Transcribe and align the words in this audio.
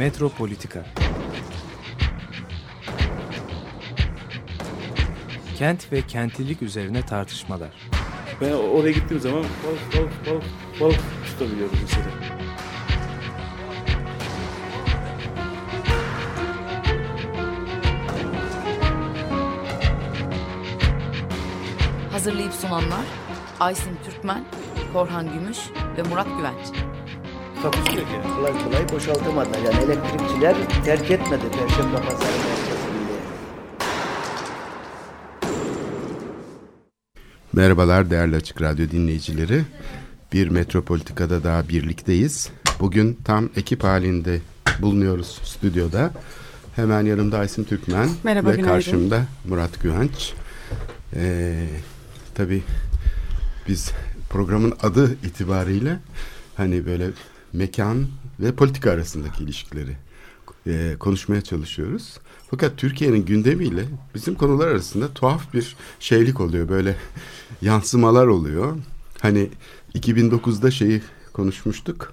Metropolitika 0.00 0.84
Kent 5.58 5.92
ve 5.92 6.02
kentlilik 6.02 6.62
üzerine 6.62 7.02
tartışmalar. 7.02 7.70
Ben 8.40 8.52
oraya 8.52 8.90
gittiğim 8.90 9.22
zaman 9.22 9.44
balık 9.44 9.96
balık 9.96 10.26
balık 10.26 10.44
balık 10.80 11.00
tutabiliyorum 11.26 11.78
mesela. 11.82 12.06
Hazırlayıp 22.12 22.52
sunanlar 22.52 23.04
Aysin 23.60 23.98
Türkmen, 24.04 24.44
Korhan 24.92 25.32
Gümüş 25.32 25.58
ve 25.96 26.02
Murat 26.02 26.28
Güvenç. 26.38 26.89
Takusuyor 27.62 28.06
yani. 28.08 28.34
kolay 28.36 28.64
kolay 28.64 28.92
boşaltamadılar. 28.92 29.58
Yani 29.58 29.84
elektrikçiler 29.84 30.56
terk 30.84 31.10
etmedi 31.10 31.42
Perşembe 31.52 31.96
Pazarı 31.96 32.20
merkezinde. 32.20 33.20
Merhabalar 37.52 38.10
değerli 38.10 38.36
Açık 38.36 38.62
Radyo 38.62 38.90
dinleyicileri. 38.90 39.62
Bir 40.32 40.48
Metropolitika'da 40.48 41.44
daha 41.44 41.68
birlikteyiz. 41.68 42.50
Bugün 42.80 43.18
tam 43.24 43.50
ekip 43.56 43.84
halinde 43.84 44.40
bulunuyoruz 44.80 45.40
stüdyoda. 45.44 46.10
Hemen 46.76 47.06
yanımda 47.06 47.38
Aysim 47.38 47.64
Türkmen 47.64 48.08
Merhaba, 48.24 48.48
ve 48.48 48.52
günaydın. 48.56 48.72
karşımda 48.72 49.22
Murat 49.48 49.82
Güvenç. 49.82 50.32
Ee, 51.16 51.66
tabii 52.34 52.62
biz 53.68 53.92
programın 54.30 54.74
adı 54.82 55.12
itibariyle 55.12 55.98
hani 56.56 56.86
böyle 56.86 57.06
mekan 57.52 58.06
ve 58.40 58.52
politika 58.52 58.90
arasındaki 58.90 59.44
ilişkileri 59.44 59.96
e, 60.66 60.96
konuşmaya 60.98 61.40
çalışıyoruz. 61.40 62.18
Fakat 62.50 62.76
Türkiye'nin 62.76 63.24
gündemiyle 63.24 63.84
bizim 64.14 64.34
konular 64.34 64.68
arasında 64.68 65.08
tuhaf 65.14 65.54
bir 65.54 65.76
şeylik 66.00 66.40
oluyor. 66.40 66.68
Böyle 66.68 66.96
yansımalar 67.62 68.26
oluyor. 68.26 68.76
Hani 69.20 69.50
2009'da 69.94 70.70
şeyi 70.70 71.02
konuşmuştuk. 71.32 72.12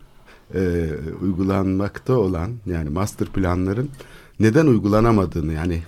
E, 0.55 0.89
uygulanmakta 1.21 2.13
olan 2.13 2.51
yani 2.65 2.89
master 2.89 3.27
planların 3.27 3.89
neden 4.39 4.67
uygulanamadığını 4.67 5.53
yani 5.53 5.83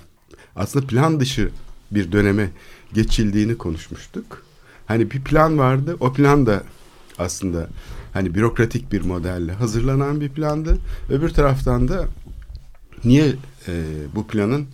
aslında 0.56 0.88
plan 0.88 1.20
dışı 1.20 1.50
bir 1.92 2.12
döneme 2.12 2.50
geçildiğini 2.94 3.58
konuşmuştuk. 3.58 4.44
Hani 4.86 5.12
bir 5.12 5.24
plan 5.24 5.58
vardı. 5.58 5.98
O 6.00 6.14
plan 6.14 6.46
da 6.46 6.64
aslında 7.18 7.70
hani 8.20 8.36
bürokratik 8.36 8.92
bir 8.92 9.02
modelle 9.02 9.52
hazırlanan 9.54 10.22
bir 10.22 10.30
plandı. 10.30 10.78
Öbür 11.10 11.30
taraftan 11.30 11.88
da 11.88 12.08
niye 13.06 13.28
e, 13.68 13.74
bu 14.16 14.28
planın 14.28 14.68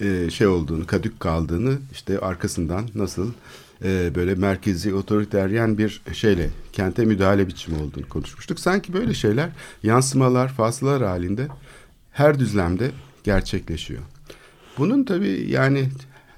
e, 0.00 0.30
şey 0.30 0.46
olduğunu, 0.46 0.86
kadük 0.86 1.20
kaldığını 1.20 1.78
işte 1.92 2.18
arkasından 2.18 2.88
nasıl 2.94 3.32
e, 3.84 4.14
böyle 4.14 4.34
merkezi 4.34 4.94
otoriteryen 4.94 5.78
bir 5.78 6.02
şeyle 6.12 6.50
kente 6.72 7.04
müdahale 7.04 7.48
biçimi 7.48 7.78
olduğunu 7.78 8.08
konuşmuştuk. 8.08 8.60
Sanki 8.60 8.92
böyle 8.92 9.14
şeyler 9.14 9.50
yansımalar, 9.82 10.48
fasılar 10.48 11.02
halinde 11.02 11.48
her 12.12 12.38
düzlemde 12.38 12.90
gerçekleşiyor. 13.24 14.02
Bunun 14.78 15.04
tabii 15.04 15.46
yani 15.48 15.88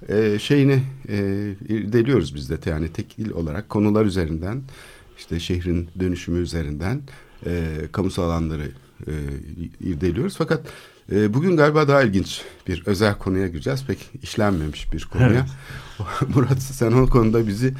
e, 0.09 0.39
şeyini 0.39 0.83
e, 1.09 1.48
irdeliyoruz 1.69 2.35
biz 2.35 2.51
de 2.51 2.59
yani 2.67 2.92
tekil 2.92 3.31
olarak 3.31 3.69
konular 3.69 4.05
üzerinden 4.05 4.62
işte 5.19 5.41
şehrin 5.41 5.89
dönüşümü 6.01 6.39
üzerinden 6.39 7.03
e, 7.47 7.67
kamusal 7.93 8.23
alanları 8.23 8.69
e, 9.07 9.13
irdeliyoruz. 9.80 10.36
Fakat 10.36 10.67
e, 11.13 11.35
bugün 11.35 11.57
galiba 11.57 11.89
daha 11.89 12.02
ilginç 12.02 12.42
bir 12.69 12.83
özel 12.86 13.19
konuya 13.19 13.48
gireceğiz. 13.48 13.85
Pek 13.86 14.11
işlenmemiş 14.23 14.92
bir 14.92 15.05
konuya. 15.05 15.47
Murat 16.35 16.63
sen 16.63 16.92
o 16.92 17.07
konuda 17.07 17.47
bizi 17.47 17.75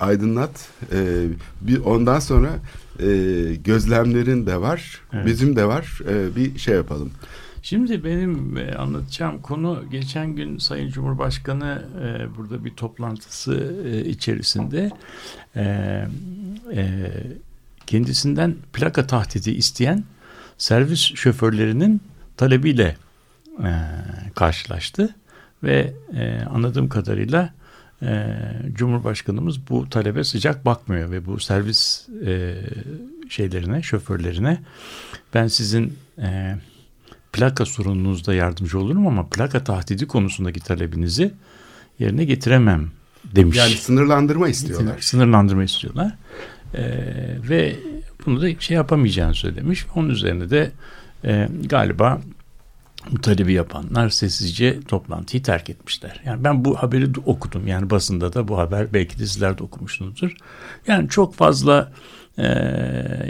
aydınlat. 0.00 0.68
E, 0.92 1.26
bir 1.60 1.78
ondan 1.78 2.18
sonra 2.20 2.50
e, 3.02 3.06
gözlemlerin 3.64 4.46
de 4.46 4.60
var, 4.60 5.00
Evet. 5.12 5.26
bizim 5.26 5.56
de 5.56 5.64
var. 5.64 6.00
E, 6.08 6.36
bir 6.36 6.58
şey 6.58 6.74
yapalım. 6.74 7.10
Şimdi 7.68 8.04
benim 8.04 8.56
e, 8.56 8.74
anlatacağım 8.74 9.42
konu 9.42 9.84
geçen 9.90 10.36
gün 10.36 10.58
Sayın 10.58 10.90
Cumhurbaşkanı 10.90 11.82
e, 12.02 12.36
burada 12.36 12.64
bir 12.64 12.70
toplantısı 12.70 13.76
e, 13.86 14.04
içerisinde 14.04 14.90
e, 15.56 15.62
e, 16.74 17.10
kendisinden 17.86 18.54
plaka 18.72 19.06
tahdidi 19.06 19.50
isteyen 19.50 20.04
servis 20.58 21.00
şoförlerinin 21.00 22.00
talebiyle 22.36 22.96
e, 23.58 23.72
karşılaştı 24.34 25.14
ve 25.62 25.92
e, 26.16 26.40
anladığım 26.50 26.88
kadarıyla 26.88 27.54
e, 28.02 28.36
Cumhurbaşkanımız 28.72 29.68
bu 29.68 29.90
talebe 29.90 30.24
sıcak 30.24 30.64
bakmıyor 30.64 31.10
ve 31.10 31.26
bu 31.26 31.40
servis 31.40 32.08
e, 32.26 32.56
şeylerine 33.28 33.82
şoförlerine 33.82 34.58
ben 35.34 35.46
sizin 35.46 35.98
e, 36.18 36.56
plaka 37.38 37.64
sorununuzda 37.64 38.34
yardımcı 38.34 38.78
olurum 38.78 39.06
ama 39.06 39.26
plaka 39.26 39.64
tahdidi 39.64 40.06
konusundaki 40.06 40.60
talebinizi 40.60 41.34
yerine 41.98 42.24
getiremem 42.24 42.90
demiş. 43.24 43.56
Yani 43.56 43.70
sınırlandırma 43.72 44.48
istiyorlar. 44.48 44.96
Sınırlandırma 45.00 45.64
istiyorlar. 45.64 46.14
Ee, 46.74 46.80
ve 47.48 47.76
bunu 48.26 48.42
da 48.42 48.60
şey 48.60 48.74
yapamayacağını 48.74 49.34
söylemiş. 49.34 49.86
Onun 49.94 50.08
üzerine 50.08 50.50
de 50.50 50.70
e, 51.24 51.48
galiba 51.64 52.20
bu 53.10 53.20
talebi 53.20 53.52
yapanlar 53.52 54.08
sessizce 54.08 54.80
toplantıyı 54.80 55.42
terk 55.42 55.70
etmişler. 55.70 56.20
Yani 56.24 56.44
ben 56.44 56.64
bu 56.64 56.76
haberi 56.76 57.06
okudum. 57.26 57.66
Yani 57.66 57.90
basında 57.90 58.32
da 58.32 58.48
bu 58.48 58.58
haber 58.58 58.92
belki 58.94 59.18
de 59.18 59.26
sizler 59.26 59.58
de 59.58 59.62
okumuşsunuzdur. 59.62 60.36
Yani 60.86 61.08
çok 61.08 61.34
fazla 61.34 61.92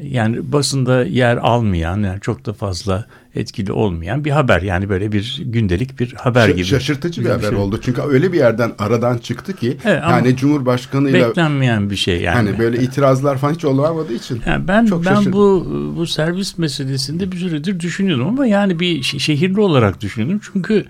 yani 0.02 0.52
basında 0.52 1.04
yer 1.04 1.36
almayan 1.36 2.02
yani 2.02 2.20
çok 2.20 2.46
da 2.46 2.52
fazla 2.52 3.06
etkili 3.34 3.72
olmayan 3.72 4.24
bir 4.24 4.30
haber. 4.30 4.62
Yani 4.62 4.88
böyle 4.88 5.12
bir 5.12 5.42
gündelik 5.44 6.00
bir 6.00 6.12
haber 6.12 6.48
gibi. 6.48 6.64
Şaşırtıcı 6.64 7.20
bir 7.20 7.26
gibi 7.26 7.36
haber 7.36 7.48
şey. 7.48 7.58
oldu. 7.58 7.80
Çünkü 7.82 8.02
öyle 8.02 8.32
bir 8.32 8.38
yerden 8.38 8.72
aradan 8.78 9.18
çıktı 9.18 9.56
ki 9.56 9.76
Evet, 9.84 10.02
yani 10.10 10.36
Cumhurbaşkanıyla 10.36 11.28
Beklenmeyen 11.28 11.91
bir 11.91 11.97
şey 11.97 12.20
yani. 12.20 12.34
hani 12.36 12.58
böyle 12.58 12.82
itirazlar 12.82 13.38
falan 13.38 13.54
hiç 13.54 13.64
olamadığı 13.64 14.12
için. 14.14 14.42
Yani 14.47 14.68
ben 14.68 14.86
Çok 14.86 15.06
ben 15.06 15.14
şaşırdım. 15.14 15.32
bu 15.32 15.66
bu 15.97 16.06
servis 16.06 16.58
meselesinde 16.58 17.32
bir 17.32 17.36
süredir 17.36 17.80
düşünüyordum 17.80 18.26
ama 18.28 18.47
yani 18.47 18.80
bir 18.80 18.98
şe- 19.02 19.20
şehirli 19.20 19.60
olarak 19.60 20.00
düşünüyordum. 20.00 20.41
Çünkü 20.52 20.84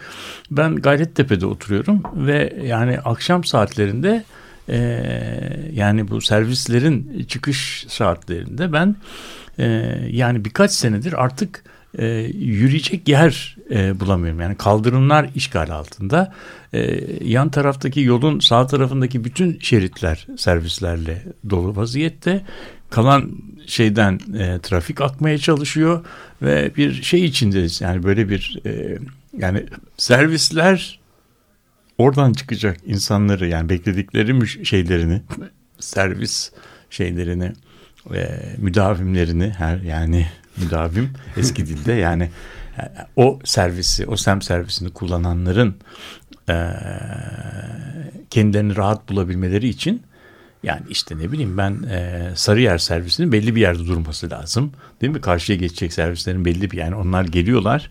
ben 0.51 0.77
Gayrettepe'de 0.77 1.47
oturuyorum 1.47 2.03
ve 2.17 2.57
yani 2.67 2.99
akşam 3.01 3.45
saatlerinde 3.45 4.25
eee, 4.69 5.71
yani 5.75 6.09
bu 6.09 6.21
servislerin 6.21 7.25
çıkış 7.29 7.87
saatlerinde 7.89 8.73
ben 8.73 8.97
eee, 9.59 10.09
yani 10.13 10.45
birkaç 10.45 10.71
senedir 10.73 11.25
artık 11.25 11.65
eee, 11.99 12.31
yürüyecek 12.39 13.09
yer 13.09 13.57
eee, 13.71 13.93
bulamıyorum. 14.01 14.41
Yani 14.41 14.55
kaldırımlar 14.57 15.29
işgal 15.35 15.71
altında. 15.71 16.35
Eee, 16.73 17.05
yan 17.25 17.49
taraftaki 17.51 18.01
yolun 18.01 18.41
sağ 18.41 18.67
tarafındaki 18.67 19.25
bütün 19.25 19.59
şeritler 19.61 20.27
servislerle 20.37 21.23
dolu 21.51 21.77
vaziyette. 21.77 22.45
Kalan 22.91 23.31
şeyden 23.67 24.21
eee, 24.35 24.59
trafik 24.59 25.01
akmaya 25.01 25.39
çalışıyor 25.39 26.05
ve 26.43 26.71
bir 26.77 27.03
şey 27.03 27.25
içindeyiz. 27.25 27.81
Yani 27.81 28.03
böyle 28.03 28.29
bir 28.29 28.61
eee, 28.65 28.99
yani 29.39 29.65
servisler 29.97 30.98
oradan 31.99 32.33
çıkacak 32.33 32.77
insanları 32.87 33.49
yani 33.49 33.69
bekledikleri 33.69 34.67
şeylerini 34.67 35.23
servis 35.81 36.53
şeylerini 36.91 37.53
e, 38.15 38.41
müdavimlerini 38.59 39.51
her 39.51 39.79
yani 39.79 40.27
müdavim 40.57 41.11
eski 41.37 41.67
dilde 41.67 41.93
yani 42.09 42.31
e, 42.79 42.83
o 43.17 43.39
servisi 43.45 44.07
o 44.07 44.17
sem 44.17 44.43
servisini 44.43 44.91
kullananların 44.91 45.77
e, 46.49 46.73
kendilerini 48.31 48.77
rahat 48.77 49.09
bulabilmeleri 49.09 49.69
için 49.69 50.03
yani 50.63 50.83
işte 50.91 51.19
ne 51.19 51.33
bileyim 51.33 51.59
ben 51.59 51.83
e, 51.83 52.31
Sarıyer 52.35 52.79
servisinin 52.79 53.33
belli 53.33 53.55
bir 53.55 53.61
yerde 53.61 53.87
durması 53.87 54.31
lazım. 54.31 54.73
Değil 55.01 55.13
mi? 55.13 55.21
Karşıya 55.21 55.59
geçecek 55.59 55.93
servislerin 55.93 56.45
belli 56.45 56.71
bir 56.71 56.77
yani 56.77 56.95
onlar 56.95 57.25
geliyorlar. 57.25 57.91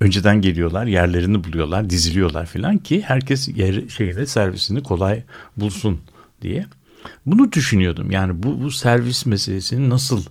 Önceden 0.00 0.40
geliyorlar, 0.40 0.86
yerlerini 0.86 1.44
buluyorlar, 1.44 1.90
diziliyorlar 1.90 2.46
filan 2.46 2.78
ki 2.78 3.02
herkes 3.02 3.48
yer 3.48 3.88
şeyle 3.88 4.26
servisini 4.26 4.82
kolay 4.82 5.22
bulsun 5.56 6.00
diye. 6.42 6.66
Bunu 7.26 7.52
düşünüyordum. 7.52 8.10
Yani 8.10 8.42
bu 8.42 8.62
bu 8.62 8.70
servis 8.70 9.26
meselesini 9.26 9.90
nasıl 9.90 10.22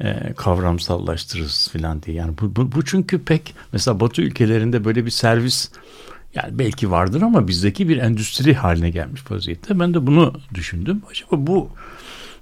e, 0.00 0.32
kavramsallaştırırız 0.36 1.68
filan 1.72 2.02
diye. 2.02 2.16
Yani 2.16 2.34
bu, 2.40 2.56
bu, 2.56 2.72
bu 2.72 2.84
çünkü 2.84 3.24
pek 3.24 3.54
mesela 3.72 4.00
Batı 4.00 4.22
ülkelerinde 4.22 4.84
böyle 4.84 5.06
bir 5.06 5.10
servis 5.10 5.70
yani 6.34 6.58
belki 6.58 6.90
vardır 6.90 7.22
ama 7.22 7.48
bizdeki 7.48 7.88
bir 7.88 7.96
endüstri 7.96 8.54
haline 8.54 8.90
gelmiş 8.90 9.30
vaziyette. 9.30 9.80
Ben 9.80 9.94
de 9.94 10.06
bunu 10.06 10.34
düşündüm. 10.54 11.02
Acaba 11.10 11.46
bu 11.46 11.70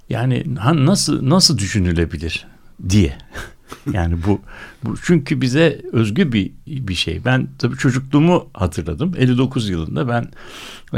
yani 0.09 0.43
nasıl 0.73 1.29
nasıl 1.29 1.57
düşünülebilir 1.57 2.47
diye. 2.89 3.17
Yani 3.93 4.15
bu, 4.27 4.41
bu 4.83 4.95
çünkü 5.03 5.41
bize 5.41 5.81
özgü 5.91 6.31
bir 6.31 6.51
bir 6.67 6.95
şey. 6.95 7.25
Ben 7.25 7.47
tabii 7.59 7.77
çocukluğumu 7.77 8.49
hatırladım. 8.53 9.13
59 9.17 9.69
yılında 9.69 10.07
ben 10.07 10.27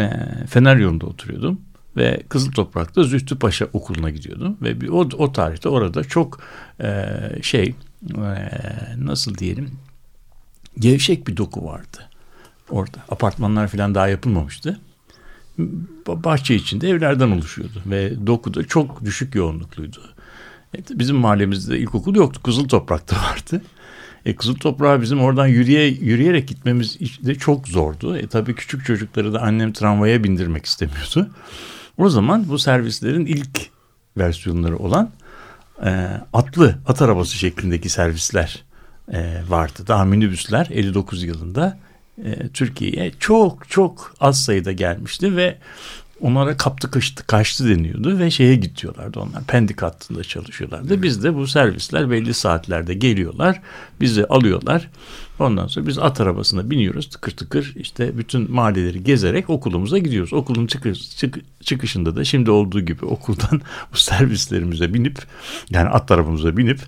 e, 0.01 0.09
Fener 0.47 0.75
yolunda 0.75 1.05
oturuyordum 1.05 1.61
ve 1.97 2.23
Kızıl 2.29 2.51
Toprak'ta 2.51 3.03
Zühtü 3.03 3.39
Paşa 3.39 3.67
okuluna 3.73 4.09
gidiyordum 4.09 4.57
ve 4.61 4.81
bir, 4.81 4.89
o, 4.89 4.99
o 4.99 5.31
tarihte 5.31 5.69
orada 5.69 6.03
çok 6.03 6.39
e, 6.81 7.05
şey 7.41 7.75
e, 8.17 8.49
nasıl 8.97 9.37
diyelim 9.37 9.71
gevşek 10.79 11.27
bir 11.27 11.37
doku 11.37 11.65
vardı 11.65 12.09
orada. 12.69 12.97
Apartmanlar 13.09 13.67
falan 13.67 13.95
daha 13.95 14.07
yapılmamıştı. 14.07 14.79
Bahçe 16.07 16.55
içinde 16.55 16.89
evlerden 16.89 17.31
oluşuyordu 17.31 17.81
ve 17.85 18.27
dokuda 18.27 18.67
çok 18.67 19.05
düşük 19.05 19.35
yoğunlukluydu. 19.35 20.12
E, 20.77 20.99
bizim 20.99 21.15
mahallemizde 21.15 21.79
ilkokul 21.79 22.15
yoktu. 22.15 22.39
Kızıl 22.43 22.67
Toprak'ta 22.67 23.15
vardı. 23.15 23.61
E, 24.25 24.35
Kızıl 24.35 24.55
Toprağa 24.55 25.01
bizim 25.01 25.21
oradan 25.21 25.47
yürüye, 25.47 25.87
yürüyerek 25.87 26.47
gitmemiz 26.47 26.99
de 26.99 27.35
çok 27.35 27.67
zordu. 27.67 28.17
E, 28.17 28.27
tabii 28.27 28.55
küçük 28.55 28.85
çocukları 28.85 29.33
da 29.33 29.41
annem 29.41 29.73
tramvaya 29.73 30.23
bindirmek 30.23 30.65
istemiyordu. 30.65 31.29
O 31.97 32.09
zaman 32.09 32.49
bu 32.49 32.59
servislerin 32.59 33.25
ilk 33.25 33.59
versiyonları 34.17 34.77
olan 34.77 35.11
e, 35.85 36.07
atlı, 36.33 36.75
at 36.87 37.01
arabası 37.01 37.37
şeklindeki 37.37 37.89
servisler 37.89 38.63
e, 39.11 39.41
vardı. 39.49 39.83
Daha 39.87 40.05
minibüsler 40.05 40.67
59 40.71 41.23
yılında 41.23 41.77
e, 42.25 42.47
Türkiye'ye 42.47 43.11
çok 43.19 43.69
çok 43.69 44.15
az 44.19 44.43
sayıda 44.43 44.71
gelmişti 44.71 45.35
ve 45.35 45.57
onlara 46.23 46.57
kaptı 46.57 46.91
kaçtı, 46.91 47.27
kaçtı 47.27 47.69
deniyordu 47.69 48.19
ve 48.19 48.31
şeye 48.31 48.55
gidiyorlardı 48.55 49.19
onlar. 49.19 49.43
Pendik 49.43 49.81
hattında 49.81 50.23
çalışıyorlardı. 50.23 51.03
Biz 51.03 51.23
de 51.23 51.35
bu 51.35 51.47
servisler 51.47 52.11
belli 52.11 52.33
saatlerde 52.33 52.93
geliyorlar. 52.93 53.61
Bizi 54.01 54.25
alıyorlar. 54.25 54.89
Ondan 55.43 55.67
sonra 55.67 55.87
biz 55.87 55.99
at 55.99 56.21
arabasına 56.21 56.69
biniyoruz 56.69 57.09
tıkır 57.09 57.31
tıkır 57.31 57.73
işte 57.75 58.17
bütün 58.17 58.51
mahalleleri 58.51 59.03
gezerek 59.03 59.49
okulumuza 59.49 59.97
gidiyoruz. 59.97 60.33
Okulun 60.33 60.67
çıkış, 60.67 61.17
çık, 61.17 61.39
çıkışında 61.61 62.15
da 62.15 62.23
şimdi 62.23 62.51
olduğu 62.51 62.81
gibi 62.81 63.05
okuldan 63.05 63.61
bu 63.93 63.97
servislerimize 63.97 64.93
binip 64.93 65.19
yani 65.69 65.89
at 65.89 66.11
arabamıza 66.11 66.57
binip 66.57 66.79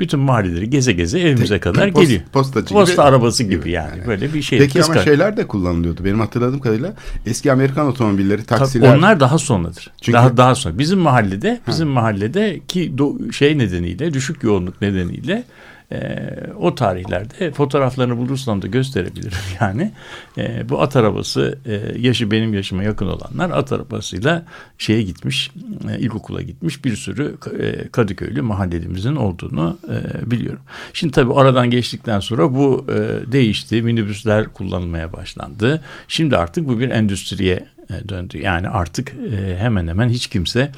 bütün 0.00 0.20
mahalleleri 0.20 0.70
geze 0.70 0.92
geze 0.92 1.20
evimize 1.20 1.60
kadar 1.60 1.92
Post, 1.92 2.06
geliyor. 2.06 2.22
Postacı 2.32 2.74
Posta 2.74 2.92
gibi. 2.92 3.02
arabası 3.02 3.44
gibi 3.44 3.70
yani. 3.70 3.90
yani. 3.90 4.06
Böyle 4.06 4.34
bir 4.34 4.42
şey. 4.42 4.58
Peki 4.58 4.84
ama 4.84 4.98
şeyler 4.98 5.36
de 5.36 5.46
kullanılıyordu. 5.46 6.04
Benim 6.04 6.20
hatırladığım 6.20 6.60
kadarıyla 6.60 6.94
eski 7.26 7.52
Amerikan 7.52 7.86
otomobilleri, 7.86 8.44
taksiler. 8.44 8.86
Tabii 8.86 8.98
onlar 8.98 9.20
daha 9.20 9.38
sonradır. 9.38 9.90
Çünkü... 10.00 10.12
Daha 10.12 10.36
daha 10.36 10.54
sonra. 10.54 10.78
Bizim 10.78 10.98
mahallede, 10.98 11.60
bizim 11.68 11.88
ha. 11.88 11.94
mahallede 11.94 12.60
ki 12.68 12.98
do, 12.98 13.32
şey 13.32 13.58
nedeniyle, 13.58 14.14
düşük 14.14 14.42
yoğunluk 14.42 14.80
nedeniyle 14.80 15.44
e, 15.92 16.28
o 16.58 16.74
tarihlerde 16.74 17.52
fotoğraflarını 17.52 18.16
bulursam 18.16 18.62
da 18.62 18.66
gösterebilirim 18.66 19.38
yani. 19.60 19.92
E, 20.38 20.68
bu 20.68 20.82
at 20.82 20.96
arabası 20.96 21.58
e, 21.66 21.98
yaşı 21.98 22.30
benim 22.30 22.54
yaşıma 22.54 22.82
yakın 22.82 23.06
olanlar 23.06 23.50
at 23.50 23.72
arabasıyla 23.72 24.44
şeye 24.78 25.02
gitmiş, 25.02 25.50
e, 25.90 25.98
ilkokula 25.98 26.42
gitmiş 26.42 26.84
bir 26.84 26.96
sürü 26.96 27.36
e, 27.60 27.88
Kadıköylü 27.88 28.42
mahallelimizin 28.42 29.16
olduğunu 29.16 29.78
e, 29.88 30.30
biliyorum. 30.30 30.62
Şimdi 30.92 31.12
tabii 31.12 31.34
aradan 31.34 31.70
geçtikten 31.70 32.20
sonra 32.20 32.54
bu 32.54 32.86
e, 32.88 33.32
değişti. 33.32 33.82
Minibüsler 33.82 34.48
kullanılmaya 34.48 35.12
başlandı. 35.12 35.82
Şimdi 36.08 36.36
artık 36.36 36.68
bu 36.68 36.80
bir 36.80 36.90
endüstriye 36.90 37.68
e, 37.90 38.08
döndü. 38.08 38.38
Yani 38.38 38.68
artık 38.68 39.14
e, 39.32 39.56
hemen 39.58 39.88
hemen 39.88 40.08
hiç 40.08 40.26
kimse 40.26 40.72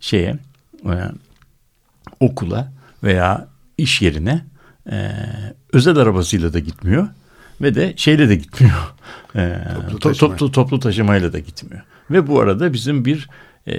şeye 0.00 0.38
e, 0.84 0.94
okula 2.20 2.72
veya 3.02 3.48
iş 3.78 4.02
yerine 4.02 4.51
e, 4.90 5.10
özel 5.72 5.96
arabasıyla 5.96 6.52
da 6.52 6.58
gitmiyor 6.58 7.08
ve 7.60 7.74
de 7.74 7.92
şeyle 7.96 8.28
de 8.28 8.36
gitmiyor. 8.36 8.76
E, 9.36 9.58
toplu, 9.74 9.98
taşıma. 9.98 10.30
toplu, 10.30 10.52
toplu 10.52 10.80
taşımayla 10.80 11.32
da 11.32 11.38
gitmiyor. 11.38 11.82
Ve 12.10 12.26
bu 12.26 12.40
arada 12.40 12.72
bizim 12.72 13.04
bir 13.04 13.28
e, 13.66 13.76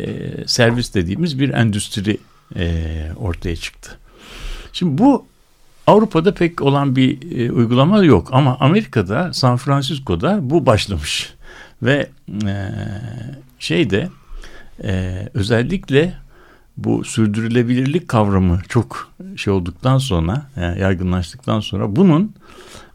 servis 0.47 0.93
dediğimiz 0.93 1.39
bir 1.39 1.49
endüstri 1.49 2.17
e, 2.55 3.07
ortaya 3.17 3.55
çıktı. 3.55 3.97
Şimdi 4.73 4.97
bu 4.97 5.25
Avrupa'da 5.87 6.33
pek 6.33 6.61
olan 6.61 6.95
bir 6.95 7.39
e, 7.39 7.51
uygulama 7.51 8.03
yok 8.03 8.29
ama 8.31 8.57
Amerika'da 8.59 9.33
San 9.33 9.57
Francisco'da 9.57 10.39
bu 10.41 10.65
başlamış 10.65 11.33
ve 11.83 12.09
e, 12.45 12.69
şeyde 13.59 14.09
e, 14.83 15.29
özellikle 15.33 16.13
bu 16.77 17.03
sürdürülebilirlik 17.03 18.07
kavramı 18.07 18.59
çok 18.69 19.11
şey 19.35 19.53
olduktan 19.53 19.97
sonra 19.97 20.49
yani 20.55 20.79
yaygınlaştıktan 20.79 21.59
sonra 21.59 21.95
bunun 21.95 22.35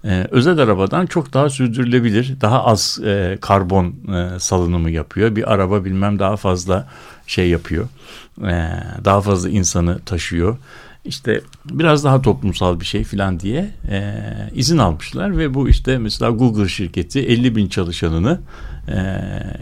e, 0.04 0.26
özel 0.30 0.58
arabadan 0.58 1.06
çok 1.06 1.32
daha 1.32 1.50
sürdürülebilir 1.50 2.40
daha 2.40 2.64
az 2.64 3.00
e, 3.04 3.38
karbon 3.40 3.86
e, 3.86 4.38
salınımı 4.38 4.90
yapıyor. 4.90 5.36
Bir 5.36 5.52
araba 5.52 5.84
bilmem 5.84 6.18
daha 6.18 6.36
fazla 6.36 6.88
şey 7.26 7.48
yapıyor. 7.48 7.88
E, 8.42 8.70
daha 9.04 9.20
fazla 9.20 9.48
insanı 9.48 9.98
taşıyor. 9.98 10.56
İşte 11.04 11.40
biraz 11.70 12.04
daha 12.04 12.22
toplumsal 12.22 12.80
bir 12.80 12.84
şey 12.84 13.04
filan 13.04 13.40
diye 13.40 13.70
e, 13.90 14.24
izin 14.54 14.78
almışlar 14.78 15.38
ve 15.38 15.54
bu 15.54 15.68
işte 15.68 15.98
mesela 15.98 16.30
Google 16.30 16.68
şirketi 16.68 17.20
50 17.20 17.56
bin 17.56 17.68
çalışanını 17.68 18.40
e, 18.88 19.20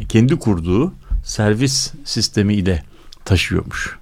kendi 0.08 0.36
kurduğu 0.36 0.94
servis 1.24 1.92
sistemi 2.04 2.54
ile 2.54 2.82
taşıyormuş. 3.24 3.98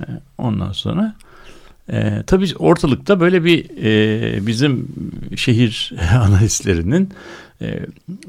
E, 0.00 0.06
ondan 0.38 0.72
sonra 0.72 1.14
e, 1.92 2.22
tabii 2.26 2.56
ortalıkta 2.58 3.20
böyle 3.20 3.44
bir 3.44 3.70
e, 3.82 4.46
bizim 4.46 4.88
şehir 5.36 5.92
analistlerinin 6.14 7.10
e, 7.62 7.80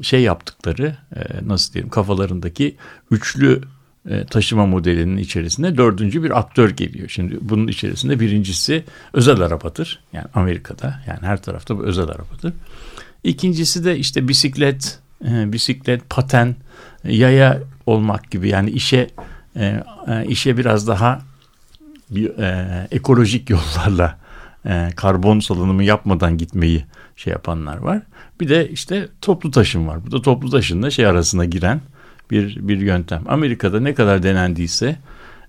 şey 0.02 0.22
yaptıkları 0.22 0.96
e, 1.16 1.20
nasıl 1.48 1.72
diyelim 1.74 1.90
kafalarındaki 1.90 2.76
üçlü 3.10 3.60
e, 4.08 4.24
taşıma 4.24 4.66
modelinin 4.66 5.16
içerisinde 5.16 5.76
dördüncü 5.76 6.22
bir 6.22 6.38
aktör 6.38 6.70
geliyor. 6.70 7.08
Şimdi 7.08 7.38
bunun 7.40 7.68
içerisinde 7.68 8.20
birincisi 8.20 8.84
özel 9.12 9.40
arabadır. 9.40 10.00
Yani 10.12 10.26
Amerika'da 10.34 11.00
yani 11.06 11.20
her 11.20 11.42
tarafta 11.42 11.78
bu 11.78 11.84
özel 11.84 12.04
arabadır. 12.04 12.52
İkincisi 13.24 13.84
de 13.84 13.98
işte 13.98 14.28
bisiklet, 14.28 14.98
e, 15.24 15.52
bisiklet, 15.52 16.10
paten, 16.10 16.56
yaya 17.04 17.60
olmak 17.86 18.30
gibi 18.30 18.48
yani 18.48 18.70
işe 18.70 19.10
e, 19.56 19.82
işe 20.28 20.56
biraz 20.56 20.88
daha 20.88 21.22
bir 22.14 22.38
e, 22.38 22.88
ekolojik 22.90 23.50
yollarla 23.50 24.18
e, 24.66 24.88
karbon 24.96 25.40
salınımı 25.40 25.84
yapmadan 25.84 26.38
gitmeyi 26.38 26.84
şey 27.16 27.32
yapanlar 27.32 27.76
var. 27.76 28.02
Bir 28.40 28.48
de 28.48 28.68
işte 28.68 29.08
toplu 29.20 29.50
taşım 29.50 29.88
var. 29.88 30.06
Bu 30.06 30.12
da 30.12 30.22
toplu 30.22 30.50
taşımla 30.50 30.90
şey 30.90 31.06
arasına 31.06 31.44
giren 31.44 31.80
bir 32.30 32.68
bir 32.68 32.78
yöntem. 32.78 33.22
Amerika'da 33.26 33.80
ne 33.80 33.94
kadar 33.94 34.22
denendiyse 34.22 34.96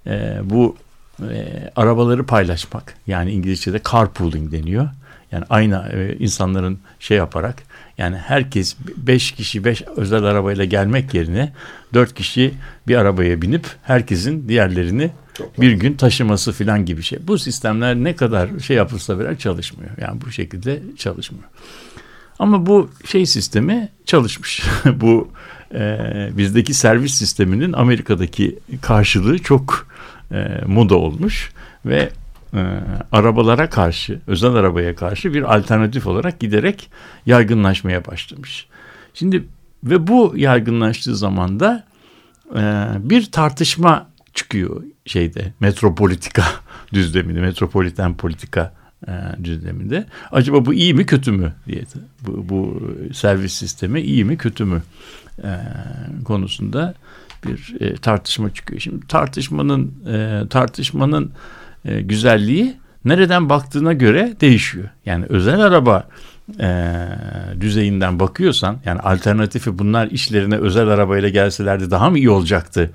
e, 0.08 0.38
bu 0.44 0.76
e, 1.22 1.70
arabaları 1.76 2.26
paylaşmak 2.26 2.96
yani 3.08 3.32
İngilizce'de 3.32 3.82
carpooling 3.92 4.52
deniyor. 4.52 4.90
Yani 5.32 5.46
aynı 5.50 5.90
e, 5.94 6.18
insanların 6.18 6.80
şey 7.00 7.18
yaparak 7.18 7.56
yani 7.98 8.18
herkes 8.18 8.76
beş 8.98 9.32
kişi 9.32 9.66
beş 9.66 9.82
özel 9.82 10.24
arabayla 10.24 10.66
gelmek 10.66 11.14
yerine 11.14 11.54
dört 11.94 12.14
kişi 12.14 12.54
bir 12.88 12.96
arabaya 12.96 13.42
binip 13.42 13.68
herkesin 13.84 14.50
diğerlerini 14.50 15.12
bir 15.58 15.72
gün 15.72 15.94
taşıması 15.94 16.52
filan 16.52 16.86
gibi 16.86 17.04
şey. 17.04 17.20
Bu 17.28 17.38
sistemler 17.38 17.96
ne 17.96 18.16
kadar 18.16 18.60
şey 18.60 18.78
yapılsa 18.78 19.20
bile 19.20 19.38
çalışmıyor. 19.38 19.92
Yani 20.02 20.22
bu 20.22 20.32
şekilde 20.32 20.84
çalışmıyor. 20.98 21.46
Ama 22.40 22.66
bu 22.66 22.90
şey 23.06 23.26
sistemi 23.26 23.90
çalışmış. 24.06 24.64
bu 24.86 25.32
e, 25.74 25.98
bizdeki 26.38 26.74
servis 26.74 27.14
sisteminin 27.14 27.74
Amerika'daki 27.74 28.60
karşılığı 28.82 29.40
çok 29.40 29.88
e, 30.32 30.62
moda 30.66 30.96
olmuş 30.96 31.52
ve 31.86 32.10
e, 32.54 32.62
arabalara 33.12 33.70
karşı, 33.70 34.20
özel 34.28 34.56
arabaya 34.56 34.96
karşı 34.96 35.34
bir 35.34 35.56
alternatif 35.56 36.08
olarak 36.08 36.40
giderek 36.40 36.90
yaygınlaşmaya 37.26 38.06
başlamış. 38.06 38.68
Şimdi 39.14 39.44
ve 39.84 40.08
bu 40.08 40.34
yaygınlaştığı 40.36 41.16
zaman 41.16 41.60
da 41.60 41.84
e, 42.56 42.62
bir 43.00 43.32
tartışma 43.32 44.08
çıkıyor 44.34 44.84
şeyde 45.06 45.54
metropolitika 45.60 46.46
düzleminde, 46.94 47.42
metropoliten 47.42 48.18
politika 48.18 48.74
e, 49.08 49.12
düzleminde. 49.44 50.06
Acaba 50.32 50.66
bu 50.66 50.74
iyi 50.74 50.94
mi 50.94 51.06
kötü 51.06 51.32
mü 51.32 51.54
diye 51.68 51.84
bu, 52.22 52.50
bu 52.50 52.82
servis 53.14 53.54
sistemi 53.54 54.02
iyi 54.02 54.26
mi 54.26 54.38
kötü 54.38 54.66
mü 54.66 54.82
e, 55.44 55.50
konusunda 56.26 56.94
bir 57.46 57.82
e, 57.82 57.96
tartışma 57.96 58.54
çıkıyor. 58.54 58.80
Şimdi 58.80 59.08
tartışmanın 59.08 59.94
tartışmanın 60.50 61.32
güzelliği 61.84 62.78
nereden 63.06 63.50
baktığına 63.50 63.94
göre 63.94 64.34
değişiyor. 64.42 64.90
Yani 65.06 65.26
özel 65.30 65.60
araba 65.60 66.08
düzeyinden 67.62 68.20
bakıyorsan 68.20 68.80
yani 68.86 69.00
alternatifi 69.00 69.80
bunlar 69.80 70.08
işlerine 70.08 70.58
özel 70.58 70.88
arabayla 70.88 71.30
gelselerdi 71.30 71.92
daha 71.92 72.10
mı 72.10 72.18
iyi 72.18 72.30
olacaktı 72.30 72.92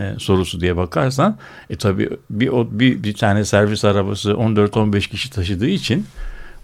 e, 0.00 0.14
sorusu 0.18 0.60
diye 0.60 0.76
bakarsan 0.76 1.38
e 1.70 1.76
tabi 1.76 2.10
bir, 2.30 2.48
o- 2.48 2.68
bir, 2.70 3.02
bir 3.02 3.14
tane 3.14 3.44
servis 3.44 3.84
arabası 3.84 4.30
14-15 4.30 5.08
kişi 5.08 5.30
taşıdığı 5.30 5.68
için 5.68 6.06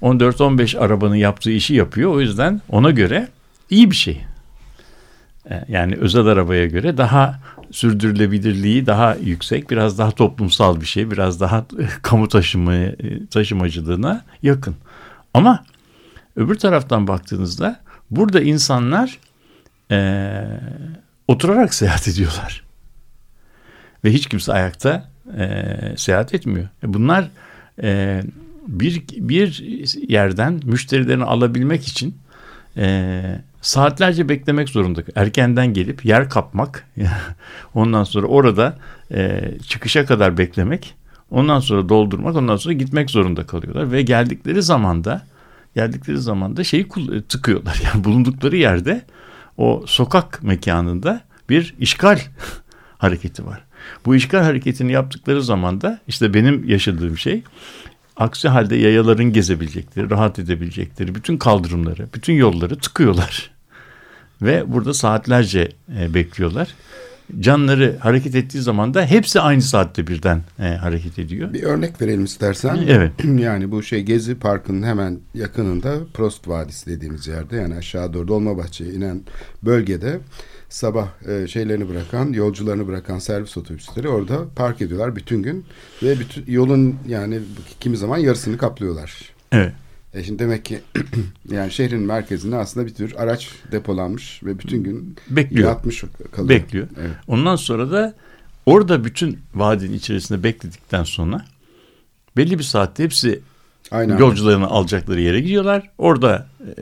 14-15 0.03 0.79
arabanın 0.79 1.15
yaptığı 1.15 1.51
işi 1.51 1.75
yapıyor. 1.75 2.11
O 2.15 2.21
yüzden 2.21 2.61
ona 2.69 2.91
göre 2.91 3.29
iyi 3.71 3.91
bir 3.91 3.97
şey. 3.97 4.25
E, 5.51 5.65
Yani 5.69 5.95
özel 5.97 6.27
arabaya 6.27 6.67
göre 6.67 6.97
daha 6.97 7.41
sürdürülebilirliği 7.71 8.87
daha 8.87 9.15
yüksek, 9.15 9.71
biraz 9.71 9.99
daha 9.99 10.11
toplumsal 10.11 10.81
bir 10.81 10.87
şey, 10.87 11.11
biraz 11.11 11.41
daha 11.41 11.65
kamu 12.03 12.29
taşıma 12.29 12.75
e, 12.75 12.97
taşımacılığına 13.31 14.25
yakın. 14.43 14.75
Ama 15.35 15.65
öbür 16.37 16.55
taraftan 16.59 17.07
baktığınızda 17.09 17.81
burada 18.11 18.41
insanlar 18.41 19.19
e, 19.91 20.31
oturarak 21.29 21.75
seyahat 21.75 22.09
ediyorlar. 22.09 22.63
Ve 24.05 24.13
hiç 24.13 24.27
kimse 24.27 24.53
ayakta 24.53 25.09
e, 25.39 25.69
seyahat 25.97 26.35
etmiyor. 26.35 26.69
E, 26.85 26.95
Bunlar 26.95 27.29
e, 27.83 28.23
bir 28.67 29.03
bir 29.17 29.65
yerden 30.09 30.61
müşterilerini 30.65 31.25
alabilmek 31.25 31.89
için 31.89 32.17
e, 32.77 33.23
saatlerce 33.61 34.29
beklemek 34.29 34.69
zorunda. 34.69 35.03
Erkenden 35.15 35.67
gelip 35.73 36.05
yer 36.05 36.31
kapmak, 36.31 36.87
ondan 37.75 38.05
sonra 38.05 38.27
orada 38.27 38.79
e, 39.15 39.51
çıkışa 39.69 40.07
kadar 40.07 40.39
beklemek, 40.39 40.95
ondan 41.31 41.61
sonra 41.61 41.89
doldurmak, 41.89 42.37
ondan 42.37 42.57
sonra 42.57 42.75
gitmek 42.75 43.11
zorunda 43.11 43.47
kalıyorlar 43.47 43.93
ve 43.93 44.03
geldikleri 44.03 44.63
zamanda 44.63 45.23
geldikleri 45.75 46.19
zamanda 46.19 46.65
şeyi 46.65 46.89
kul- 46.89 47.23
tıkıyorlar. 47.23 47.83
Yani 47.95 48.05
bulundukları 48.05 48.57
yerde 48.57 49.03
o 49.57 49.85
sokak 49.87 50.43
mekanında 50.43 51.21
bir 51.51 51.75
işgal 51.79 52.19
hareketi 52.99 53.47
var. 53.47 53.66
Bu 54.07 54.15
işgal 54.15 54.43
hareketini 54.43 54.93
yaptıkları 54.93 55.43
zaman 55.43 55.81
da 55.81 56.01
işte 56.09 56.35
benim 56.35 56.69
yaşadığım 56.69 57.19
şey 57.19 57.43
aksi 58.17 58.49
halde 58.49 58.77
yayaların 58.77 59.33
gezebilecekleri, 59.33 60.11
rahat 60.11 60.39
edebilecekleri 60.39 61.15
bütün 61.15 61.37
kaldırımları, 61.37 62.09
bütün 62.15 62.33
yolları 62.33 62.79
tıkıyorlar. 62.79 63.51
Ve 64.43 64.73
burada 64.73 64.95
saatlerce 64.95 65.73
e, 65.99 66.15
bekliyorlar. 66.15 66.69
Canları 67.41 67.97
hareket 68.01 68.35
ettiği 68.35 68.61
zaman 68.61 68.95
da 68.95 69.07
hepsi 69.07 69.41
aynı 69.41 69.63
saatte 69.63 70.07
birden 70.07 70.43
e, 70.59 70.63
hareket 70.63 71.19
ediyor. 71.19 71.53
Bir 71.53 71.63
örnek 71.63 72.03
verelim 72.03 72.25
istersen. 72.25 72.77
Evet. 72.89 73.13
Yani 73.25 73.71
bu 73.71 73.83
şey 73.83 74.03
Gezi 74.03 74.35
Parkı'nın 74.35 74.83
hemen 74.83 75.19
yakınında 75.35 75.97
Prost 76.15 76.49
Vadisi 76.49 76.91
dediğimiz 76.91 77.27
yerde 77.27 77.57
yani 77.57 77.75
aşağı 77.75 78.13
doğru 78.13 78.29
Dolmabahçe'ye 78.29 78.93
inen 78.93 79.21
bölgede 79.63 80.19
sabah 80.69 81.09
e, 81.29 81.47
şeylerini 81.47 81.89
bırakan, 81.89 82.33
yolcularını 82.33 82.87
bırakan 82.87 83.19
servis 83.19 83.57
otobüsleri 83.57 84.09
orada 84.09 84.49
park 84.57 84.83
ediyorlar 84.83 85.17
bütün 85.17 85.43
gün 85.43 85.65
ve 86.03 86.19
bütün 86.21 86.45
yolun 86.53 86.97
yani 87.09 87.41
kimi 87.81 87.97
zaman 87.97 88.19
yarısını 88.19 88.59
kaplıyorlar. 88.59 89.31
Evet. 89.53 89.73
E 90.17 90.25
şimdi 90.25 90.39
demek 90.39 90.65
ki 90.65 90.81
yani 91.51 91.73
şehrin 91.73 92.03
merkezinde 92.03 92.57
aslında 92.57 92.87
bir 92.87 92.95
tür 92.95 93.15
araç 93.19 93.49
depolanmış 93.73 94.43
ve 94.45 94.59
bütün 94.59 94.83
gün 94.83 95.17
Bekliyor. 95.31 95.69
yatmış 95.69 96.05
kalıyor. 96.33 96.49
Bekliyor. 96.49 96.89
Evet. 97.01 97.11
Ondan 97.27 97.57
sonra 97.57 97.91
da 97.91 98.15
orada 98.67 99.05
bütün 99.05 99.39
vadinin 99.55 99.93
içerisinde 99.93 100.43
bekledikten 100.43 101.05
sonra 101.05 101.45
belli 102.37 102.59
bir 102.59 102.65
saatte 102.65 103.05
hepsi 103.05 103.41
Aynen. 103.91 104.19
yolcularını 104.19 104.67
alacakları 104.67 105.21
yere 105.21 105.41
gidiyorlar. 105.41 105.91
Orada 105.99 106.49
e, 106.61 106.73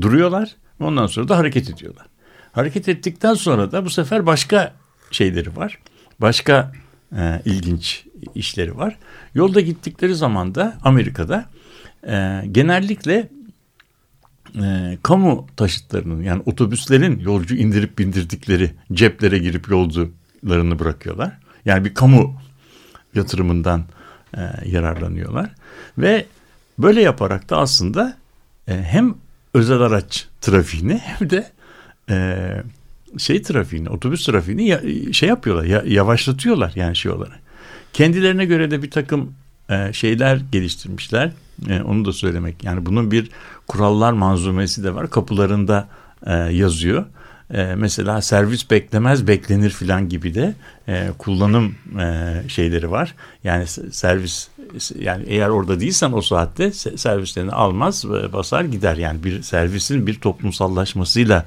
duruyorlar. 0.00 0.56
Ondan 0.80 1.06
sonra 1.06 1.28
da 1.28 1.38
hareket 1.38 1.70
ediyorlar. 1.70 2.06
Hareket 2.52 2.88
ettikten 2.88 3.34
sonra 3.34 3.72
da 3.72 3.84
bu 3.84 3.90
sefer 3.90 4.26
başka 4.26 4.74
şeyleri 5.10 5.56
var. 5.56 5.78
Başka 6.20 6.72
e, 7.16 7.42
ilginç 7.44 8.04
işleri 8.34 8.76
var. 8.76 8.98
Yolda 9.34 9.60
gittikleri 9.60 10.14
zaman 10.14 10.54
da 10.54 10.78
Amerika'da 10.84 11.44
e, 12.06 12.42
genellikle 12.52 13.28
e, 14.62 14.98
kamu 15.02 15.46
taşıtlarının 15.56 16.22
yani 16.22 16.42
otobüslerin 16.46 17.18
yolcu 17.18 17.54
indirip 17.56 17.98
bindirdikleri 17.98 18.70
ceplere 18.92 19.38
girip 19.38 19.68
yolcularını 19.68 20.78
bırakıyorlar. 20.78 21.38
Yani 21.64 21.84
bir 21.84 21.94
kamu 21.94 22.40
yatırımından 23.14 23.84
e, 24.36 24.40
yararlanıyorlar 24.66 25.50
ve 25.98 26.26
böyle 26.78 27.00
yaparak 27.02 27.50
da 27.50 27.56
aslında 27.58 28.16
e, 28.68 28.82
hem 28.82 29.14
özel 29.54 29.80
araç 29.80 30.26
trafiğini 30.40 30.98
hem 30.98 31.30
de 31.30 31.50
e, 32.10 32.46
şey 33.18 33.42
trafiğini, 33.42 33.88
otobüs 33.88 34.26
trafiğini 34.26 34.68
ya- 34.68 35.12
şey 35.12 35.28
yapıyorlar, 35.28 35.64
ya- 35.64 35.82
yavaşlatıyorlar 35.86 36.72
yani 36.74 36.96
şey 36.96 37.12
olarak. 37.12 37.40
Kendilerine 37.92 38.44
göre 38.44 38.70
de 38.70 38.82
bir 38.82 38.90
takım 38.90 39.34
e, 39.70 39.92
şeyler 39.92 40.40
geliştirmişler. 40.52 41.32
E, 41.68 41.82
onu 41.82 42.04
da 42.04 42.12
söylemek. 42.12 42.64
Yani 42.64 42.86
bunun 42.86 43.10
bir 43.10 43.30
kurallar 43.66 44.12
manzumesi 44.12 44.84
de 44.84 44.94
var. 44.94 45.10
Kapılarında 45.10 45.88
e, 46.26 46.32
yazıyor. 46.32 47.04
E, 47.50 47.74
mesela 47.76 48.22
servis 48.22 48.70
beklemez 48.70 49.26
beklenir 49.26 49.70
filan 49.70 50.08
gibi 50.08 50.34
de 50.34 50.54
e, 50.88 51.08
kullanım 51.18 51.74
e, 52.00 52.34
şeyleri 52.48 52.90
var. 52.90 53.14
Yani 53.44 53.66
servis 53.90 54.48
yani 54.98 55.24
eğer 55.26 55.48
orada 55.48 55.80
değilsen 55.80 56.12
o 56.12 56.20
saatte 56.20 56.64
se- 56.64 56.98
servislerini 56.98 57.52
almaz 57.52 58.10
ve 58.10 58.32
basar 58.32 58.64
gider. 58.64 58.96
Yani 58.96 59.24
bir 59.24 59.42
servisin 59.42 60.06
bir 60.06 60.14
toplumsallaşmasıyla 60.14 61.46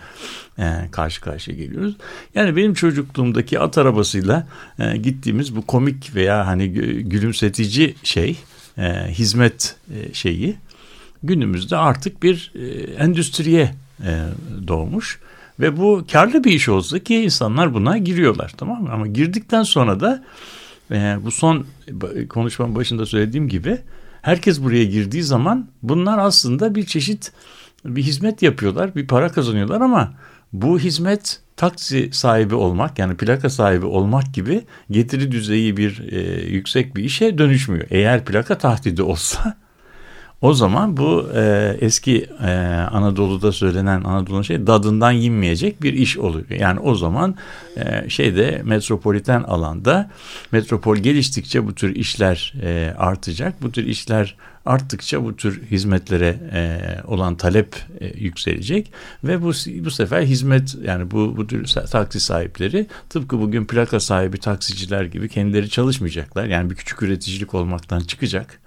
e, 0.60 0.74
karşı 0.92 1.22
karşıya 1.22 1.58
geliyoruz. 1.58 1.96
Yani 2.36 2.56
benim 2.56 2.74
çocukluğumdaki 2.74 3.60
at 3.60 3.78
arabasıyla 3.78 4.48
e, 4.80 4.98
gittiğimiz 4.98 5.56
bu 5.56 5.66
komik 5.66 6.16
veya 6.16 6.48
hani 6.48 6.64
gü- 6.64 7.00
gülümsetici 7.00 7.96
şey 8.04 8.38
e, 8.78 8.84
hizmet 9.10 9.76
e, 9.94 10.14
şeyi 10.14 10.56
günümüzde 11.24 11.78
artık 11.78 12.24
bir 12.24 12.52
e, 12.56 12.66
endüstriye 12.94 13.76
e, 14.04 14.24
doğmuş 14.68 15.20
ve 15.60 15.78
bu 15.78 16.06
karlı 16.12 16.44
bir 16.44 16.52
iş 16.52 16.70
olsa 16.70 17.00
ki 17.00 17.16
insanlar 17.16 17.74
buna 17.74 17.98
giriyorlar 17.98 18.54
tamam 18.58 18.84
mı? 18.84 18.90
Ama 18.92 19.08
girdikten 19.08 19.64
sonra 19.64 20.00
da 20.00 20.24
e, 20.92 21.18
bu 21.22 21.32
son 21.32 21.66
konuşmanın 22.30 22.76
başında 22.76 23.06
söylediğim 23.06 23.48
gibi 23.50 23.78
herkes 24.22 24.64
buraya 24.64 24.86
girdiği 24.86 25.24
zaman 25.24 25.68
bunlar 25.84 26.18
aslında 26.18 26.76
bir 26.76 26.86
çeşit 26.86 27.32
bir 27.86 28.04
hizmet 28.04 28.42
yapıyorlar, 28.42 28.96
bir 28.96 29.08
para 29.08 29.30
kazanıyorlar 29.30 29.82
ama 29.82 30.14
bu 30.54 30.80
hizmet 30.80 31.42
taksi 31.58 32.10
sahibi 32.12 32.56
olmak 32.56 33.00
yani 33.00 33.18
plaka 33.18 33.50
sahibi 33.50 33.86
olmak 33.86 34.34
gibi 34.34 34.66
getiri 34.92 35.32
düzeyi 35.32 35.78
bir 35.78 36.12
e, 36.12 36.46
yüksek 36.46 36.96
bir 36.96 37.04
işe 37.04 37.38
dönüşmüyor. 37.38 37.88
Eğer 37.90 38.26
plaka 38.26 38.58
tahdidi 38.58 39.04
olsa 39.04 39.58
o 40.42 40.54
zaman 40.54 40.98
bu 40.98 41.30
e, 41.36 41.76
eski 41.82 42.30
e, 42.44 42.52
Anadolu'da 42.92 43.52
söylenen 43.52 44.04
Anadolu'nun 44.04 44.42
şey 44.42 44.68
dadından 44.68 45.12
yenmeyecek 45.12 45.82
bir 45.82 45.94
iş 45.94 46.18
oluyor. 46.18 46.50
Yani 46.50 46.80
o 46.80 46.96
zaman 46.96 47.36
e, 47.78 48.10
şeyde 48.10 48.62
metropoliten 48.66 49.44
alanda 49.44 50.10
metropol 50.52 50.98
geliştikçe 50.98 51.68
bu 51.68 51.76
tür 51.76 51.96
işler 51.96 52.54
e, 52.64 52.94
artacak. 52.98 53.62
Bu 53.62 53.72
tür 53.72 53.86
işler 53.86 54.36
arttıkça 54.66 55.24
bu 55.24 55.36
tür 55.36 55.64
hizmetlere 55.64 56.40
e, 56.54 56.80
olan 57.08 57.36
talep 57.36 57.76
e, 58.00 58.08
yükselecek 58.08 58.92
ve 59.24 59.42
bu 59.42 59.52
bu 59.86 59.92
sefer 59.92 60.22
hizmet 60.22 60.76
yani 60.84 61.12
bu 61.12 61.38
bu 61.38 61.48
tür 61.48 61.66
taksi 61.66 62.20
sahipleri 62.20 62.88
tıpkı 63.10 63.40
bugün 63.40 63.66
plaka 63.66 64.00
sahibi 64.00 64.38
taksiciler 64.38 65.04
gibi 65.04 65.30
kendileri 65.30 65.70
çalışmayacaklar. 65.70 66.46
Yani 66.46 66.70
bir 66.70 66.76
küçük 66.76 67.04
üreticilik 67.04 67.54
olmaktan 67.54 68.00
çıkacak 68.00 68.60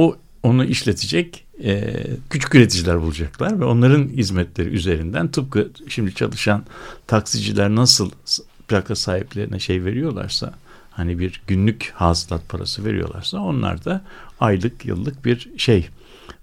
o 0.00 0.16
onu 0.42 0.64
işletecek 0.64 1.44
e, 1.64 1.94
küçük 2.30 2.54
üreticiler 2.54 3.00
bulacaklar 3.02 3.60
ve 3.60 3.64
onların 3.64 4.08
hizmetleri 4.08 4.68
üzerinden 4.68 5.28
tıpkı 5.28 5.70
şimdi 5.88 6.14
çalışan 6.14 6.64
taksiciler 7.06 7.70
nasıl 7.70 8.10
plaka 8.68 8.96
sahiplerine 8.96 9.58
şey 9.58 9.84
veriyorlarsa 9.84 10.54
hani 10.90 11.18
bir 11.18 11.42
günlük 11.46 11.92
hasılat 11.94 12.48
parası 12.48 12.84
veriyorlarsa 12.84 13.38
onlar 13.38 13.84
da 13.84 14.02
aylık 14.40 14.84
yıllık 14.84 15.24
bir 15.24 15.50
şey 15.56 15.88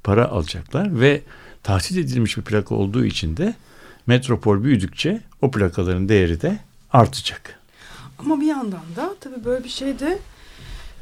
para 0.04 0.28
alacaklar 0.28 1.00
ve 1.00 1.22
tahsis 1.64 1.98
edilmiş 1.98 2.38
bir 2.38 2.44
plaka 2.44 2.76
olduğu 2.76 3.06
için 3.06 3.38
de 3.38 3.56
metropol 4.08 4.64
büyüdükçe 4.64 5.22
o 5.42 5.52
plakaların 5.52 6.10
değeri 6.10 6.42
de 6.42 6.60
artacak. 6.94 7.60
Ama 8.20 8.42
bir 8.42 8.48
yandan 8.48 8.96
da 8.96 9.16
tabii 9.20 9.46
böyle 9.46 9.64
bir 9.64 9.70
şeyde 9.70 10.20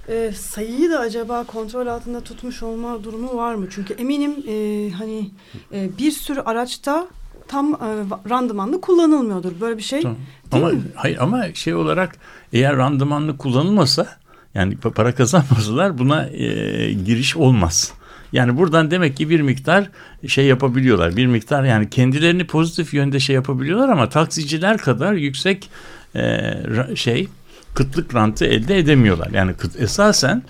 e, 0.10 0.32
sayıyı 0.36 0.92
da 0.92 1.00
acaba 1.00 1.44
kontrol 1.44 1.88
altında 1.88 2.22
tutmuş 2.22 2.64
olma 2.64 3.04
durumu 3.04 3.36
var 3.38 3.56
mı? 3.56 3.68
Çünkü 3.72 3.94
eminim 3.94 4.32
e, 4.48 4.92
hani 4.92 5.30
e, 5.74 5.98
bir 5.98 6.12
sürü 6.12 6.40
araçta 6.40 7.08
tam 7.48 7.74
e, 7.74 7.88
randımanlı 8.30 8.82
kullanılmıyordur. 8.82 9.52
Böyle 9.62 9.78
bir 9.78 9.84
şey 9.84 10.02
Tamam. 10.02 10.18
Ama 10.52 10.70
mi? 10.70 10.82
hayır 10.96 11.18
ama 11.20 11.54
şey 11.54 11.76
olarak 11.76 12.16
eğer 12.54 12.78
randımanlı 12.78 13.38
kullanılmasa 13.38 14.08
yani 14.54 14.74
pa- 14.76 14.94
para 14.94 15.16
kazanmasalar 15.16 15.98
buna 15.98 16.26
e, 16.28 16.48
giriş 16.94 17.36
olmaz. 17.36 17.94
Yani 18.32 18.58
buradan 18.58 18.92
demek 18.92 19.18
ki 19.18 19.30
bir 19.30 19.42
miktar 19.42 19.90
şey 20.28 20.46
yapabiliyorlar. 20.46 21.16
Bir 21.18 21.26
miktar 21.28 21.64
yani 21.64 21.90
kendilerini 21.90 22.48
pozitif 22.48 22.94
yönde 22.94 23.20
şey 23.20 23.36
yapabiliyorlar 23.36 23.90
ama 23.90 24.10
taksiciler 24.10 24.78
kadar 24.78 25.14
yüksek 25.14 25.70
e, 26.16 26.54
şey 26.96 27.28
kıtlık 27.76 28.16
rantı 28.16 28.46
elde 28.46 28.78
edemiyorlar. 28.78 29.30
Yani 29.34 29.54
kıt, 29.54 29.82
esasen 29.82 30.44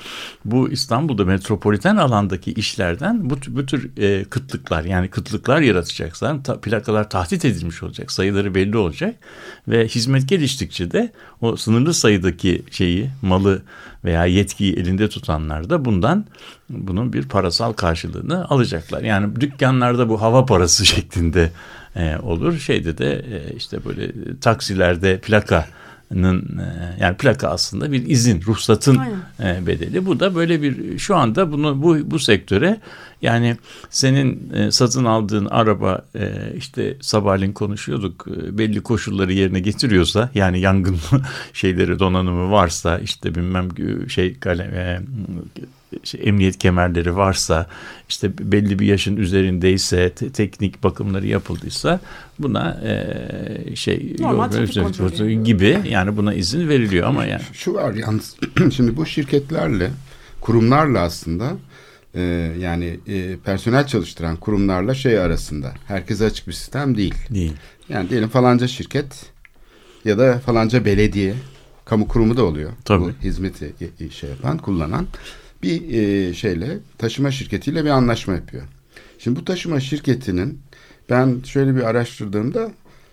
bu 0.45 0.69
İstanbul'da 0.69 1.25
metropoliten 1.25 1.95
alandaki 1.95 2.53
işlerden 2.53 3.29
bu, 3.29 3.37
bu 3.47 3.65
tür 3.65 3.97
e, 3.97 4.23
kıtlıklar 4.23 4.83
yani 4.83 5.07
kıtlıklar 5.07 5.61
yaratacaklar. 5.61 6.43
Ta, 6.43 6.61
plakalar 6.61 7.09
tahdit 7.09 7.45
edilmiş 7.45 7.83
olacak. 7.83 8.11
Sayıları 8.11 8.55
belli 8.55 8.77
olacak. 8.77 9.15
Ve 9.67 9.87
hizmet 9.87 10.29
geliştikçe 10.29 10.91
de 10.91 11.11
o 11.41 11.55
sınırlı 11.55 11.93
sayıdaki 11.93 12.63
şeyi 12.71 13.09
malı 13.21 13.61
veya 14.05 14.25
yetkiyi 14.25 14.75
elinde 14.75 15.09
tutanlar 15.09 15.69
da 15.69 15.85
bundan 15.85 16.25
bunun 16.69 17.13
bir 17.13 17.23
parasal 17.23 17.73
karşılığını 17.73 18.49
alacaklar. 18.49 19.01
Yani 19.01 19.41
dükkanlarda 19.41 20.09
bu 20.09 20.21
hava 20.21 20.45
parası 20.45 20.85
şeklinde 20.95 21.51
e, 21.95 22.17
olur. 22.17 22.59
Şeyde 22.59 22.97
de 22.97 23.13
e, 23.13 23.55
işte 23.55 23.85
böyle 23.85 24.11
taksilerde 24.39 25.19
plakanın 25.19 25.63
e, 25.63 25.84
yani 26.99 27.17
plaka 27.17 27.47
aslında 27.47 27.91
bir 27.91 28.07
izin, 28.07 28.41
ruhsatın 28.41 28.97
Aynen. 28.97 29.61
e, 29.61 29.67
bedeli. 29.67 30.05
Bu 30.05 30.19
da 30.19 30.35
böyle 30.35 30.61
bir 30.61 30.99
şu 30.99 31.15
anda 31.15 31.51
bunu 31.51 31.81
bu 31.81 32.11
bu 32.11 32.19
sektöre 32.19 32.79
yani 33.21 33.57
senin 33.89 34.53
e, 34.53 34.71
satın 34.71 35.05
aldığın 35.05 35.45
araba 35.45 36.05
e, 36.15 36.53
işte 36.57 36.97
sabahleyin 37.01 37.53
konuşuyorduk 37.53 38.27
e, 38.27 38.57
belli 38.57 38.81
koşulları 38.81 39.33
yerine 39.33 39.59
getiriyorsa 39.59 40.29
yani 40.33 40.59
yangın 40.59 40.97
şeyleri 41.53 41.99
donanımı 41.99 42.51
varsa 42.51 42.99
işte 42.99 43.35
bilmem 43.35 43.69
e, 43.77 44.09
şey 44.09 44.39
kalem 44.39 44.71
e, 46.03 46.05
şey, 46.05 46.21
emniyet 46.23 46.57
kemerleri 46.59 47.15
varsa 47.15 47.67
işte 48.09 48.31
belli 48.51 48.79
bir 48.79 48.85
yaşın 48.85 49.17
üzerindeyse 49.17 50.09
te- 50.09 50.29
teknik 50.29 50.83
bakımları 50.83 51.27
yapıldıysa 51.27 51.99
buna 52.39 52.81
e, 52.83 53.75
şey 53.75 54.15
Normal 54.19 54.45
yol- 54.45 54.51
trafik 54.51 54.83
kontrolü. 54.83 55.43
gibi 55.43 55.81
yani 55.89 56.17
buna 56.17 56.33
izin 56.33 56.69
veriliyor 56.69 57.07
ama 57.07 57.25
yani 57.25 57.41
Şu 57.53 57.73
var 57.73 57.93
yalnız 57.93 58.35
şimdi 58.75 58.97
bu 58.97 59.05
şirketlerle 59.05 59.91
kurumlarla 60.41 60.99
aslında 60.99 61.53
e, 62.15 62.21
yani 62.59 62.99
e, 63.07 63.35
personel 63.45 63.87
çalıştıran 63.87 64.35
kurumlarla 64.35 64.93
şey 64.93 65.19
arasında 65.19 65.73
herkese 65.87 66.25
açık 66.25 66.47
bir 66.47 66.53
sistem 66.53 66.97
değil. 66.97 67.15
değil. 67.29 67.53
Yani 67.89 68.09
diyelim 68.09 68.29
falanca 68.29 68.67
şirket 68.67 69.25
ya 70.05 70.17
da 70.17 70.39
falanca 70.39 70.85
belediye 70.85 71.33
kamu 71.85 72.07
kurumu 72.07 72.37
da 72.37 72.43
oluyor. 72.43 72.71
Tabii. 72.85 73.03
Bu 73.03 73.11
hizmeti 73.23 73.73
e, 73.99 74.09
şey 74.09 74.29
yapan, 74.29 74.57
kullanan 74.57 75.07
bir 75.65 75.93
e, 75.93 76.33
şeyle 76.33 76.77
taşıma 76.97 77.31
şirketiyle 77.31 77.85
bir 77.85 77.89
anlaşma 77.89 78.33
yapıyor. 78.33 78.63
Şimdi 79.19 79.39
bu 79.39 79.45
taşıma 79.45 79.79
şirketinin 79.79 80.59
ben 81.09 81.41
şöyle 81.45 81.75
bir 81.75 81.81
araştırdığımda 81.81 82.71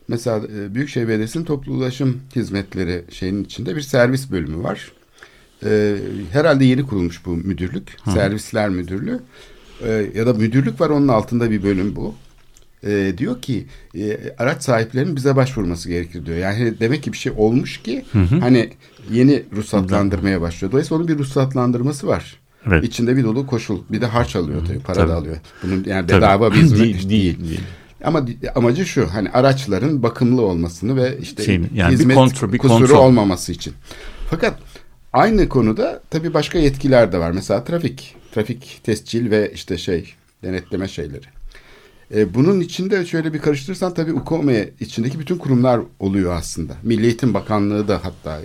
mesela 0.08 0.46
e, 0.46 0.74
Büyükşehir 0.74 1.08
Belediyesi'nin 1.08 1.44
toplu 1.44 1.72
ulaşım 1.72 2.20
hizmetleri 2.36 3.04
şeyinin 3.10 3.44
içinde 3.44 3.76
bir 3.76 3.80
servis 3.80 4.30
bölümü 4.30 4.62
var. 4.62 4.92
E, 5.64 5.96
herhalde 6.32 6.64
yeni 6.64 6.86
kurulmuş 6.86 7.26
bu 7.26 7.30
müdürlük. 7.30 7.88
Servisler 8.14 8.68
müdürlüğü. 8.68 9.20
E, 9.84 10.06
ya 10.14 10.26
da 10.26 10.32
müdürlük 10.34 10.80
var 10.80 10.90
onun 10.90 11.08
altında 11.08 11.50
bir 11.50 11.62
bölüm 11.62 11.96
bu. 11.96 12.14
E, 12.86 13.14
diyor 13.18 13.42
ki 13.42 13.66
e, 13.94 14.18
araç 14.38 14.62
sahiplerinin 14.62 15.16
bize 15.16 15.36
başvurması 15.36 15.88
gerekir 15.88 16.26
diyor. 16.26 16.38
Yani 16.38 16.80
demek 16.80 17.02
ki 17.02 17.12
bir 17.12 17.18
şey 17.18 17.32
olmuş 17.36 17.82
ki 17.82 18.04
hani 18.40 18.70
yeni 19.10 19.42
ruhsatlandırmaya 19.56 20.40
başlıyor. 20.40 20.72
Dolayısıyla 20.72 20.96
onun 20.96 21.08
bir 21.08 21.18
ruhsatlandırması 21.18 22.06
var. 22.06 22.41
Evet. 22.66 22.84
İçinde 22.84 23.16
bir 23.16 23.24
dolu 23.24 23.46
koşul. 23.46 23.78
Bir 23.90 24.00
de 24.00 24.06
harç 24.06 24.36
alıyor 24.36 24.66
tabii. 24.66 24.80
Para 24.80 24.94
Tabii. 24.96 25.08
da 25.10 25.14
alıyor. 25.14 25.36
Bunun 25.62 25.84
yani 25.84 26.06
Tabii. 26.06 26.18
bedava 26.22 26.52
bir 26.52 26.56
hizmet 26.62 26.80
Değil, 26.80 27.08
değil, 27.08 27.40
değil. 27.44 27.60
Ama 28.04 28.26
amacı 28.54 28.86
şu 28.86 29.06
hani 29.14 29.30
araçların 29.30 30.02
bakımlı 30.02 30.42
olmasını 30.42 30.96
ve 30.96 31.18
işte 31.20 31.44
Şey, 31.44 31.54
yani 31.74 31.92
bir 31.92 31.98
hizmet 31.98 32.16
kontrol- 32.16 32.52
bir 32.52 32.58
kusuru 32.58 32.78
kontrol. 32.78 32.98
olmaması 32.98 33.52
için. 33.52 33.72
Fakat 34.30 34.58
aynı 35.12 35.48
konuda 35.48 36.02
tabii 36.10 36.34
başka 36.34 36.58
yetkiler 36.58 37.12
de 37.12 37.18
var. 37.18 37.30
Mesela 37.30 37.64
trafik, 37.64 38.14
trafik 38.34 38.80
tescil 38.84 39.30
ve 39.30 39.50
işte 39.54 39.78
şey 39.78 40.14
denetleme 40.44 40.88
şeyleri. 40.88 41.26
E, 42.14 42.34
bunun 42.34 42.60
içinde 42.60 43.06
şöyle 43.06 43.34
bir 43.34 43.38
karıştırırsan 43.38 43.94
tabii 43.94 44.12
UKOME 44.12 44.68
içindeki 44.80 45.18
bütün 45.18 45.38
kurumlar 45.38 45.80
oluyor 46.00 46.32
aslında. 46.34 46.72
Milli 46.82 47.04
Eğitim 47.04 47.34
Bakanlığı 47.34 47.88
da 47.88 48.00
hatta 48.04 48.40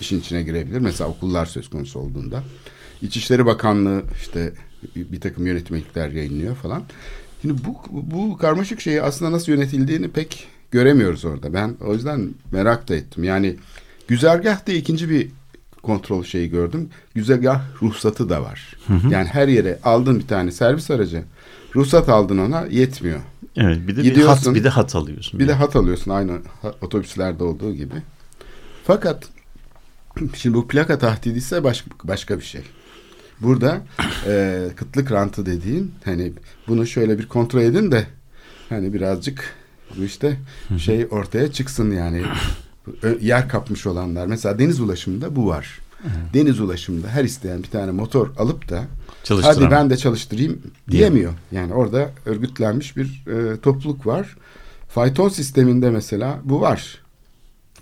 işin 0.00 0.20
içine 0.20 0.42
girebilir. 0.42 0.78
Mesela 0.78 1.10
okullar 1.10 1.46
söz 1.46 1.70
konusu 1.70 1.98
olduğunda. 1.98 2.42
İçişleri 3.02 3.46
Bakanlığı 3.46 4.02
işte 4.20 4.52
bir 4.96 5.20
takım 5.20 5.46
yönetmelikler 5.46 6.08
yayınlıyor 6.10 6.56
falan. 6.56 6.82
Şimdi 7.42 7.54
bu, 7.64 7.76
bu 7.90 8.36
karmaşık 8.36 8.80
şeyi 8.80 9.02
aslında 9.02 9.32
nasıl 9.32 9.52
yönetildiğini 9.52 10.08
pek 10.08 10.48
göremiyoruz 10.70 11.24
orada. 11.24 11.54
Ben 11.54 11.74
o 11.86 11.94
yüzden 11.94 12.28
merak 12.52 12.88
da 12.88 12.94
ettim. 12.94 13.24
Yani 13.24 13.56
güzergahta 14.08 14.72
ikinci 14.72 15.10
bir 15.10 15.28
kontrol 15.82 16.24
şeyi 16.24 16.50
gördüm. 16.50 16.88
Güzergah 17.14 17.62
ruhsatı 17.82 18.28
da 18.28 18.42
var. 18.42 18.76
Yani 19.10 19.26
her 19.26 19.48
yere 19.48 19.78
aldın 19.84 20.18
bir 20.18 20.26
tane 20.26 20.52
servis 20.52 20.90
aracı. 20.90 21.22
Ruhsat 21.76 22.08
aldın 22.08 22.38
ona 22.38 22.66
yetmiyor. 22.66 23.20
Evet 23.56 23.78
bir 23.88 23.96
de 23.96 24.00
bir 24.00 24.04
Gidiyorsun. 24.04 24.46
hat, 24.46 24.54
bir 24.54 24.64
de 24.64 24.68
hat 24.68 24.96
alıyorsun. 24.96 25.40
Bir 25.40 25.48
de 25.48 25.52
hat 25.52 25.76
alıyorsun 25.76 26.10
aynı 26.10 26.38
otobüslerde 26.80 27.44
olduğu 27.44 27.74
gibi. 27.74 27.94
Fakat 28.84 29.28
şimdi 30.34 30.56
bu 30.56 30.68
plaka 30.68 30.98
tahdidi 30.98 31.38
ise 31.38 31.64
başka, 31.64 31.90
başka 32.04 32.38
bir 32.38 32.44
şey. 32.44 32.62
Burada 33.40 33.80
e, 34.26 34.68
kıtlık 34.76 35.12
rantı 35.12 35.46
dediğin 35.46 35.94
hani 36.04 36.32
bunu 36.68 36.86
şöyle 36.86 37.18
bir 37.18 37.28
kontrol 37.28 37.60
edin 37.60 37.92
de 37.92 38.06
hani 38.68 38.92
birazcık 38.92 39.54
bu 39.98 40.04
işte 40.04 40.36
şey 40.78 41.06
ortaya 41.10 41.52
çıksın 41.52 41.90
yani 41.90 42.22
yer 43.20 43.48
kapmış 43.48 43.86
olanlar. 43.86 44.26
Mesela 44.26 44.58
deniz 44.58 44.80
ulaşımında 44.80 45.36
bu 45.36 45.46
var. 45.46 45.78
Deniz 46.34 46.60
ulaşımında 46.60 47.08
her 47.08 47.24
isteyen 47.24 47.62
bir 47.62 47.68
tane 47.68 47.90
motor 47.90 48.36
alıp 48.36 48.68
da 48.68 48.84
hadi 49.42 49.70
ben 49.70 49.90
de 49.90 49.96
çalıştırayım 49.96 50.62
diyemiyor. 50.90 51.32
Yani 51.52 51.74
orada 51.74 52.10
örgütlenmiş 52.26 52.96
bir 52.96 53.24
e, 53.26 53.60
topluluk 53.60 54.06
var. 54.06 54.36
Fayton 54.88 55.28
sisteminde 55.28 55.90
mesela 55.90 56.38
bu 56.44 56.60
var. 56.60 56.98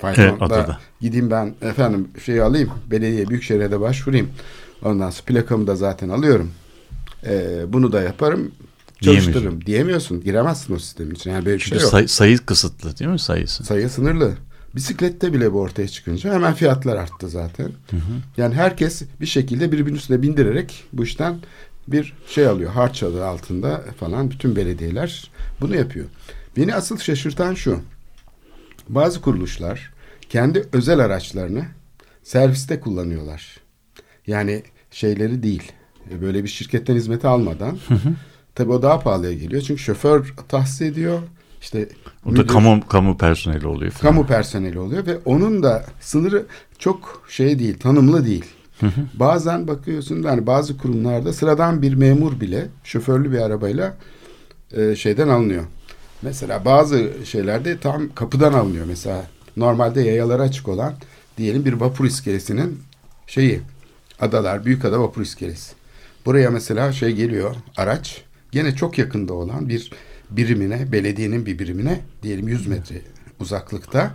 Evet, 0.05 0.17
Faytonda 0.17 0.45
adada. 0.45 0.79
gideyim 1.01 1.31
ben 1.31 1.55
efendim 1.63 2.09
şeyi 2.25 2.43
alayım 2.43 2.71
belediye 2.91 3.29
büyükşehir'e 3.29 3.71
de 3.71 3.81
başvurayım. 3.81 4.29
Ondan 4.83 5.11
sonra 5.11 5.25
plakamı 5.27 5.67
da 5.67 5.77
zaten 5.77 6.09
alıyorum. 6.09 6.51
E, 7.27 7.65
bunu 7.69 7.93
da 7.93 8.03
yaparım 8.03 8.53
çalıştırırım 9.01 9.67
diyemiyorsun. 9.67 10.21
Giremezsin 10.21 10.75
o 10.75 10.79
sistemin 10.79 11.15
içine. 11.15 11.33
Yani 11.33 11.47
böyle 11.47 11.57
bir 11.57 11.63
şey 11.63 11.71
Çünkü 11.71 11.83
yok. 11.83 11.91
say- 11.91 12.09
sayı 12.09 12.39
kısıtlı 12.39 12.99
değil 12.99 13.11
mi 13.11 13.19
sayısı? 13.19 13.65
Sayı 13.65 13.89
sınırlı. 13.89 14.35
Bisiklette 14.75 15.33
bile 15.33 15.53
bu 15.53 15.61
ortaya 15.61 15.89
çıkınca 15.89 16.35
hemen 16.35 16.55
fiyatlar 16.55 16.97
arttı 16.97 17.29
zaten. 17.29 17.73
Yani 18.37 18.55
herkes 18.55 19.03
bir 19.21 19.27
şekilde 19.27 19.73
birbirinin 19.73 19.99
üstüne 19.99 20.23
bindirerek 20.23 20.85
bu 20.93 21.05
işten 21.05 21.37
bir 21.89 22.15
şey 22.29 22.47
alıyor. 22.47 22.71
Harç 22.71 23.03
adı 23.03 23.27
altında 23.27 23.85
falan 24.01 24.31
bütün 24.31 24.57
belediyeler 24.57 25.31
bunu 25.61 25.77
yapıyor. 25.77 26.07
Beni 26.57 26.75
asıl 26.75 26.99
şaşırtan 26.99 27.55
şu. 27.55 27.81
Bazı 28.89 29.21
kuruluşlar 29.21 29.93
kendi 30.29 30.65
özel 30.73 30.99
araçlarını 30.99 31.65
serviste 32.23 32.81
kullanıyorlar. 32.81 33.57
Yani 34.27 34.63
şeyleri 34.91 35.43
değil. 35.43 35.73
e, 36.11 36.23
Böyle 36.23 36.45
bir 36.45 36.49
şirketten 36.49 36.95
hizmeti 36.95 37.27
almadan. 37.27 37.79
Tabii 38.55 38.73
o 38.73 38.83
daha 38.83 39.01
pahalıya 39.01 39.33
geliyor. 39.33 39.63
Çünkü 39.63 39.83
şoför 39.83 40.35
tahsis 40.49 40.83
ediyor. 40.83 41.19
İşte 41.61 41.89
O 42.25 42.29
da 42.29 42.33
müdür- 42.33 42.47
kamu 42.47 42.87
kamu 42.89 43.17
personeli 43.19 43.67
oluyor 43.67 43.91
falan. 43.93 44.13
kamu 44.15 44.27
personeli 44.27 44.79
oluyor 44.79 45.07
ve 45.07 45.19
onun 45.25 45.63
da 45.63 45.85
sınırı 46.01 46.47
çok 46.79 47.25
şey 47.29 47.59
değil, 47.59 47.79
tanımlı 47.79 48.27
değil. 48.27 48.45
Bazen 49.15 49.69
bakıyorsun 49.69 50.23
yani 50.23 50.47
bazı 50.47 50.79
kurumlarda 50.79 51.33
sıradan 51.33 51.83
bir 51.83 51.95
memur 51.95 52.41
bile 52.41 52.67
şoförlü 52.85 53.33
bir 53.33 53.39
arabayla 53.39 53.97
e, 54.73 54.97
şeyden 54.97 55.29
alınıyor. 55.29 55.65
Mesela 56.23 56.65
bazı 56.65 57.11
şeylerde 57.25 57.79
tam 57.79 58.09
kapıdan 58.15 58.53
alınıyor. 58.53 58.85
Mesela 58.87 59.27
normalde 59.57 60.01
yayalara 60.01 60.43
açık 60.43 60.69
olan 60.69 60.95
diyelim 61.39 61.65
bir 61.65 61.73
vapur 61.73 62.05
iskelesinin 62.05 62.79
şeyi 63.27 63.61
adalar 64.21 64.65
Büyükada 64.65 65.01
vapur 65.01 65.23
iskelesi. 65.23 65.75
Buraya 66.27 66.51
mesela 66.51 66.93
şey 66.93 67.13
geliyor 67.13 67.55
araç 67.77 68.23
gene 68.53 68.77
çok 68.77 68.99
yakında 68.99 69.35
olan 69.35 69.69
bir 69.69 69.91
birimine 70.31 70.93
belediyenin 70.93 71.47
bir 71.47 71.59
birimine 71.59 72.01
diyelim 72.23 72.49
100 72.49 72.67
metre 72.67 72.95
uzaklıkta 73.41 74.13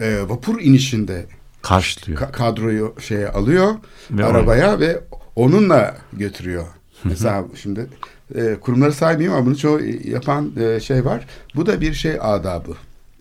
e, 0.00 0.28
vapur 0.28 0.60
inişinde 0.60 1.26
Karşılıyor. 1.62 2.20
ka- 2.20 2.32
kadroyu 2.32 2.94
şeye 3.00 3.28
alıyor 3.28 3.74
Ve 4.10 4.24
arabaya 4.24 4.80
ve 4.80 5.00
onunla 5.36 5.96
götürüyor. 6.12 6.66
Mesela 7.04 7.44
şimdi 7.62 7.86
e, 8.34 8.54
kurumları 8.60 8.92
saymayayım 8.92 9.34
ama 9.34 9.46
bunu 9.46 9.56
çoğu 9.58 9.80
yapan 10.04 10.52
e, 10.60 10.80
şey 10.80 11.04
var. 11.04 11.26
Bu 11.54 11.66
da 11.66 11.80
bir 11.80 11.94
şey 11.94 12.18
adabı. 12.20 12.72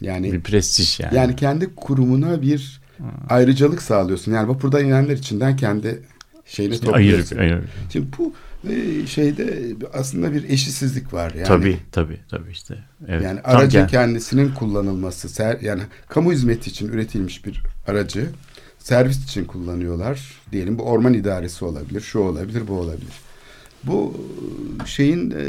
Yani 0.02 0.34
bir 0.34 0.42
prestij 0.42 1.00
yani. 1.00 1.16
yani 1.16 1.36
kendi 1.36 1.76
kurumuna 1.76 2.42
bir 2.42 2.82
ayrıcalık 3.30 3.82
sağlıyorsun. 3.82 4.32
Yani 4.34 4.48
vapurdan 4.50 4.86
inenler 4.86 5.18
içinden 5.18 5.56
kendi 5.56 6.02
şeyini 6.46 6.74
İşte 6.74 6.86
topluyorsun. 6.86 7.38
ayır, 7.38 7.52
ayır. 7.52 7.64
Şimdi 7.94 8.08
bu 8.18 8.34
e, 8.70 9.08
şeyde 9.08 9.76
aslında 9.94 10.34
bir 10.34 10.50
eşitsizlik 10.50 11.14
var. 11.14 11.32
Yani, 11.32 11.48
tabii 11.48 11.78
tabii 11.92 12.20
tabii 12.30 12.52
işte. 12.52 12.78
Evet. 13.08 13.24
Yani 13.24 13.42
Tam 13.42 13.56
aracın 13.56 13.82
gel- 13.82 13.90
kendisinin 13.90 14.54
kullanılması, 14.54 15.30
ser, 15.30 15.60
yani 15.62 15.82
kamu 16.10 16.32
hizmeti 16.32 16.70
için 16.70 16.88
üretilmiş 16.88 17.46
bir 17.46 17.62
aracı 17.88 18.30
servis 18.80 19.24
için 19.24 19.46
kullanıyorlar. 19.46 20.42
Diyelim 20.52 20.78
bu 20.80 20.84
orman 20.84 21.14
idaresi 21.14 21.66
olabilir, 21.66 22.02
şu 22.02 22.20
olabilir, 22.20 22.68
bu 22.68 22.74
olabilir. 22.74 23.14
Bu 23.84 24.14
şeyin 24.86 25.32
e, 25.32 25.44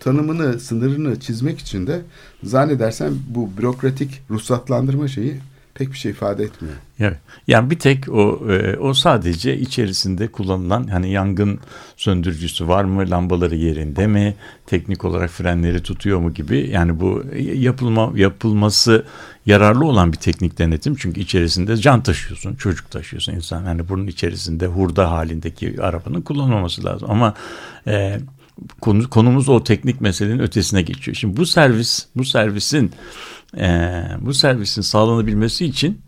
tanımını, 0.00 0.60
sınırını 0.60 1.20
çizmek 1.20 1.58
için 1.58 1.86
de 1.86 2.00
zannedersem 2.42 3.14
bu 3.28 3.50
bürokratik 3.58 4.22
ruhsatlandırma 4.30 5.08
şeyi 5.08 5.34
pek 5.74 5.92
bir 5.92 5.98
şey 5.98 6.10
ifade 6.10 6.44
etmiyor. 6.44 6.74
Evet. 7.00 7.18
Yani 7.46 7.70
bir 7.70 7.78
tek 7.78 8.08
o 8.08 8.52
e, 8.52 8.76
o 8.76 8.94
sadece 8.94 9.58
içerisinde 9.58 10.28
kullanılan 10.28 10.86
hani 10.86 11.10
yangın 11.10 11.60
söndürücüsü 11.96 12.68
var 12.68 12.84
mı, 12.84 13.10
lambaları 13.10 13.56
yerinde 13.56 14.06
mi, 14.06 14.34
teknik 14.66 15.04
olarak 15.04 15.30
frenleri 15.30 15.82
tutuyor 15.82 16.18
mu 16.20 16.34
gibi 16.34 16.70
yani 16.70 17.00
bu 17.00 17.24
yapılma 17.54 18.12
yapılması 18.14 19.04
yararlı 19.46 19.84
olan 19.84 20.12
bir 20.12 20.18
teknik 20.18 20.58
denetim 20.58 20.94
çünkü 20.94 21.20
içerisinde 21.20 21.76
can 21.76 22.02
taşıyorsun, 22.02 22.54
çocuk 22.54 22.90
taşıyorsun 22.90 23.32
insan 23.32 23.64
hani 23.64 23.88
bunun 23.88 24.06
içerisinde 24.06 24.66
hurda 24.66 25.10
halindeki 25.10 25.82
arabanın 25.82 26.20
kullanılmaması 26.20 26.84
lazım 26.84 27.10
ama 27.10 27.34
e, 27.86 28.18
konu, 28.80 29.10
konumuz 29.10 29.48
o 29.48 29.64
teknik 29.64 30.00
meselenin 30.00 30.38
ötesine 30.38 30.82
geçiyor. 30.82 31.14
Şimdi 31.14 31.36
bu 31.36 31.46
servis 31.46 32.06
bu 32.16 32.24
servisin 32.24 32.92
e, 33.58 34.02
bu 34.20 34.34
servisin 34.34 34.82
sağlanabilmesi 34.82 35.64
için 35.66 36.00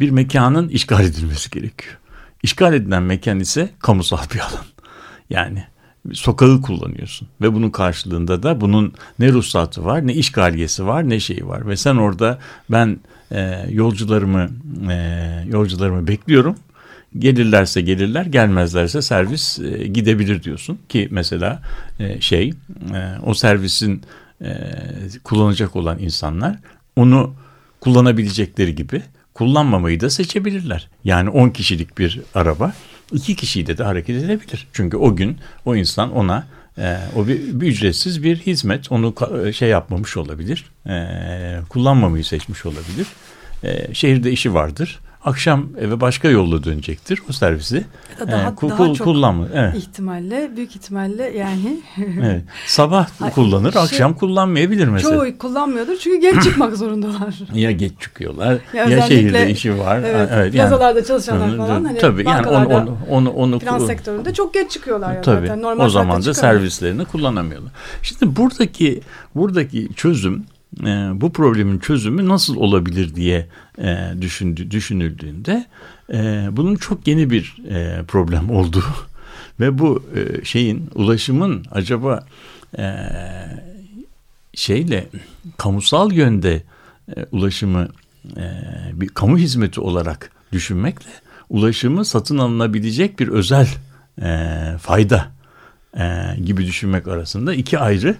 bir 0.00 0.10
mekanın 0.10 0.68
işgal 0.68 1.04
edilmesi 1.04 1.50
gerekiyor. 1.50 1.98
İşgal 2.42 2.74
edilen 2.74 3.02
mekan 3.02 3.40
ise 3.40 3.70
kamusal 3.78 4.22
bir 4.34 4.38
alan. 4.38 4.64
Yani 5.30 5.64
sokağı 6.12 6.62
kullanıyorsun 6.62 7.28
ve 7.40 7.54
bunun 7.54 7.70
karşılığında 7.70 8.42
da 8.42 8.60
bunun 8.60 8.92
ne 9.18 9.32
ruhsatı 9.32 9.84
var 9.84 10.06
ne 10.06 10.14
işgaliyesi 10.14 10.86
var 10.86 11.08
ne 11.08 11.20
şeyi 11.20 11.46
var 11.46 11.68
ve 11.68 11.76
sen 11.76 11.96
orada 11.96 12.38
ben 12.70 13.00
e, 13.32 13.66
yolcularımı 13.70 14.50
e, 14.90 15.44
yolcularımı 15.46 16.06
bekliyorum 16.06 16.56
gelirlerse 17.18 17.80
gelirler 17.80 18.26
gelmezlerse 18.26 19.02
servis 19.02 19.58
e, 19.58 19.86
gidebilir 19.86 20.42
diyorsun 20.42 20.78
ki 20.88 21.08
mesela 21.10 21.62
e, 21.98 22.20
şey 22.20 22.48
e, 22.94 23.18
o 23.22 23.34
servisin 23.34 24.02
e, 24.42 24.54
kullanacak 25.24 25.76
olan 25.76 25.98
insanlar 25.98 26.56
onu 26.96 27.34
kullanabilecekleri 27.80 28.74
gibi 28.74 29.02
kullanmamayı 29.34 30.00
da 30.00 30.10
seçebilirler. 30.10 30.88
Yani 31.04 31.30
10 31.30 31.48
kişilik 31.50 31.98
bir 31.98 32.20
araba 32.34 32.72
iki 33.12 33.36
kişiyle 33.36 33.78
de 33.78 33.84
hareket 33.84 34.24
edebilir. 34.24 34.66
Çünkü 34.72 34.96
o 34.96 35.16
gün 35.16 35.38
o 35.64 35.76
insan 35.76 36.12
ona 36.12 36.46
e, 36.78 36.96
o 37.16 37.28
bir, 37.28 37.60
bir 37.60 37.66
ücretsiz 37.66 38.22
bir 38.22 38.36
hizmet 38.36 38.92
onu 38.92 39.08
ka- 39.08 39.52
şey 39.52 39.68
yapmamış 39.68 40.16
olabilir. 40.16 40.64
E, 40.86 41.60
kullanmamayı 41.68 42.24
seçmiş 42.24 42.66
olabilir. 42.66 43.06
E, 43.64 43.94
şehirde 43.94 44.32
işi 44.32 44.54
vardır. 44.54 45.00
Akşam 45.24 45.66
eve 45.80 46.00
başka 46.00 46.28
yolla 46.28 46.64
dönecektir 46.64 47.22
o 47.30 47.32
servisi. 47.32 47.84
Daha- 48.30 48.42
e, 48.42 48.44
ku- 48.54 48.68
daha 48.68 48.76
kul- 48.76 48.94
çok 48.94 49.04
kullanma. 49.04 49.46
Evet. 49.54 49.74
ihtimalle, 49.76 50.50
büyük 50.56 50.76
ihtimalle 50.76 51.22
yani 51.38 51.80
evet. 52.22 52.42
Sabah 52.66 53.08
Ay, 53.20 53.30
kullanır, 53.32 53.72
şey- 53.72 53.82
akşam 53.82 54.14
kullanmayabilir 54.14 54.88
mesela. 54.88 55.14
çoğu 55.14 55.38
kullanmıyordur 55.38 55.96
çünkü 55.96 56.20
geç 56.20 56.42
çıkmak 56.42 56.76
zorundalar. 56.76 57.34
Ya 57.54 57.70
geç 57.70 57.92
çıkıyorlar, 58.00 58.58
Ya 58.74 58.84
ya, 58.84 59.02
şehirde 59.02 59.50
işi 59.50 59.78
var. 59.78 59.98
Evet, 59.98 60.28
evet 60.32 60.52
plazalarda 60.52 61.04
çalışanlar 61.04 61.56
falan 61.56 61.84
hani 61.84 61.98
tabii 61.98 62.28
yani 62.28 62.46
onu 62.46 62.68
onu 62.68 62.96
onu, 63.08 63.30
onu 63.30 63.58
finans 63.58 63.86
sektöründe 63.86 64.34
çok 64.34 64.54
geç 64.54 64.70
çıkıyorlar 64.70 65.14
ya 65.14 65.22
tabii. 65.22 65.46
zaten. 65.46 65.62
Normal 65.62 65.84
o 65.84 65.88
zaman 65.88 66.22
da 66.22 66.32
çıkamıyor. 66.32 66.54
servislerini 66.54 67.04
kullanamıyorlar. 67.04 67.72
Şimdi 68.02 68.36
buradaki 68.36 69.00
buradaki 69.34 69.88
çözüm 69.96 70.44
e, 70.80 71.10
bu 71.14 71.32
problemin 71.32 71.78
çözümü 71.78 72.28
nasıl 72.28 72.56
olabilir 72.56 73.14
diye 73.14 73.46
e, 73.78 74.08
düşündü, 74.20 74.70
düşünüldüğünde 74.70 75.66
e, 76.12 76.48
bunun 76.52 76.76
çok 76.76 77.06
yeni 77.06 77.30
bir 77.30 77.56
e, 77.68 78.04
problem 78.08 78.50
olduğu 78.56 78.84
ve 79.60 79.78
bu 79.78 80.04
e, 80.14 80.44
şeyin 80.44 80.90
ulaşımın 80.94 81.64
acaba 81.70 82.26
e, 82.78 82.94
şeyle 84.54 85.08
kamusal 85.56 86.12
yönde 86.12 86.62
e, 87.16 87.26
ulaşımı 87.32 87.88
e, 88.36 88.42
bir 88.92 89.08
kamu 89.08 89.38
hizmeti 89.38 89.80
olarak 89.80 90.30
düşünmekle 90.52 91.10
ulaşımı 91.50 92.04
satın 92.04 92.38
alınabilecek 92.38 93.20
bir 93.20 93.28
özel 93.28 93.68
e, 94.22 94.56
fayda 94.80 95.39
e, 95.98 96.36
gibi 96.44 96.66
düşünmek 96.66 97.08
arasında 97.08 97.54
iki 97.54 97.78
ayrı 97.78 98.16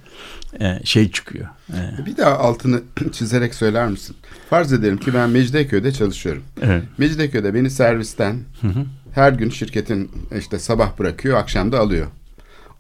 e, 0.61 0.81
şey 0.85 1.11
çıkıyor. 1.11 1.49
E, 1.73 2.07
Bir 2.07 2.17
daha 2.17 2.39
altını 2.39 2.83
çizerek 3.13 3.55
söyler 3.55 3.89
misin? 3.89 4.17
Farz 4.51 4.73
edelim 4.73 4.97
ki 4.99 5.15
ben 5.15 5.31
Mecidiyeköy'de 5.31 5.93
çalışıyorum. 5.93 6.43
evet. 6.63 6.83
Mecidiyeköy'de 6.99 7.55
beni 7.55 7.71
servisten 7.71 8.37
her 9.15 9.33
gün 9.33 9.51
şirketin 9.51 10.11
işte 10.39 10.59
sabah 10.59 10.99
bırakıyor, 10.99 11.39
akşam 11.39 11.73
da 11.73 11.79
alıyor. 11.81 12.07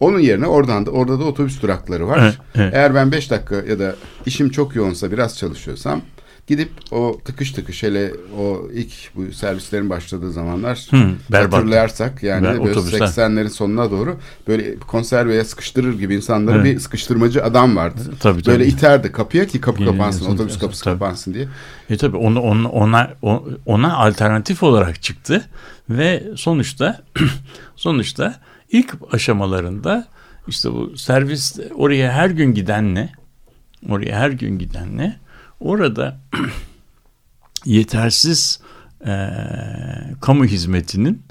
Onun 0.00 0.18
yerine 0.18 0.46
oradan 0.46 0.86
da 0.86 0.90
orada 0.90 1.18
da 1.20 1.24
otobüs 1.24 1.62
durakları 1.62 2.08
var. 2.08 2.18
Evet, 2.22 2.38
evet. 2.54 2.74
Eğer 2.74 2.94
ben 2.94 3.12
5 3.12 3.30
dakika 3.30 3.54
ya 3.54 3.78
da 3.78 3.94
işim 4.26 4.50
çok 4.50 4.76
yoğunsa 4.76 5.12
biraz 5.12 5.38
çalışıyorsam 5.38 6.02
gidip 6.50 6.70
o 6.90 7.20
tıkış 7.24 7.52
tıkış 7.52 7.82
hele 7.82 8.12
o 8.38 8.68
ilk 8.74 8.92
bu 9.14 9.32
servislerin 9.32 9.90
başladığı 9.90 10.32
zamanlar 10.32 10.86
Hı, 10.90 11.10
hatırlarsak 11.32 12.22
yani 12.22 12.46
Ve 12.46 12.48
böyle 12.48 12.70
otobüsler. 12.70 13.00
80'lerin 13.00 13.48
sonuna 13.48 13.90
doğru 13.90 14.16
böyle 14.48 14.76
konserveye 14.78 15.44
sıkıştırır 15.44 15.98
gibi 15.98 16.14
insanları 16.14 16.56
Evet. 16.56 16.64
bir 16.76 16.80
sıkıştırmacı 16.80 17.44
adam 17.44 17.76
vardı. 17.76 18.00
Tabii, 18.20 18.46
Böyle 18.46 18.64
tabii. 18.64 18.72
iterdi 18.74 19.12
kapıya 19.12 19.46
ki 19.46 19.60
kapı 19.60 19.82
Yeni 19.82 19.92
kapansın, 19.92 20.24
nesil- 20.24 20.32
otobüs 20.34 20.58
kapısı 20.58 20.84
tabii. 20.84 20.98
kapansın 20.98 21.34
diye. 21.34 21.48
E 21.90 21.96
tabi 21.96 22.16
onu, 22.16 22.40
onu, 22.40 22.68
ona 22.68 23.10
ona 23.66 23.96
alternatif 23.96 24.62
olarak 24.62 25.02
çıktı 25.02 25.44
ve 25.90 26.22
sonuçta 26.36 27.02
sonuçta 27.76 28.40
ilk 28.72 28.94
aşamalarında 29.12 30.06
işte 30.48 30.72
bu 30.72 30.96
servis 30.96 31.58
oraya 31.74 32.12
her 32.12 32.30
gün 32.30 32.54
gidenle 32.54 33.12
oraya 33.88 34.18
her 34.18 34.30
gün 34.30 34.58
gidenle 34.58 35.16
orada 35.60 36.20
yetersiz 37.64 38.60
e, 39.06 39.12
kamu 40.20 40.44
hizmetinin 40.44 41.22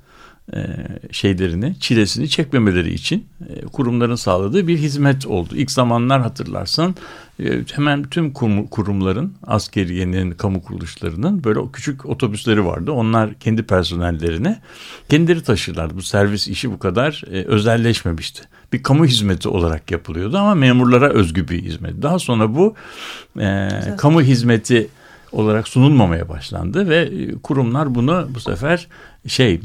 şeylerini, 1.12 1.76
çilesini 1.80 2.30
çekmemeleri 2.30 2.94
için 2.94 3.28
e, 3.50 3.62
kurumların 3.62 4.16
sağladığı 4.16 4.68
bir 4.68 4.78
hizmet 4.78 5.26
oldu. 5.28 5.56
İlk 5.56 5.72
zamanlar 5.72 6.22
hatırlarsan 6.22 6.96
e, 7.44 7.64
hemen 7.74 8.04
tüm 8.04 8.32
kurum- 8.32 8.68
kurumların, 8.68 9.34
askeriyenin, 9.48 10.32
kamu 10.32 10.64
kuruluşlarının 10.64 11.44
böyle 11.44 11.60
küçük 11.74 12.06
otobüsleri 12.06 12.66
vardı. 12.66 12.92
Onlar 12.92 13.34
kendi 13.34 13.64
personellerine 13.64 14.62
kendileri 15.10 15.44
taşırlardı. 15.44 15.96
Bu 15.96 16.02
servis 16.02 16.48
işi 16.48 16.72
bu 16.72 16.80
kadar 16.80 17.24
e, 17.32 17.44
özelleşmemişti. 17.44 18.44
Bir 18.74 18.84
kamu 18.84 19.06
hizmeti 19.06 19.50
olarak 19.50 19.92
yapılıyordu 19.92 20.38
ama 20.38 20.56
memurlara 20.56 21.10
özgü 21.10 21.48
bir 21.48 21.64
hizmet. 21.64 22.02
Daha 22.02 22.20
sonra 22.20 22.56
bu 22.56 22.76
e, 23.40 23.70
kamu 23.98 24.22
hizmeti 24.22 24.88
olarak 25.32 25.68
sunulmamaya 25.68 26.30
başlandı 26.30 26.90
ve 26.90 26.98
e, 26.98 27.32
kurumlar 27.32 27.96
bunu 27.96 28.30
bu 28.36 28.40
sefer 28.40 28.88
şey 29.28 29.54
e, 29.54 29.60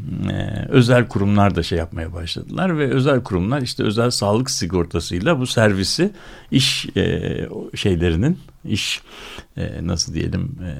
özel 0.68 1.08
kurumlar 1.08 1.56
da 1.56 1.62
şey 1.62 1.78
yapmaya 1.78 2.12
başladılar 2.12 2.78
ve 2.78 2.90
özel 2.90 3.22
kurumlar 3.22 3.62
işte 3.62 3.82
özel 3.82 4.10
sağlık 4.10 4.50
sigortasıyla 4.50 5.40
bu 5.40 5.46
servisi 5.46 6.10
iş 6.50 6.86
e, 6.96 7.48
şeylerinin 7.74 8.38
iş 8.64 9.02
e, 9.56 9.86
nasıl 9.86 10.14
diyelim 10.14 10.58
e, 10.64 10.72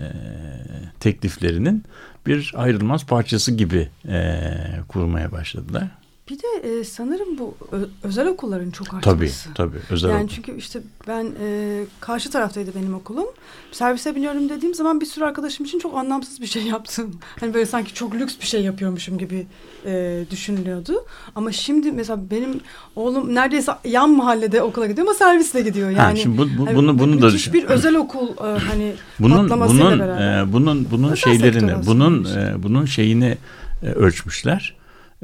tekliflerinin 1.01 1.85
bir 2.27 2.53
ayrılmaz 2.57 3.07
parçası 3.07 3.53
gibi 3.53 3.88
e, 4.09 4.40
kurmaya 4.88 5.33
başladılar. 5.33 5.88
Bir 6.31 6.39
de 6.39 6.69
e, 6.81 6.85
sanırım 6.85 7.39
bu 7.39 7.55
özel 8.03 8.27
okulların 8.29 8.71
çok 8.71 8.87
Tabii 8.87 8.97
artması. 9.25 9.49
tabii 9.55 9.77
özel 9.91 10.09
yani 10.11 10.25
okul. 10.25 10.35
çünkü 10.35 10.57
işte 10.57 10.81
ben 11.09 11.27
e, 11.43 11.81
karşı 12.01 12.31
taraftaydı 12.31 12.71
benim 12.75 12.95
okulum. 12.95 13.27
Servise 13.73 14.17
biniyorum 14.17 14.49
dediğim 14.49 14.75
zaman 14.75 15.01
bir 15.01 15.07
sürü 15.07 15.25
arkadaşım 15.25 15.67
için 15.67 15.79
çok 15.79 15.97
anlamsız 15.99 16.41
bir 16.41 16.47
şey 16.47 16.63
yaptım. 16.67 17.21
Hani 17.41 17.55
böyle 17.55 17.67
sanki 17.67 17.95
çok 17.95 18.15
lüks 18.15 18.35
bir 18.41 18.47
şey 18.47 18.63
yapıyormuşum 18.63 19.19
gibi 19.19 19.47
e, 19.87 20.25
düşünülüyordu. 20.31 21.05
Ama 21.35 21.53
şimdi 21.53 21.93
mesela 21.93 22.31
benim 22.31 22.61
oğlum 22.97 23.35
neredeyse 23.35 23.73
yan 23.85 24.11
mahallede 24.11 24.63
okula 24.63 24.87
gidiyor 24.87 25.07
ama 25.07 25.15
servisle 25.15 25.61
gidiyor. 25.61 25.93
Ha, 25.93 26.03
Yani 26.03 26.19
şimdi 26.19 26.39
bu, 26.39 26.49
bu- 26.59 26.67
hani 26.67 26.77
bunu 26.77 26.99
bunu 26.99 27.23
da 27.23 27.33
düşün. 27.33 27.53
bir 27.53 27.65
özel 27.65 27.95
okul 27.97 28.29
e, 28.29 28.59
hani 28.59 28.93
bunun 29.21 29.51
bunun 29.51 29.99
beraber. 30.01 30.43
e, 30.43 30.53
bunun 30.53 30.91
bunun 30.91 31.13
Özel 31.13 31.17
şeylerini 31.17 31.87
bunun 31.87 32.25
e, 32.25 32.63
bunun 32.63 32.85
şeyini 32.85 33.39
e, 33.83 33.87
ölçmüşler. 33.87 34.75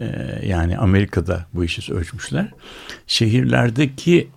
E, 0.01 0.39
yani 0.47 0.79
Amerika'da 0.79 1.47
bu 1.55 1.65
işi 1.65 1.95
ölçmüşler. 1.95 2.49
Şehirlerdeki 3.07 4.31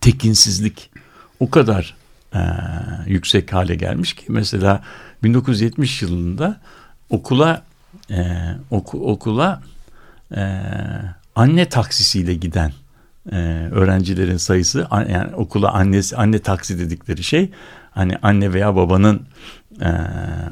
tekinsizlik 0.00 0.90
o 1.40 1.50
kadar 1.50 1.96
e, 2.34 2.40
yüksek 3.06 3.52
hale 3.52 3.74
gelmiş 3.74 4.12
ki 4.12 4.24
mesela 4.28 4.82
1970 5.22 6.02
yılında 6.02 6.60
okula 7.10 7.62
e, 8.10 8.26
oku, 8.70 9.12
okula 9.12 9.62
e, 10.36 10.62
anne 11.34 11.68
taksisiyle 11.68 12.34
giden 12.34 12.72
e, 13.32 13.36
öğrencilerin 13.72 14.36
sayısı 14.36 14.86
yani 14.92 15.34
okula 15.34 15.72
annesi 15.72 16.16
anne 16.16 16.38
taksi 16.38 16.78
dedikleri 16.78 17.22
şey 17.22 17.50
hani 17.90 18.16
anne 18.22 18.52
veya 18.52 18.76
babanın 18.76 19.22
e, 19.80 19.88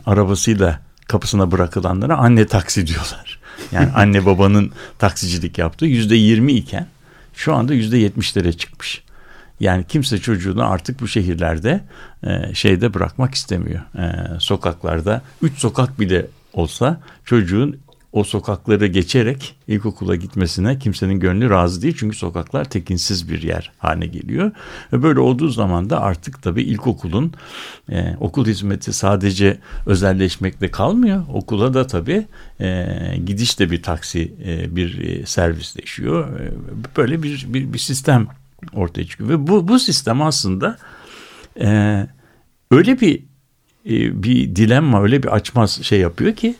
arabasıyla 0.06 0.80
kapısına 1.08 1.50
bırakılanlara 1.50 2.16
anne 2.16 2.46
taksi 2.46 2.86
diyorlar. 2.86 3.38
Yani 3.72 3.92
anne 3.94 4.26
babanın 4.26 4.72
taksicilik 4.98 5.58
yaptığı 5.58 5.86
yüzde 5.86 6.16
yirmi 6.16 6.52
iken 6.52 6.86
şu 7.34 7.54
anda 7.54 7.74
yüzde 7.74 7.98
yetmişlere 7.98 8.52
çıkmış. 8.52 9.04
Yani 9.60 9.84
kimse 9.88 10.18
çocuğunu 10.18 10.70
artık 10.70 11.00
bu 11.00 11.08
şehirlerde 11.08 11.80
e, 12.26 12.54
şeyde 12.54 12.94
bırakmak 12.94 13.34
istemiyor. 13.34 13.80
E, 13.98 14.40
sokaklarda 14.40 15.22
üç 15.42 15.58
sokak 15.58 16.00
bile 16.00 16.26
olsa 16.52 17.00
çocuğun 17.24 17.80
o 18.14 18.24
sokakları 18.24 18.86
geçerek 18.86 19.56
ilkokula 19.68 20.16
gitmesine 20.16 20.78
kimsenin 20.78 21.20
gönlü 21.20 21.50
razı 21.50 21.82
değil. 21.82 21.96
Çünkü 21.98 22.16
sokaklar 22.16 22.64
tekinsiz 22.64 23.28
bir 23.28 23.42
yer 23.42 23.72
haline 23.78 24.06
geliyor. 24.06 24.52
Ve 24.92 25.02
böyle 25.02 25.20
olduğu 25.20 25.48
zaman 25.48 25.90
da 25.90 26.00
artık 26.00 26.42
tabii 26.42 26.62
ilkokulun 26.62 27.32
e, 27.92 28.16
okul 28.20 28.46
hizmeti 28.46 28.92
sadece 28.92 29.58
özelleşmekle 29.86 30.70
kalmıyor. 30.70 31.24
Okula 31.32 31.74
da 31.74 31.86
tabii 31.86 32.26
e, 32.60 32.86
gidiş 33.26 33.58
de 33.58 33.70
bir 33.70 33.82
taksi, 33.82 34.34
e, 34.44 34.76
bir 34.76 34.98
e, 34.98 35.26
servisleşiyor. 35.26 36.40
E, 36.40 36.52
böyle 36.96 37.22
bir, 37.22 37.46
bir, 37.48 37.72
bir 37.72 37.78
sistem 37.78 38.26
ortaya 38.72 39.06
çıkıyor. 39.06 39.30
Ve 39.30 39.46
bu, 39.46 39.68
bu 39.68 39.78
sistem 39.78 40.22
aslında 40.22 40.78
e, 41.60 42.06
öyle 42.70 43.00
bir 43.00 43.22
e, 43.86 44.22
bir 44.22 44.56
dilemma, 44.56 45.02
öyle 45.02 45.22
bir 45.22 45.28
açmaz 45.28 45.82
şey 45.82 46.00
yapıyor 46.00 46.36
ki 46.36 46.54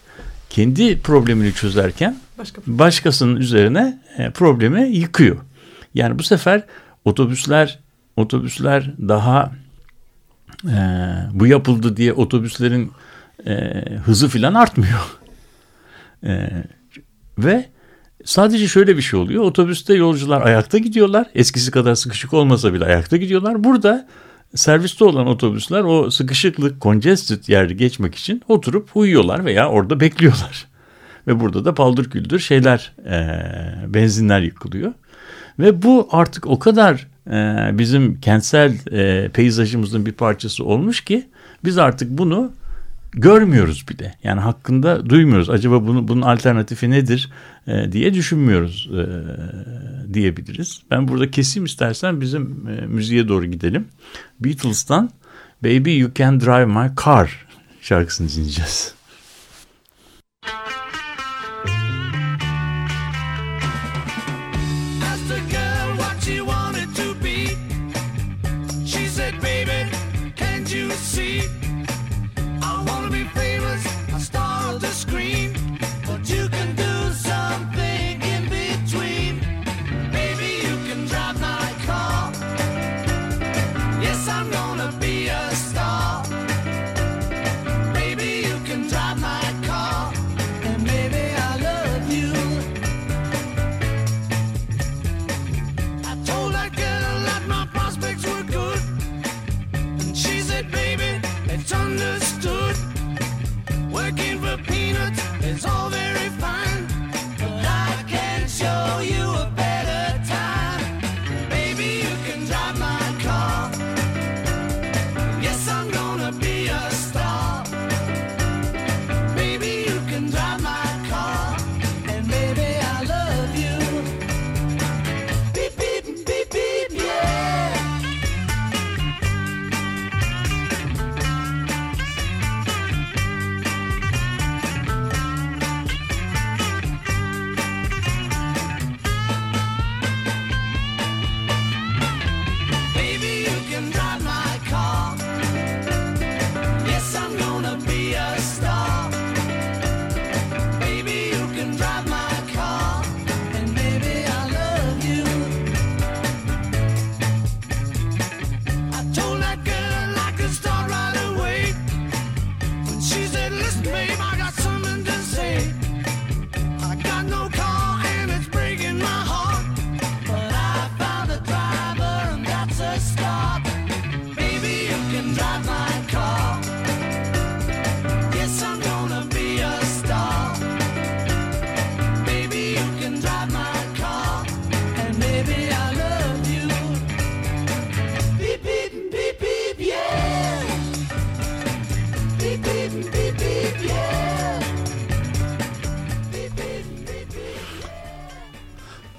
kendi 0.54 1.00
problemini 1.00 1.52
çözerken 1.54 2.16
Başka. 2.38 2.62
başkasının 2.66 3.36
üzerine 3.36 3.98
e, 4.18 4.30
problemi 4.30 4.88
yıkıyor. 4.88 5.36
Yani 5.94 6.18
bu 6.18 6.22
sefer 6.22 6.62
otobüsler 7.04 7.78
otobüsler 8.16 8.94
daha 9.08 9.52
e, 10.64 10.76
bu 11.32 11.46
yapıldı 11.46 11.96
diye 11.96 12.12
otobüslerin 12.12 12.92
e, 13.46 13.54
hızı 14.04 14.28
filan 14.28 14.54
artmıyor. 14.54 15.00
E, 16.24 16.50
ve 17.38 17.68
sadece 18.24 18.68
şöyle 18.68 18.96
bir 18.96 19.02
şey 19.02 19.20
oluyor. 19.20 19.42
Otobüste 19.42 19.94
yolcular 19.94 20.42
ayakta 20.42 20.78
gidiyorlar. 20.78 21.26
Eskisi 21.34 21.70
kadar 21.70 21.94
sıkışık 21.94 22.32
olmasa 22.32 22.74
bile 22.74 22.84
ayakta 22.84 23.16
gidiyorlar. 23.16 23.64
Burada 23.64 24.08
serviste 24.54 25.04
olan 25.04 25.26
otobüsler 25.26 25.82
o 25.82 26.10
sıkışıklık, 26.10 26.82
congested 26.82 27.48
yeri 27.48 27.76
geçmek 27.76 28.14
için 28.14 28.42
oturup 28.48 28.96
uyuyorlar 28.96 29.44
veya 29.44 29.68
orada 29.68 30.00
bekliyorlar. 30.00 30.66
Ve 31.26 31.40
burada 31.40 31.64
da 31.64 31.74
paldır 31.74 32.10
küldür 32.10 32.38
şeyler, 32.38 32.92
e, 33.06 33.94
benzinler 33.94 34.40
yıkılıyor. 34.40 34.92
Ve 35.58 35.82
bu 35.82 36.08
artık 36.10 36.46
o 36.46 36.58
kadar 36.58 37.06
e, 37.30 37.70
bizim 37.78 38.20
kentsel 38.20 38.92
e, 38.92 39.28
peyzajımızın 39.28 40.06
bir 40.06 40.12
parçası 40.12 40.64
olmuş 40.64 41.00
ki 41.00 41.28
biz 41.64 41.78
artık 41.78 42.10
bunu 42.10 42.52
görmüyoruz 43.14 43.88
bile. 43.88 44.14
Yani 44.22 44.40
hakkında 44.40 45.10
duymuyoruz. 45.10 45.50
Acaba 45.50 45.86
bunu, 45.86 46.08
bunun 46.08 46.22
alternatifi 46.22 46.90
nedir 46.90 47.30
e, 47.66 47.92
diye 47.92 48.14
düşünmüyoruz 48.14 48.90
e, 48.92 49.04
diyebiliriz. 50.14 50.82
Ben 50.90 51.08
burada 51.08 51.30
keseyim 51.30 51.64
istersen 51.64 52.20
bizim 52.20 52.68
e, 52.68 52.86
müziğe 52.86 53.28
doğru 53.28 53.46
gidelim. 53.46 53.88
Beatles'tan 54.40 55.10
Baby 55.64 55.98
You 55.98 56.10
Can 56.14 56.40
Drive 56.40 56.66
My 56.66 56.90
Car 57.04 57.46
şarkısını 57.80 58.28
dinleyeceğiz. 58.28 58.93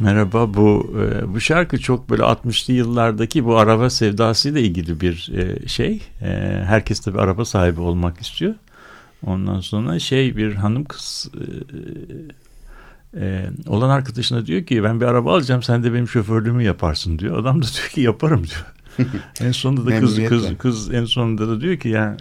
Merhaba 0.06 0.54
bu 0.54 0.94
e, 1.02 1.34
bu 1.34 1.42
şarkı 1.42 1.80
çok 1.80 2.10
böyle 2.10 2.24
60'lı 2.24 2.74
yıllardaki 2.74 3.46
bu 3.46 3.58
araba 3.58 3.90
sevdasıyla 3.90 4.60
ilgili 4.60 5.02
bir 5.02 5.32
e, 5.36 5.68
şey. 5.68 6.02
E, 6.22 6.28
herkes 6.66 7.00
tabii 7.00 7.20
araba 7.20 7.46
sahibi 7.46 7.82
olmak 7.82 8.22
istiyor. 8.22 8.56
Ondan 9.26 9.60
sonra 9.60 10.00
şey 10.00 10.38
bir 10.38 10.54
hanım 10.54 10.84
kız 10.84 11.32
olan 13.68 13.90
arkadaşına 13.90 14.46
diyor 14.46 14.64
ki 14.64 14.84
ben 14.84 15.02
bir 15.02 15.06
araba 15.06 15.34
alacağım 15.34 15.64
sen 15.64 15.84
de 15.84 15.94
benim 15.94 16.08
şoförlüğümü 16.08 16.64
yaparsın 16.64 17.20
diyor. 17.20 17.40
Adam 17.40 17.62
da 17.62 17.66
diyor 17.66 17.90
ki 17.90 18.02
yaparım 18.02 18.44
diyor. 18.48 18.66
en 19.42 19.52
sonunda 19.52 19.86
da 19.86 20.00
kız 20.00 20.20
kız 20.30 20.58
kız 20.58 20.94
en 20.94 21.06
sonunda 21.06 21.48
da 21.48 21.62
diyor 21.62 21.78
ki 21.78 21.90
yani 21.90 22.18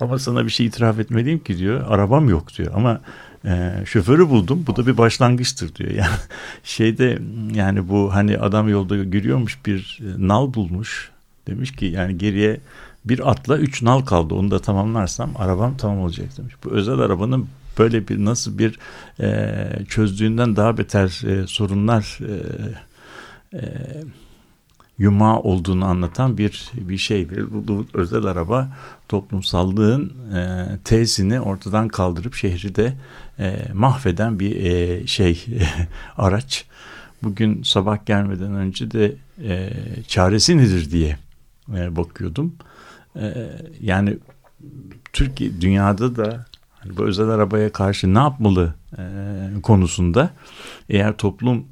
ama 0.00 0.18
sana 0.18 0.44
bir 0.44 0.50
şey 0.50 0.66
itiraf 0.66 0.98
etmeliyim 0.98 1.38
ki 1.38 1.58
diyor. 1.58 1.84
Arabam 1.88 2.28
yok 2.28 2.56
diyor 2.58 2.72
ama 2.74 3.00
e, 3.48 3.72
şoförü 3.86 4.28
buldum. 4.28 4.64
Bu 4.66 4.76
da 4.76 4.86
bir 4.86 4.98
başlangıçtır 4.98 5.74
diyor. 5.74 5.90
Yani 5.90 6.16
şeyde 6.64 7.18
yani 7.54 7.88
bu 7.88 8.14
hani 8.14 8.38
adam 8.38 8.68
yolda 8.68 8.96
görüyormuş 8.96 9.58
bir 9.66 10.00
e, 10.02 10.28
nal 10.28 10.54
bulmuş. 10.54 11.10
Demiş 11.46 11.72
ki 11.72 11.86
yani 11.86 12.18
geriye 12.18 12.60
bir 13.04 13.30
atla 13.30 13.58
üç 13.58 13.82
nal 13.82 14.00
kaldı. 14.00 14.34
Onu 14.34 14.50
da 14.50 14.58
tamamlarsam 14.58 15.30
arabam 15.36 15.76
tamam 15.76 15.98
olacak 15.98 16.36
demiş. 16.38 16.54
Bu 16.64 16.70
özel 16.70 16.98
arabanın 16.98 17.48
böyle 17.78 18.08
bir 18.08 18.24
nasıl 18.24 18.58
bir 18.58 18.78
e, 19.20 19.68
çözdüğünden 19.88 20.56
daha 20.56 20.78
beter 20.78 21.22
e, 21.26 21.46
sorunlar 21.46 22.18
e, 22.22 22.34
e, 23.58 23.62
yuma 24.98 25.40
olduğunu 25.40 25.84
anlatan 25.84 26.38
bir 26.38 26.70
bir 26.74 26.98
şey. 26.98 27.28
Bu, 27.30 27.68
bu 27.68 27.86
özel 27.94 28.24
araba 28.24 28.68
toplumsallığın 29.08 30.12
e, 30.34 30.66
tezini 30.84 31.40
ortadan 31.40 31.88
kaldırıp 31.88 32.34
şehri 32.34 32.74
de 32.74 32.94
e, 33.38 33.68
mahveden 33.74 34.40
bir 34.40 34.64
e, 34.64 35.06
şey 35.06 35.46
araç. 36.16 36.64
Bugün 37.22 37.62
sabah 37.62 38.06
gelmeden 38.06 38.54
önce 38.54 38.90
de 38.90 39.16
e, 39.44 39.70
çaresi 40.08 40.58
nedir 40.58 40.90
diye 40.90 41.18
e, 41.74 41.96
bakıyordum. 41.96 42.54
E, 43.16 43.34
yani 43.80 44.18
Türkiye 45.12 45.60
dünyada 45.60 46.16
da 46.16 46.46
hani 46.78 46.96
bu 46.96 47.04
özel 47.04 47.28
arabaya 47.28 47.72
karşı 47.72 48.14
ne 48.14 48.18
yapmalı 48.18 48.74
e, 48.98 49.02
konusunda 49.62 50.30
eğer 50.88 51.16
toplum 51.16 51.64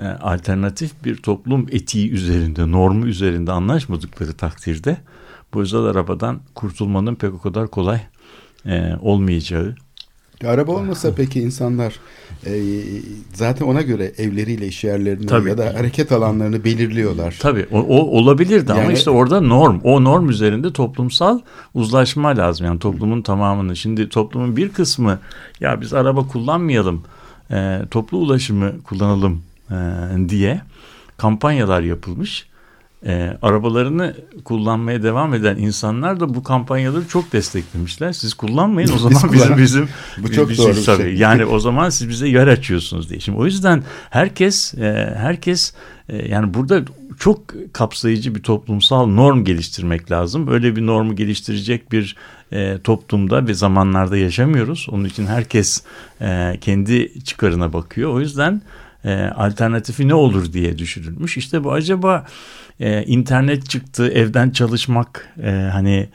e, 0.00 0.04
alternatif 0.04 1.04
bir 1.04 1.16
toplum 1.16 1.66
etiği 1.70 2.10
üzerinde, 2.10 2.70
normu 2.70 3.06
üzerinde 3.06 3.52
anlaşmadıkları 3.52 4.32
takdirde 4.32 4.96
bu 5.54 5.60
özel 5.60 5.80
arabadan 5.80 6.40
kurtulmanın 6.54 7.14
pek 7.14 7.34
o 7.34 7.38
kadar 7.38 7.68
kolay 7.68 8.00
e, 8.66 8.92
olmayacağı. 9.00 9.74
Araba 10.46 10.72
olmasa 10.72 11.14
peki 11.16 11.40
insanlar 11.40 11.94
e, 12.46 12.52
zaten 13.34 13.66
ona 13.66 13.82
göre 13.82 14.12
evleriyle 14.18 14.66
iş 14.66 14.84
yerlerini 14.84 15.26
Tabii. 15.26 15.48
ya 15.48 15.58
da 15.58 15.74
hareket 15.74 16.12
alanlarını 16.12 16.64
belirliyorlar. 16.64 17.36
Tabii 17.40 17.66
o, 17.72 17.78
o 17.78 17.96
olabilirdi 17.96 18.72
ama 18.72 18.82
Yani- 18.82 18.92
işte 18.92 19.10
orada 19.10 19.40
norm. 19.40 19.80
O 19.84 20.04
norm 20.04 20.30
üzerinde 20.30 20.72
toplumsal 20.72 21.40
uzlaşma 21.74 22.28
lazım. 22.28 22.66
Yani 22.66 22.78
toplumun 22.78 23.22
tamamını. 23.22 23.76
Şimdi 23.76 24.08
toplumun 24.08 24.56
bir 24.56 24.68
kısmı 24.68 25.18
ya 25.60 25.80
biz 25.80 25.94
araba 25.94 26.28
kullanmayalım, 26.28 27.02
e, 27.50 27.80
toplu 27.90 28.18
ulaşımı 28.18 28.82
kullanalım 28.82 29.42
diye 30.28 30.60
kampanyalar 31.16 31.82
yapılmış. 31.82 32.46
E, 33.06 33.36
arabalarını 33.42 34.14
kullanmaya 34.44 35.02
devam 35.02 35.34
eden 35.34 35.56
insanlar 35.56 36.20
da 36.20 36.34
bu 36.34 36.42
kampanyaları 36.42 37.08
çok 37.08 37.32
desteklemişler. 37.32 38.12
Siz 38.12 38.34
kullanmayın 38.34 38.92
o 38.92 38.98
zaman 39.10 39.32
bizim 39.32 39.58
bizim 39.58 39.88
Bu 40.18 40.32
çok 40.32 40.50
bizim- 40.50 40.64
doğru 40.64 40.82
tabii. 40.84 41.02
şey. 41.02 41.14
Yani 41.14 41.44
o 41.44 41.58
zaman 41.68 41.90
siz 41.90 42.08
bize 42.08 42.28
yer 42.28 42.46
açıyorsunuz 42.46 43.10
diye. 43.10 43.20
Şimdi 43.20 43.38
o 43.38 43.44
yüzden 43.44 43.82
herkes 44.10 44.74
e, 44.74 45.14
herkes 45.18 45.74
e, 46.08 46.28
yani 46.28 46.54
burada 46.54 46.82
çok 47.18 47.40
kapsayıcı 47.72 48.34
bir 48.34 48.42
toplumsal 48.42 49.06
norm 49.06 49.44
geliştirmek 49.44 50.10
lazım. 50.10 50.48
Öyle 50.48 50.76
bir 50.76 50.86
normu 50.86 51.16
geliştirecek 51.16 51.92
bir 51.92 52.16
e, 52.52 52.78
toplumda 52.84 53.46
ve 53.46 53.54
zamanlarda 53.54 54.16
yaşamıyoruz. 54.16 54.86
Onun 54.90 55.04
için 55.04 55.26
herkes 55.26 55.82
e, 56.20 56.58
kendi 56.60 57.24
çıkarına 57.24 57.72
bakıyor. 57.72 58.10
O 58.14 58.20
yüzden 58.20 58.62
e, 59.04 59.14
alternatifi 59.36 60.08
ne 60.08 60.14
olur 60.14 60.52
diye 60.52 60.78
düşünülmüş. 60.78 61.36
İşte 61.36 61.64
bu 61.64 61.72
acaba 61.72 62.26
e, 62.80 63.02
internet 63.04 63.70
çıktı, 63.70 64.08
evden 64.08 64.50
çalışmak, 64.50 65.28
e, 65.42 65.50
hani 65.50 66.08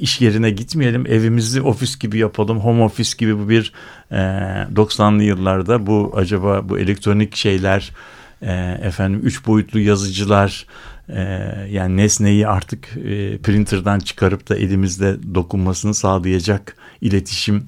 iş 0.00 0.20
yerine 0.20 0.50
gitmeyelim, 0.50 1.06
evimizi 1.06 1.62
ofis 1.62 1.98
gibi 1.98 2.18
yapalım, 2.18 2.60
home 2.60 2.82
office 2.82 3.12
gibi 3.18 3.38
bu 3.38 3.48
bir 3.48 3.72
e, 4.10 4.16
90'lı 4.74 5.22
yıllarda 5.22 5.86
bu 5.86 6.12
acaba 6.16 6.68
bu 6.68 6.78
elektronik 6.78 7.36
şeyler, 7.36 7.92
e, 8.42 8.78
efendim 8.82 9.20
üç 9.24 9.46
boyutlu 9.46 9.80
yazıcılar, 9.80 10.66
e, 11.08 11.20
yani 11.70 11.96
nesneyi 11.96 12.48
artık 12.48 12.88
e, 12.96 13.38
printer'dan 13.38 13.98
çıkarıp 13.98 14.48
da 14.48 14.56
elimizde 14.56 15.16
dokunmasını 15.34 15.94
sağlayacak 15.94 16.76
iletişim 17.00 17.64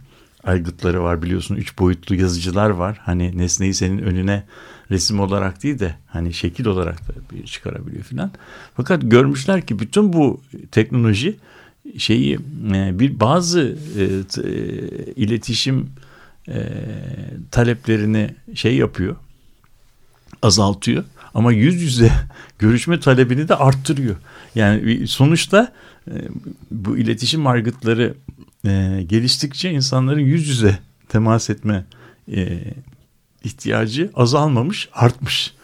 aygıtları 0.46 1.02
var 1.02 1.22
biliyorsun. 1.22 1.56
Üç 1.56 1.78
boyutlu 1.78 2.14
yazıcılar 2.14 2.70
var. 2.70 3.00
Hani 3.02 3.38
nesneyi 3.38 3.74
senin 3.74 3.98
önüne 3.98 4.44
resim 4.90 5.20
olarak 5.20 5.62
değil 5.62 5.78
de 5.78 5.94
hani 6.06 6.34
şekil 6.34 6.66
olarak 6.66 7.08
da 7.08 7.12
bir 7.32 7.46
çıkarabiliyor 7.46 8.04
filan. 8.04 8.30
Fakat 8.76 9.02
görmüşler 9.04 9.66
ki 9.66 9.78
bütün 9.78 10.12
bu 10.12 10.40
teknoloji 10.70 11.36
şeyi 11.98 12.38
e, 12.74 12.98
bir 12.98 13.20
bazı 13.20 13.76
e, 13.98 14.02
e, 14.04 14.52
iletişim 15.16 15.90
taleplerini 17.50 18.34
şey 18.54 18.76
yapıyor 18.76 19.16
azaltıyor 20.42 21.04
ama 21.34 21.52
yüz 21.52 21.82
yüze 21.82 22.12
görüşme 22.58 23.00
talebini 23.00 23.48
de 23.48 23.54
arttırıyor. 23.54 24.16
Yani 24.54 25.06
sonuçta 25.06 25.72
bu 26.70 26.98
iletişim 26.98 27.46
aygıtları 27.46 28.14
e, 28.66 29.02
geliştikçe 29.08 29.70
insanların 29.70 30.20
yüz 30.20 30.48
yüze 30.48 30.78
temas 31.08 31.50
etme 31.50 31.84
e, 32.32 32.60
ihtiyacı 33.44 34.10
azalmamış, 34.14 34.88
artmış. 34.92 35.54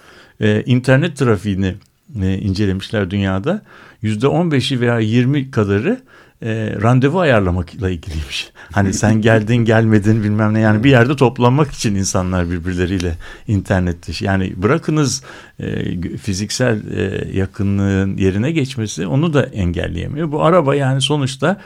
E, 0.40 0.62
internet 0.66 1.16
trafiğini 1.16 1.74
e, 2.22 2.38
incelemişler 2.38 3.10
dünyada. 3.10 3.62
Yüzde 4.02 4.26
on 4.26 4.50
beşi 4.50 4.80
veya 4.80 4.98
20 4.98 5.50
kadarı 5.50 6.00
e, 6.42 6.76
randevu 6.82 7.20
ayarlamakla 7.20 7.90
ilgiliymiş. 7.90 8.50
Hani 8.72 8.92
sen 8.94 9.20
geldin 9.20 9.56
gelmedin 9.56 10.22
bilmem 10.22 10.54
ne 10.54 10.60
yani 10.60 10.84
bir 10.84 10.90
yerde 10.90 11.16
toplanmak 11.16 11.72
için 11.72 11.94
insanlar 11.94 12.50
birbirleriyle 12.50 13.14
internette. 13.48 14.12
Yani 14.20 14.52
bırakınız 14.56 15.22
e, 15.60 16.16
fiziksel 16.16 16.92
e, 16.92 17.28
yakınlığın 17.38 18.16
yerine 18.16 18.50
geçmesi 18.50 19.06
onu 19.06 19.34
da 19.34 19.42
engelleyemiyor. 19.46 20.32
Bu 20.32 20.44
araba 20.44 20.74
yani 20.74 21.00
sonuçta 21.00 21.60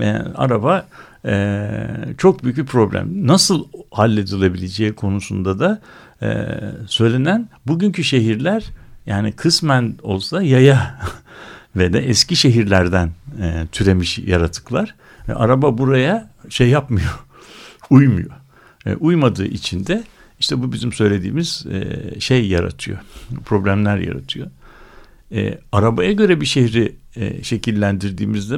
e, 0.00 0.10
araba 0.34 0.86
e, 1.24 1.68
çok 2.18 2.44
büyük 2.44 2.56
bir 2.56 2.66
problem. 2.66 3.26
Nasıl 3.26 3.64
halledilebileceği 3.90 4.92
konusunda 4.92 5.58
da 5.58 5.80
e, 6.22 6.46
söylenen 6.86 7.48
bugünkü 7.66 8.04
şehirler 8.04 8.64
yani 9.06 9.32
kısmen 9.32 9.94
olsa 10.02 10.42
yaya 10.42 11.00
ve 11.76 11.92
de 11.92 11.98
eski 11.98 12.36
şehirlerden 12.36 13.10
e, 13.42 13.66
türemiş 13.72 14.18
yaratıklar. 14.18 14.94
Ve 15.28 15.34
araba 15.34 15.78
buraya 15.78 16.30
şey 16.48 16.68
yapmıyor, 16.68 17.24
uymuyor. 17.90 18.30
E, 18.86 18.94
uymadığı 18.94 19.46
için 19.46 19.86
de 19.86 20.04
işte 20.40 20.62
bu 20.62 20.72
bizim 20.72 20.92
söylediğimiz 20.92 21.66
e, 21.66 22.20
şey 22.20 22.48
yaratıyor, 22.48 22.98
problemler 23.44 23.98
yaratıyor. 23.98 24.46
E, 25.32 25.58
arabaya 25.72 26.12
göre 26.12 26.40
bir 26.40 26.46
şehri 26.46 26.96
e, 27.16 27.42
şekillendirdiğimizde 27.42 28.56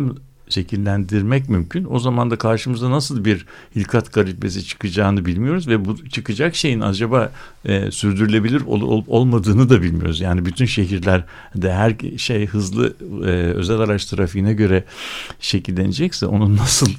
şekillendirmek 0.48 1.48
mümkün. 1.48 1.86
O 1.90 1.98
zaman 1.98 2.30
da 2.30 2.36
karşımıza 2.36 2.90
nasıl 2.90 3.24
bir 3.24 3.46
hilkat 3.76 4.12
garibesi 4.12 4.64
çıkacağını 4.64 5.26
bilmiyoruz 5.26 5.68
ve 5.68 5.84
bu 5.84 6.08
çıkacak 6.08 6.56
şeyin 6.56 6.80
acaba 6.80 7.32
e, 7.64 7.90
sürdürülebilir 7.90 8.60
ol, 8.60 8.80
ol, 8.80 9.04
olmadığını 9.06 9.70
da 9.70 9.82
bilmiyoruz. 9.82 10.20
Yani 10.20 10.44
bütün 10.44 10.66
şehirlerde 10.66 11.72
her 11.72 11.94
şey 12.16 12.46
hızlı 12.46 12.94
e, 13.24 13.30
özel 13.30 13.78
araç 13.78 14.04
trafiğine 14.04 14.54
göre 14.54 14.84
şekillenecekse 15.40 16.26
onun 16.26 16.56
nasıl 16.56 16.90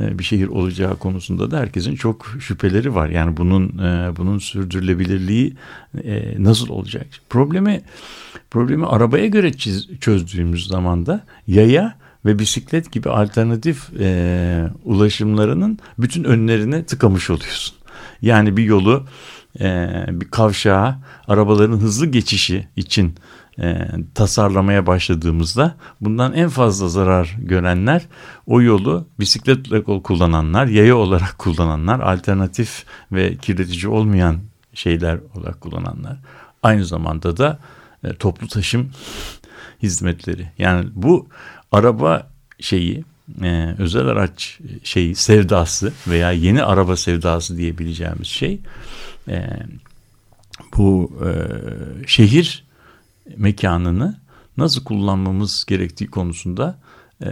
e, 0.00 0.18
bir 0.18 0.24
şehir 0.24 0.48
olacağı 0.48 0.96
konusunda 0.96 1.50
da 1.50 1.58
herkesin 1.58 1.96
çok 1.96 2.26
şüpheleri 2.40 2.94
var. 2.94 3.08
Yani 3.08 3.36
bunun 3.36 3.78
e, 3.78 4.16
bunun 4.16 4.38
sürdürülebilirliği 4.38 5.54
e, 6.04 6.34
nasıl 6.38 6.68
olacak? 6.68 7.06
Problemi 7.30 7.82
problemi 8.50 8.86
arabaya 8.86 9.26
göre 9.26 9.52
çiz, 9.52 9.88
çözdüğümüz 10.00 10.66
zaman 10.66 11.06
da 11.06 11.24
yaya 11.46 11.98
ve 12.26 12.38
bisiklet 12.38 12.92
gibi 12.92 13.10
alternatif 13.10 14.00
e, 14.00 14.70
ulaşımlarının 14.84 15.78
bütün 15.98 16.24
önlerine 16.24 16.84
tıkamış 16.84 17.30
oluyorsun. 17.30 17.76
Yani 18.22 18.56
bir 18.56 18.64
yolu 18.64 19.06
e, 19.60 19.90
bir 20.08 20.30
kavşağa 20.30 21.00
arabaların 21.28 21.76
hızlı 21.76 22.06
geçişi 22.06 22.68
için 22.76 23.14
e, 23.60 23.88
tasarlamaya 24.14 24.86
başladığımızda 24.86 25.74
bundan 26.00 26.32
en 26.32 26.48
fazla 26.48 26.88
zarar 26.88 27.36
görenler 27.38 28.06
o 28.46 28.62
yolu 28.62 29.08
bisikletle 29.20 29.82
kullananlar, 29.82 30.66
yaya 30.66 30.96
olarak 30.96 31.34
kullananlar, 31.38 32.00
alternatif 32.00 32.84
ve 33.12 33.36
kirletici 33.36 33.88
olmayan 33.88 34.36
şeyler 34.74 35.18
olarak 35.34 35.60
kullananlar. 35.60 36.18
Aynı 36.62 36.84
zamanda 36.84 37.36
da 37.36 37.58
e, 38.04 38.14
toplu 38.14 38.48
taşım 38.48 38.90
hizmetleri. 39.82 40.50
Yani 40.58 40.86
bu 40.94 41.28
araba 41.72 42.30
şeyi 42.60 43.04
e, 43.42 43.74
özel 43.78 44.06
araç 44.06 44.58
şeyi 44.82 45.14
sevdası 45.14 45.92
veya 46.08 46.32
yeni 46.32 46.62
araba 46.62 46.96
sevdası 46.96 47.56
diyebileceğimiz 47.56 48.26
şey 48.26 48.60
e, 49.28 49.48
bu 50.76 51.12
e, 51.26 51.30
şehir 52.06 52.64
mekanını 53.36 54.20
nasıl 54.56 54.84
kullanmamız 54.84 55.64
gerektiği 55.64 56.06
konusunda 56.06 56.78
e, 57.22 57.26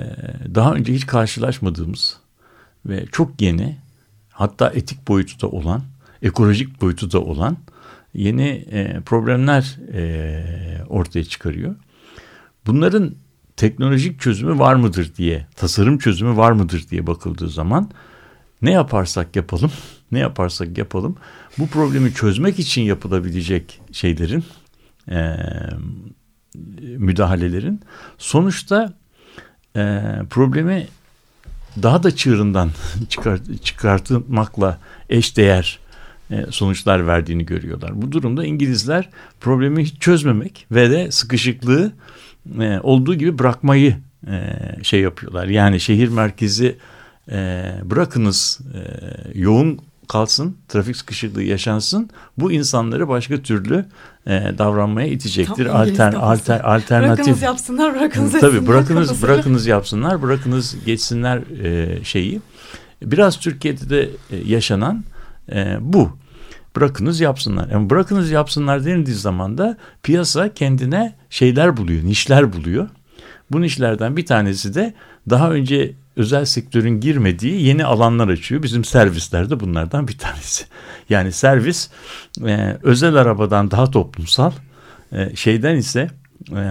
daha 0.54 0.72
önce 0.74 0.94
hiç 0.94 1.06
karşılaşmadığımız 1.06 2.16
ve 2.86 3.06
çok 3.12 3.40
yeni 3.40 3.78
hatta 4.30 4.70
etik 4.70 5.08
boyutu 5.08 5.40
da 5.40 5.48
olan 5.48 5.82
ekolojik 6.22 6.80
boyutu 6.80 7.12
da 7.12 7.20
olan 7.20 7.56
yeni 8.14 8.48
e, 8.48 9.00
problemler 9.00 9.78
e, 9.92 10.84
ortaya 10.88 11.24
çıkarıyor. 11.24 11.74
Bunların 12.66 13.14
teknolojik 13.56 14.20
çözümü 14.20 14.58
var 14.58 14.74
mıdır 14.74 15.14
diye, 15.16 15.46
tasarım 15.56 15.98
çözümü 15.98 16.36
var 16.36 16.52
mıdır 16.52 16.88
diye 16.90 17.06
bakıldığı 17.06 17.48
zaman 17.48 17.90
ne 18.62 18.70
yaparsak 18.70 19.36
yapalım, 19.36 19.72
ne 20.12 20.18
yaparsak 20.18 20.78
yapalım 20.78 21.16
bu 21.58 21.66
problemi 21.66 22.14
çözmek 22.14 22.58
için 22.58 22.82
yapılabilecek 22.82 23.80
şeylerin 23.92 24.44
e, 25.10 25.36
müdahalelerin 26.80 27.80
sonuçta 28.18 28.94
e, 29.76 30.02
problemi 30.30 30.86
daha 31.82 32.02
da 32.02 32.16
çığırından 32.16 32.70
çıkart, 33.08 33.62
çıkartmakla 33.64 34.78
eşdeğer 35.08 35.78
e, 36.30 36.46
sonuçlar 36.50 37.06
verdiğini 37.06 37.46
görüyorlar. 37.46 38.02
Bu 38.02 38.12
durumda 38.12 38.44
İngilizler 38.44 39.10
problemi 39.40 39.98
çözmemek 39.98 40.66
ve 40.70 40.90
de 40.90 41.10
sıkışıklığı 41.10 41.92
e, 42.60 42.80
olduğu 42.82 43.14
gibi 43.14 43.38
bırakmayı 43.38 43.96
e, 44.26 44.58
şey 44.82 45.00
yapıyorlar. 45.00 45.46
Yani 45.46 45.80
şehir 45.80 46.08
merkezi 46.08 46.76
e, 47.30 47.64
bırakınız 47.84 48.60
e, 48.74 48.80
yoğun 49.38 49.80
kalsın, 50.08 50.56
trafik 50.68 50.96
sıkışıklığı 50.96 51.42
yaşansın. 51.42 52.10
Bu 52.38 52.52
insanları 52.52 53.08
başka 53.08 53.42
türlü 53.42 53.84
e, 54.26 54.30
davranmaya 54.58 55.08
itecektir. 55.08 55.66
Tam 55.66 55.76
Alter, 55.76 56.12
alter, 56.12 56.60
alternatif. 56.60 57.18
Bırakınız 57.18 57.42
yapsınlar, 57.42 57.94
bırakınız 57.94 58.32
Tabii 58.32 58.56
etsinler 58.56 58.68
bırakınız 58.68 59.22
bırakınız 59.22 59.66
yapsınlar, 59.66 60.22
bırakınız 60.22 60.76
geçsinler 60.86 61.38
e, 61.64 62.04
şeyi. 62.04 62.40
Biraz 63.02 63.38
Türkiye'de 63.38 63.90
de 63.90 64.10
e, 64.30 64.36
yaşanan 64.46 65.04
e, 65.52 65.76
bu. 65.80 66.23
Bırakınız 66.76 67.20
yapsınlar. 67.20 67.68
Yani 67.68 67.90
bırakınız 67.90 68.30
yapsınlar 68.30 68.84
denildiği 68.84 69.16
zaman 69.16 69.58
da 69.58 69.76
piyasa 70.02 70.54
kendine 70.54 71.14
şeyler 71.30 71.76
buluyor, 71.76 72.04
nişler 72.04 72.52
buluyor. 72.52 72.88
Bu 73.50 73.60
nişlerden 73.60 74.16
bir 74.16 74.26
tanesi 74.26 74.74
de 74.74 74.94
daha 75.30 75.50
önce 75.50 75.94
özel 76.16 76.44
sektörün 76.44 77.00
girmediği 77.00 77.66
yeni 77.66 77.84
alanlar 77.84 78.28
açıyor. 78.28 78.62
Bizim 78.62 78.84
servisler 78.84 79.50
de 79.50 79.60
bunlardan 79.60 80.08
bir 80.08 80.18
tanesi. 80.18 80.64
Yani 81.08 81.32
servis 81.32 81.90
e, 82.46 82.78
özel 82.82 83.14
arabadan 83.14 83.70
daha 83.70 83.90
toplumsal, 83.90 84.52
e, 85.12 85.36
şeyden 85.36 85.76
ise 85.76 86.10
e, 86.52 86.64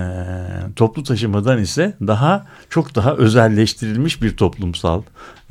toplu 0.75 1.03
taşımadan 1.03 1.61
ise 1.61 1.93
daha 2.01 2.45
çok 2.69 2.95
daha 2.95 3.15
özelleştirilmiş 3.15 4.21
bir 4.21 4.37
toplumsal 4.37 5.01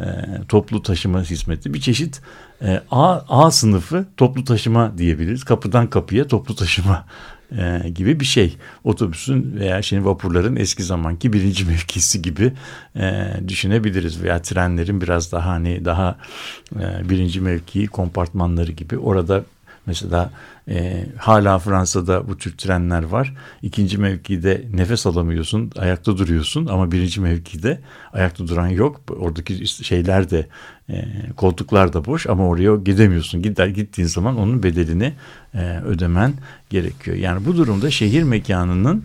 e, 0.00 0.04
toplu 0.48 0.82
taşıma 0.82 1.22
hizmeti. 1.22 1.74
Bir 1.74 1.80
çeşit 1.80 2.20
e, 2.62 2.82
A, 2.90 3.20
A 3.28 3.50
sınıfı 3.50 4.06
toplu 4.16 4.44
taşıma 4.44 4.98
diyebiliriz. 4.98 5.44
Kapıdan 5.44 5.90
kapıya 5.90 6.26
toplu 6.26 6.56
taşıma 6.56 7.06
e, 7.58 7.88
gibi 7.88 8.20
bir 8.20 8.24
şey. 8.24 8.56
Otobüsün 8.84 9.56
veya 9.60 9.82
şimdi 9.82 10.04
vapurların 10.04 10.56
eski 10.56 10.82
zamanki 10.82 11.32
birinci 11.32 11.64
mevkisi 11.68 12.22
gibi 12.22 12.52
e, 12.96 13.34
düşünebiliriz. 13.48 14.22
Veya 14.22 14.42
trenlerin 14.42 15.00
biraz 15.00 15.32
daha 15.32 15.50
hani 15.50 15.84
daha 15.84 16.16
e, 16.80 17.08
birinci 17.08 17.40
mevki 17.40 17.86
kompartmanları 17.86 18.72
gibi. 18.72 18.98
Orada 18.98 19.44
Mesela 19.87 20.30
e, 20.68 21.07
hala 21.18 21.59
Fransa'da 21.59 22.28
bu 22.28 22.39
tür 22.39 22.57
trenler 22.57 23.03
var. 23.03 23.35
İkinci 23.62 23.99
mevkide 23.99 24.64
nefes 24.74 25.07
alamıyorsun, 25.07 25.70
ayakta 25.78 26.18
duruyorsun 26.18 26.66
ama 26.66 26.93
birinci 26.93 27.20
mevkide 27.20 27.80
ayakta 28.12 28.49
duran 28.49 28.68
yok. 28.68 29.01
Oradaki 29.18 29.66
şeyler 29.66 30.30
de 30.30 30.47
e, 30.91 31.05
koltuklar 31.37 31.93
da 31.93 32.05
boş 32.05 32.26
ama 32.26 32.49
oraya 32.49 32.76
gidemiyorsun. 32.76 33.43
Gider 33.43 33.66
gittiğin 33.66 34.09
zaman 34.09 34.39
onun 34.39 34.62
bedelini 34.62 35.12
e, 35.55 35.78
ödemen 35.78 36.35
gerekiyor. 36.70 37.16
Yani 37.16 37.47
bu 37.47 37.57
durumda 37.57 37.91
şehir 37.91 38.22
mekanının 38.22 39.05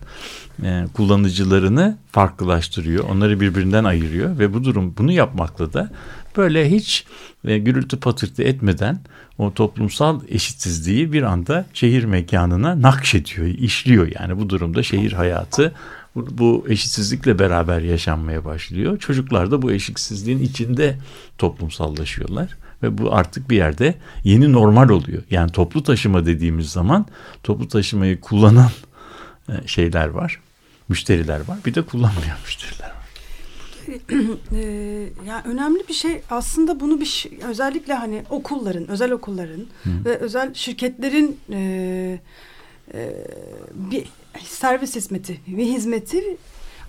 e, 0.64 0.86
kullanıcılarını 0.94 1.98
farklılaştırıyor. 2.12 3.04
Onları 3.10 3.40
birbirinden 3.40 3.84
ayırıyor 3.84 4.40
ve 4.40 4.54
bu 4.54 4.64
durum 4.64 4.94
bunu 4.98 5.12
yapmakla 5.12 5.74
da 5.74 5.90
böyle 6.38 6.72
hiç 6.72 7.06
e, 7.46 7.58
gürültü 7.58 8.00
patırtı 8.00 8.44
etmeden 8.44 9.00
o 9.38 9.54
toplumsal 9.54 10.22
eşitsizliği 10.28 11.14
bir 11.14 11.24
anda 11.24 11.66
şehir 11.74 12.04
mekanına 12.04 12.82
nakşediyor, 12.82 13.48
işliyor. 13.48 14.12
Yani 14.20 14.40
bu 14.40 14.50
durumda 14.50 14.84
şehir 14.84 15.14
hayatı 15.14 15.74
bu, 16.16 16.66
eşitsizlikle 16.70 17.40
beraber 17.40 17.82
yaşanmaya 17.82 18.46
başlıyor. 18.46 19.00
Çocuklar 19.00 19.52
da 19.52 19.62
bu 19.62 19.72
eşitsizliğin 19.72 20.40
içinde 20.40 20.98
toplumsallaşıyorlar 21.38 22.58
ve 22.84 22.98
bu 22.98 23.16
artık 23.16 23.50
bir 23.50 23.58
yerde 23.58 23.96
yeni 24.24 24.52
normal 24.52 24.90
oluyor. 24.90 25.24
Yani 25.32 25.52
toplu 25.52 25.84
taşıma 25.84 26.26
dediğimiz 26.26 26.70
zaman 26.70 27.06
toplu 27.44 27.68
taşımayı 27.68 28.22
kullanan 28.22 28.72
e, 29.50 29.68
şeyler 29.68 30.08
var, 30.08 30.40
müşteriler 30.90 31.40
var. 31.48 31.58
Bir 31.66 31.76
de 31.76 31.82
kullanmayan 31.82 32.38
müşteriler 32.46 32.90
var. 32.90 32.97
Ee, 33.90 35.10
yani 35.28 35.42
önemli 35.46 35.88
bir 35.88 35.94
şey 35.94 36.22
aslında 36.30 36.80
bunu 36.80 37.00
bir 37.00 37.06
şey- 37.06 37.40
özellikle 37.48 37.94
hani 37.94 38.24
okulların, 38.30 38.88
özel 38.88 39.12
okulların 39.12 39.66
ve 39.86 40.18
özel 40.18 40.54
şirketlerin 40.54 41.40
e, 41.52 42.20
e, 42.94 43.14
bir 43.74 44.06
servis 44.44 44.96
hizmeti 44.96 45.42
ve 45.48 45.66
hizmeti 45.66 46.38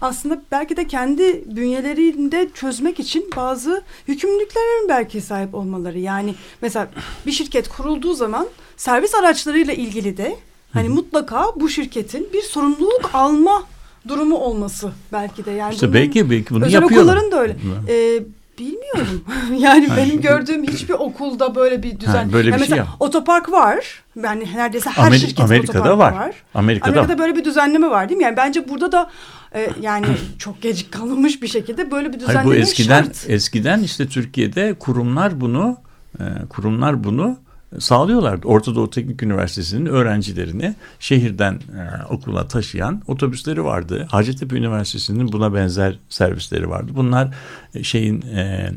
aslında 0.00 0.42
belki 0.50 0.76
de 0.76 0.86
kendi 0.86 1.56
bünyelerinde 1.56 2.48
çözmek 2.54 3.00
için 3.00 3.30
bazı 3.36 3.82
yükümlülüklerin 4.06 4.88
belki 4.88 5.20
sahip 5.20 5.54
olmaları. 5.54 5.98
Yani 5.98 6.34
mesela 6.62 6.88
bir 7.26 7.32
şirket 7.32 7.68
kurulduğu 7.68 8.14
zaman 8.14 8.48
servis 8.76 9.14
araçlarıyla 9.14 9.74
ilgili 9.74 10.16
de 10.16 10.36
hani 10.72 10.88
mutlaka 10.88 11.46
bu 11.56 11.68
şirketin 11.68 12.28
bir 12.32 12.42
sorumluluk 12.42 13.10
alma 13.12 13.62
durumu 14.08 14.36
olması 14.36 14.90
belki 15.12 15.44
de 15.44 15.50
yani 15.50 15.74
İşte 15.74 15.94
belki 15.94 16.30
belki 16.30 16.50
bunu 16.54 16.64
Özel 16.64 16.82
yapıyorlar. 16.82 17.12
okulların 17.16 17.32
da 17.32 17.40
öyle. 17.42 17.56
Ee, 17.88 18.22
bilmiyorum. 18.58 19.24
yani 19.58 19.88
benim 19.96 20.20
gördüğüm 20.20 20.64
hiçbir 20.64 20.94
okulda 20.94 21.54
böyle 21.54 21.82
bir 21.82 22.00
düzen. 22.00 22.12
Ha, 22.26 22.32
böyle 22.32 22.48
bir 22.48 22.52
Yani 22.52 22.58
şey 22.60 22.68
mesela 22.68 22.76
yap. 22.76 22.88
otopark 23.00 23.52
var. 23.52 24.02
Yani 24.24 24.44
neredeyse 24.54 24.90
her 24.90 25.04
Ameri- 25.10 25.18
şirketin 25.18 25.42
Amerika'da 25.42 25.78
otoparkı 25.80 25.98
var. 26.18 26.26
var. 26.26 26.34
Amerika'da 26.54 26.90
Amerika'da 27.00 27.18
böyle 27.18 27.36
bir 27.36 27.44
düzenleme 27.44 27.90
var 27.90 28.08
değil 28.08 28.18
mi? 28.18 28.24
Yani 28.24 28.36
bence 28.36 28.68
burada 28.68 28.92
da 28.92 29.10
e, 29.54 29.70
yani 29.80 30.06
çok 30.38 30.62
gecik 30.62 30.92
kalınmış 30.92 31.42
bir 31.42 31.48
şekilde 31.48 31.90
böyle 31.90 32.08
bir 32.12 32.20
düzenleme 32.20 32.44
Hayır, 32.44 32.58
bu 32.60 32.62
eskiden 32.62 33.02
şart. 33.02 33.24
eskiden 33.28 33.82
işte 33.82 34.08
Türkiye'de 34.08 34.74
kurumlar 34.74 35.40
bunu 35.40 35.76
e, 36.20 36.24
kurumlar 36.48 37.04
bunu 37.04 37.36
sağlıyorlardı. 37.78 38.46
Orta 38.46 38.74
Doğu 38.74 38.90
Teknik 38.90 39.22
Üniversitesi'nin 39.22 39.86
öğrencilerini 39.86 40.74
şehirden 41.00 41.52
e, 41.52 42.04
okula 42.10 42.48
taşıyan 42.48 43.02
otobüsleri 43.06 43.64
vardı. 43.64 44.06
Hacettepe 44.10 44.56
Üniversitesi'nin 44.56 45.32
buna 45.32 45.54
benzer 45.54 45.98
servisleri 46.08 46.70
vardı. 46.70 46.92
Bunlar 46.94 47.34
e, 47.74 47.82
şeyin 47.82 48.22
e, 48.22 48.72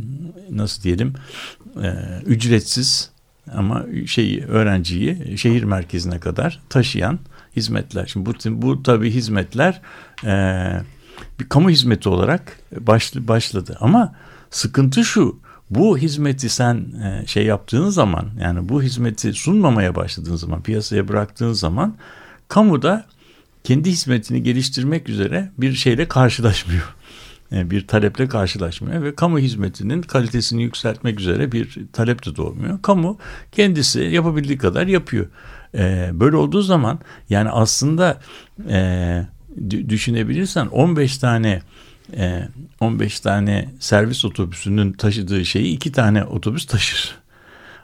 nasıl 0.49 0.83
diyelim 0.83 1.13
e, 1.83 1.95
ücretsiz 2.25 3.09
ama 3.53 3.85
şeyi 4.07 4.45
öğrenciyi 4.45 5.37
şehir 5.37 5.63
merkezine 5.63 6.19
kadar 6.19 6.59
taşıyan 6.69 7.19
hizmetler. 7.55 8.05
Şimdi 8.05 8.25
bu 8.25 8.33
bu 8.61 8.83
tabii 8.83 9.11
hizmetler 9.11 9.81
e, 10.23 10.33
bir 11.39 11.49
kamu 11.49 11.69
hizmeti 11.69 12.09
olarak 12.09 12.59
başlı, 12.79 13.27
başladı 13.27 13.77
ama 13.79 14.15
sıkıntı 14.49 15.05
şu 15.05 15.39
bu 15.71 15.97
hizmeti 15.97 16.49
sen 16.49 16.85
e, 17.03 17.27
şey 17.27 17.45
yaptığın 17.45 17.89
zaman 17.89 18.29
yani 18.41 18.69
bu 18.69 18.83
hizmeti 18.83 19.33
sunmamaya 19.33 19.95
başladığın 19.95 20.35
zaman 20.35 20.61
piyasaya 20.61 21.07
bıraktığın 21.07 21.53
zaman 21.53 21.95
kamuda 22.47 23.05
kendi 23.63 23.89
hizmetini 23.89 24.43
geliştirmek 24.43 25.09
üzere 25.09 25.51
bir 25.57 25.73
şeyle 25.73 26.07
karşılaşmıyor. 26.07 26.95
E, 27.51 27.71
bir 27.71 27.87
taleple 27.87 28.27
karşılaşmıyor 28.27 29.03
ve 29.03 29.15
kamu 29.15 29.39
hizmetinin 29.39 30.01
kalitesini 30.01 30.63
yükseltmek 30.63 31.19
üzere 31.19 31.51
bir 31.51 31.79
talep 31.93 32.25
de 32.25 32.35
doğmuyor. 32.35 32.81
Kamu 32.81 33.17
kendisi 33.51 33.99
yapabildiği 33.99 34.57
kadar 34.57 34.87
yapıyor. 34.87 35.25
E, 35.75 36.09
böyle 36.13 36.35
olduğu 36.35 36.61
zaman 36.61 36.99
yani 37.29 37.49
aslında 37.49 38.21
dü- 38.59 39.89
düşünebilirsen 39.89 40.67
15 40.67 41.17
tane 41.17 41.61
e, 42.17 42.47
15 42.79 43.19
tane 43.19 43.69
servis 43.79 44.25
otobüsünün 44.25 44.91
taşıdığı 44.91 45.45
şeyi 45.45 45.75
iki 45.75 45.91
tane 45.91 46.23
otobüs 46.23 46.65
taşır. 46.65 47.21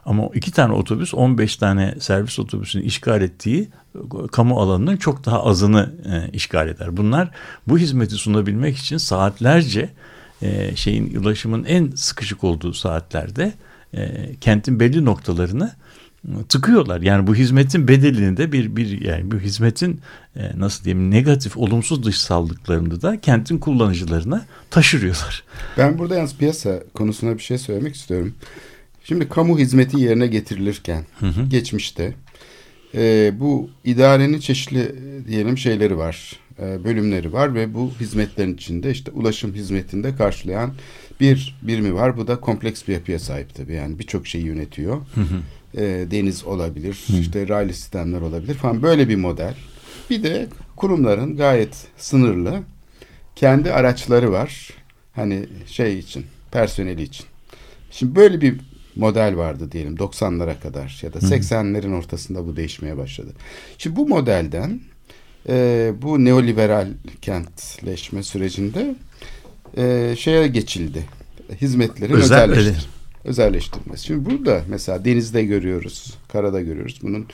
Ama 0.08 0.24
o 0.24 0.32
iki 0.34 0.52
tane 0.52 0.74
otobüs 0.74 1.14
15 1.14 1.58
tane 1.58 1.96
servis 2.00 2.40
otobüsünün 2.40 2.84
işgal 2.84 3.22
ettiği 3.22 3.70
e, 3.96 4.28
kamu 4.32 4.60
alanının 4.60 4.98
çok 4.98 5.26
daha 5.26 5.44
azını 5.44 5.94
e, 6.06 6.32
işgal 6.32 6.68
eder. 6.68 6.98
Bunlar 6.98 7.30
bu 7.68 7.78
hizmeti 7.78 8.16
sunabilmek 8.16 8.78
için 8.78 8.98
saatlerce 8.98 9.90
e, 10.42 10.76
şeyin 10.76 11.16
ulaşımın 11.16 11.64
en 11.64 11.92
sıkışık 11.96 12.44
olduğu 12.44 12.74
saatlerde 12.74 13.54
kentin 14.42 14.80
belli 14.80 15.06
noktalarını 15.06 15.72
tıkıyorlar. 16.50 17.02
Yani 17.02 17.28
bu 17.28 17.36
hizmetin 17.36 17.88
bedelini 17.88 18.38
de 18.38 18.52
bir 18.52 18.76
bir 18.76 19.02
yani 19.02 19.32
bu 19.32 19.36
hizmetin 19.40 20.02
e, 20.36 20.60
nasıl 20.60 20.84
diyeyim 20.84 21.12
negatif 21.12 21.58
olumsuz 21.58 22.04
dışsallıklarını 22.04 23.02
da 23.02 23.22
kentin 23.22 23.58
kullanıcılarına 23.58 24.46
taşırıyorlar. 24.70 25.44
Ben 25.78 25.98
burada 25.98 26.16
yalnız 26.16 26.36
piyasa 26.36 26.84
konusuna 26.94 27.34
bir 27.38 27.44
şey 27.44 27.58
söylemek 27.58 27.96
istiyorum. 27.96 28.34
Şimdi 29.04 29.30
kamu 29.30 29.60
hizmeti 29.60 30.00
yerine 30.00 30.28
getirilirken 30.28 31.04
geçmişte 31.50 32.14
e, 32.96 33.34
bu 33.40 33.70
idarenin 33.84 34.40
çeşitli 34.40 34.80
e, 34.80 35.28
diyelim 35.28 35.58
şeyleri 35.58 35.98
var. 35.98 36.40
e, 36.60 36.84
bölümleri 36.84 37.34
var 37.34 37.54
ve 37.56 37.74
bu 37.74 37.92
hizmetlerin 38.00 38.54
içinde 38.54 38.92
işte 38.92 39.12
ulaşım 39.12 39.54
hizmetinde 39.54 40.16
karşılayan 40.16 40.74
bir 41.20 41.56
birimi 41.62 41.94
var. 41.94 42.18
Bu 42.18 42.28
da 42.28 42.40
kompleks 42.40 42.88
bir 42.88 42.94
yapıya 42.94 43.20
sahip 43.20 43.56
tabii. 43.56 43.74
Yani 43.74 44.00
birçok 44.00 44.28
şeyi 44.28 44.46
yönetiyor. 44.46 45.02
E, 45.74 45.82
deniz 46.12 46.44
olabilir, 46.44 47.06
işte 47.20 47.48
raylı 47.48 47.74
sistemler 47.74 48.22
olabilir 48.22 48.54
falan 48.54 48.82
böyle 48.82 49.10
bir 49.10 49.16
model. 49.16 49.56
Bir 50.10 50.24
de 50.24 50.48
kurumların 50.76 51.38
gayet 51.38 51.88
sınırlı 51.98 52.60
kendi 53.36 53.74
araçları 53.74 54.32
var. 54.32 54.70
Hani 55.14 55.46
şey 55.68 56.00
için, 56.00 56.26
personeli 56.52 57.04
için. 57.04 57.26
Şimdi 57.92 58.16
böyle 58.16 58.42
bir 58.42 58.60
model 58.96 59.38
vardı 59.38 59.72
diyelim 59.72 59.96
90'lara 59.96 60.60
kadar 60.60 61.00
ya 61.02 61.14
da 61.14 61.20
80'lerin 61.20 61.94
ortasında 61.94 62.48
bu 62.48 62.56
değişmeye 62.56 62.98
başladı. 62.98 63.30
Şimdi 63.78 63.96
bu 63.96 64.08
modelden 64.08 64.80
e, 65.50 65.92
bu 66.02 66.26
neoliberal 66.26 66.88
kentleşme 67.22 68.24
sürecinde 68.24 68.96
e, 69.78 70.16
şeye 70.18 70.48
geçildi. 70.48 71.04
Hizmetlerin 71.62 72.14
Özel- 72.14 72.52
özelleştir 72.52 72.88
özelleştirilmesi. 73.28 74.06
Şimdi 74.06 74.30
burada 74.30 74.62
mesela 74.70 75.06
denizde 75.06 75.44
görüyoruz, 75.44 76.14
karada 76.32 76.62
görüyoruz. 76.62 77.00
Bunun 77.02 77.28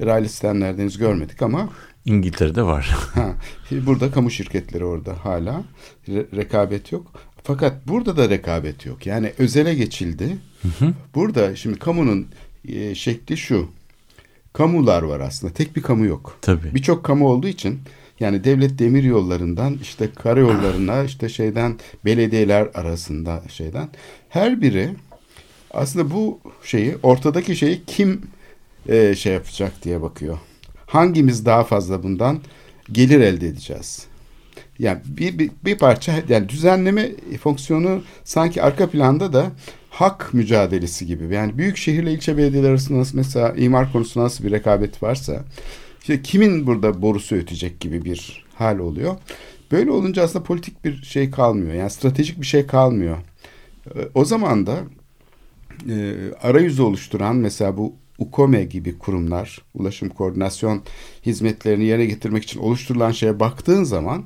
raylı 0.00 0.28
sistemlerde 0.28 0.82
henüz 0.82 0.98
görmedik 0.98 1.42
ama 1.42 1.68
İngiltere'de 2.04 2.62
var. 2.62 2.96
Ha, 3.14 3.32
burada 3.70 4.10
kamu 4.10 4.30
şirketleri 4.30 4.84
orada 4.84 5.24
hala 5.24 5.64
Re- 6.08 6.36
rekabet 6.36 6.92
yok. 6.92 7.12
Fakat 7.42 7.88
burada 7.88 8.16
da 8.16 8.28
rekabet 8.30 8.86
yok. 8.86 9.06
Yani 9.06 9.32
özele 9.38 9.74
geçildi. 9.74 10.36
Burada 11.14 11.56
şimdi 11.56 11.78
kamunun 11.78 12.26
e, 12.68 12.94
şekli 12.94 13.36
şu. 13.36 13.68
Kamular 14.52 15.02
var 15.02 15.20
aslında. 15.20 15.52
Tek 15.52 15.76
bir 15.76 15.82
kamu 15.82 16.06
yok. 16.06 16.38
Tabii. 16.42 16.74
Birçok 16.74 17.04
kamu 17.04 17.28
olduğu 17.28 17.48
için 17.48 17.80
yani 18.20 18.44
devlet 18.44 18.78
demir 18.78 19.02
yollarından 19.02 19.78
işte 19.82 20.10
karayollarına 20.12 21.04
işte 21.04 21.28
şeyden 21.28 21.78
belediyeler 22.04 22.68
arasında 22.74 23.42
şeyden 23.48 23.88
her 24.28 24.60
biri 24.60 24.90
aslında 25.70 26.10
bu 26.10 26.40
şeyi 26.64 26.96
ortadaki 27.02 27.56
şeyi 27.56 27.82
kim 27.86 28.22
e, 28.88 29.14
şey 29.14 29.32
yapacak 29.32 29.72
diye 29.82 30.02
bakıyor. 30.02 30.38
Hangimiz 30.86 31.46
daha 31.46 31.64
fazla 31.64 32.02
bundan 32.02 32.40
gelir 32.92 33.20
elde 33.20 33.46
edeceğiz? 33.46 34.06
Yani 34.78 35.00
bir, 35.06 35.38
bir, 35.38 35.50
bir 35.64 35.78
parça 35.78 36.14
yani 36.28 36.48
düzenleme 36.48 37.10
fonksiyonu 37.42 38.02
sanki 38.24 38.62
arka 38.62 38.90
planda 38.90 39.32
da 39.32 39.50
hak 39.90 40.34
mücadelesi 40.34 41.06
gibi. 41.06 41.34
Yani 41.34 41.58
büyük 41.58 41.76
şehirle 41.76 42.12
ilçe 42.12 42.36
belediyeler 42.36 42.70
arasında 42.70 42.98
nasıl 42.98 43.18
mesela 43.18 43.54
imar 43.56 43.92
konusunda 43.92 44.24
nasıl 44.24 44.44
bir 44.44 44.50
rekabet 44.50 45.02
varsa 45.02 45.44
işte 46.06 46.22
kimin 46.22 46.66
burada 46.66 47.02
borusu 47.02 47.36
ötecek 47.36 47.80
gibi 47.80 48.04
bir 48.04 48.44
hal 48.54 48.78
oluyor. 48.78 49.16
Böyle 49.72 49.90
olunca 49.90 50.22
aslında 50.22 50.44
politik 50.44 50.84
bir 50.84 51.02
şey 51.02 51.30
kalmıyor. 51.30 51.74
Yani 51.74 51.90
stratejik 51.90 52.40
bir 52.40 52.46
şey 52.46 52.66
kalmıyor. 52.66 53.18
Ee, 53.94 53.98
O 54.14 54.24
zaman 54.24 54.66
da 54.66 54.78
e, 55.88 56.14
arayüzü 56.42 56.82
oluşturan 56.82 57.36
mesela 57.36 57.76
bu 57.76 57.94
UKOME 58.18 58.64
gibi 58.64 58.98
kurumlar, 58.98 59.62
ulaşım 59.74 60.08
koordinasyon 60.08 60.82
hizmetlerini 61.26 61.84
yerine 61.84 62.06
getirmek 62.06 62.42
için 62.42 62.60
oluşturulan 62.60 63.10
şeye 63.10 63.40
baktığın 63.40 63.84
zaman 63.84 64.24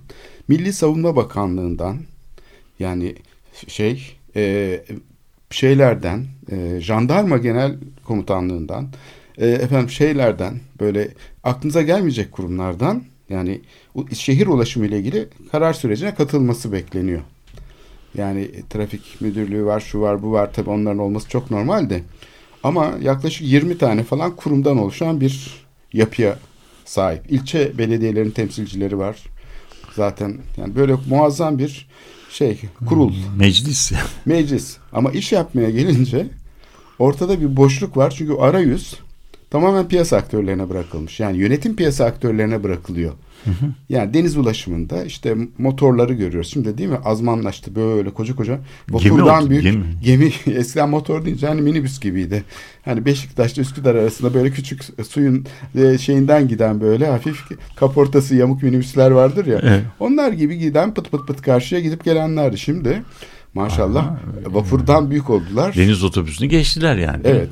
Milli 0.48 0.72
Savunma 0.72 1.16
Bakanlığı'ndan 1.16 1.96
yani 2.78 3.14
şey 3.68 4.16
e, 4.36 4.84
şeylerden, 5.50 6.26
e, 6.52 6.80
jandarma 6.80 7.38
genel 7.38 7.76
komutanlığından, 8.04 8.88
e, 9.38 9.48
efendim 9.48 9.90
şeylerden 9.90 10.60
böyle 10.80 11.08
aklınıza 11.44 11.82
gelmeyecek 11.82 12.32
kurumlardan 12.32 13.02
yani 13.28 13.60
şehir 14.14 14.46
ulaşımı 14.46 14.86
ile 14.86 14.98
ilgili 14.98 15.28
karar 15.52 15.72
sürecine 15.72 16.14
katılması 16.14 16.72
bekleniyor. 16.72 17.20
Yani 18.14 18.40
e, 18.40 18.66
trafik 18.70 19.20
müdürlüğü 19.20 19.64
var, 19.64 19.80
şu 19.80 20.00
var, 20.00 20.22
bu 20.22 20.32
var. 20.32 20.52
Tabii 20.52 20.70
onların 20.70 20.98
olması 20.98 21.28
çok 21.28 21.50
normaldi. 21.50 22.04
Ama 22.62 22.94
yaklaşık 23.02 23.42
20 23.42 23.78
tane 23.78 24.04
falan 24.04 24.36
kurumdan 24.36 24.78
oluşan 24.78 25.20
bir 25.20 25.64
yapıya 25.92 26.38
sahip. 26.84 27.32
İlçe 27.32 27.78
belediyelerin 27.78 28.30
temsilcileri 28.30 28.98
var. 28.98 29.16
Zaten 29.96 30.38
yani 30.56 30.76
böyle 30.76 30.96
muazzam 31.08 31.58
bir 31.58 31.88
şey, 32.30 32.60
kurul, 32.88 33.12
Meclis. 33.36 33.92
meclis. 34.26 34.76
Ama 34.92 35.10
iş 35.10 35.32
yapmaya 35.32 35.70
gelince 35.70 36.26
ortada 36.98 37.40
bir 37.40 37.56
boşluk 37.56 37.96
var. 37.96 38.14
Çünkü 38.18 38.34
arayüz 38.34 38.94
tamamen 39.50 39.88
piyasa 39.88 40.16
aktörlerine 40.16 40.68
bırakılmış. 40.68 41.20
Yani 41.20 41.38
yönetim 41.38 41.76
piyasa 41.76 42.04
aktörlerine 42.04 42.62
bırakılıyor. 42.62 43.12
Yani 43.88 44.14
deniz 44.14 44.36
ulaşımında 44.36 45.04
işte 45.04 45.36
motorları 45.58 46.14
görüyoruz. 46.14 46.50
Şimdi 46.50 46.78
değil 46.78 46.88
mi? 46.88 46.98
Azmanlaştı 47.04 47.76
böyle 47.76 48.10
koca 48.10 48.36
koca. 48.36 48.58
Vapurdan 48.90 49.50
büyük 49.50 49.62
gemi. 49.62 49.84
gemi. 50.04 50.32
Eskiden 50.56 50.88
motor 50.88 51.24
deyince 51.24 51.46
hani 51.46 51.60
minibüs 51.60 52.00
gibiydi. 52.00 52.44
Hani 52.84 53.04
Beşiktaş'ta 53.04 53.60
Üsküdar 53.60 53.94
arasında 53.94 54.34
böyle 54.34 54.50
küçük 54.50 54.82
suyun 55.08 55.46
e, 55.74 55.98
şeyinden 55.98 56.48
giden 56.48 56.80
böyle 56.80 57.06
hafif 57.06 57.36
kaportası 57.76 58.34
yamuk 58.34 58.62
minibüsler 58.62 59.10
vardır 59.10 59.46
ya. 59.46 59.60
Evet. 59.62 59.82
Onlar 60.00 60.32
gibi 60.32 60.58
giden 60.58 60.94
pıt 60.94 61.10
pıt 61.10 61.26
pıt 61.26 61.42
karşıya 61.42 61.80
gidip 61.80 62.04
gelenlerdi. 62.04 62.58
Şimdi 62.58 63.02
maşallah 63.54 64.16
vapurdan 64.46 65.10
büyük 65.10 65.30
oldular. 65.30 65.74
Deniz 65.76 66.04
otobüsünü 66.04 66.48
geçtiler 66.48 66.96
yani. 66.96 67.20
Evet. 67.24 67.50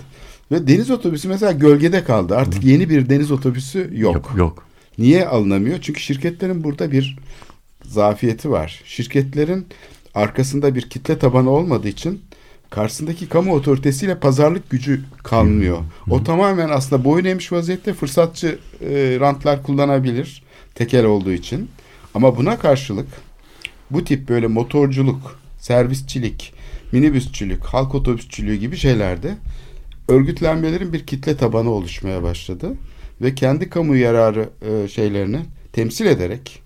Ve 0.53 0.69
deniz 0.69 0.91
otobüsü 0.91 1.29
mesela 1.29 1.53
gölgede 1.53 2.05
kaldı. 2.05 2.37
Artık 2.37 2.65
yeni 2.65 2.91
bir 2.91 3.09
deniz 3.09 3.31
otobüsü 3.31 3.91
yok. 3.93 4.15
Yok. 4.15 4.33
Yok. 4.37 4.65
Niye 4.99 5.27
alınamıyor? 5.27 5.79
Çünkü 5.81 6.01
şirketlerin 6.01 6.65
burada 6.65 6.93
bir 6.93 7.19
zafiyeti 7.83 8.51
var. 8.51 8.83
Şirketlerin 8.85 9.67
arkasında 10.15 10.75
bir 10.75 10.83
kitle 10.83 11.19
tabanı 11.19 11.51
olmadığı 11.51 11.89
için 11.89 12.23
karşısındaki 12.71 13.29
kamu 13.29 13.55
otoritesiyle 13.55 14.19
pazarlık 14.19 14.71
gücü 14.71 15.05
kalmıyor. 15.23 15.79
O 16.11 16.25
tamamen 16.25 16.69
aslında 16.69 17.05
boyun 17.05 17.25
eğmiş 17.25 17.53
vaziyette 17.53 17.95
fırsatçı 17.95 18.59
e, 18.81 19.17
rantlar 19.21 19.63
kullanabilir 19.63 20.43
tekel 20.75 21.05
olduğu 21.05 21.33
için. 21.33 21.71
Ama 22.15 22.37
buna 22.37 22.59
karşılık 22.59 23.09
bu 23.91 24.05
tip 24.05 24.29
böyle 24.29 24.47
motorculuk, 24.47 25.39
servisçilik, 25.59 26.55
minibüsçülük, 26.93 27.65
halk 27.65 27.95
otobüsçülüğü 27.95 28.55
gibi 28.55 28.77
şeylerde 28.77 29.35
örgütlenmelerin 30.09 30.93
bir 30.93 31.07
kitle 31.07 31.37
tabanı 31.37 31.71
oluşmaya 31.71 32.23
başladı 32.23 32.73
ve 33.21 33.35
kendi 33.35 33.71
kamu 33.71 33.97
yararı 33.97 34.49
e, 34.63 34.89
şeylerini 34.89 35.41
temsil 35.73 36.07
ederek 36.07 36.63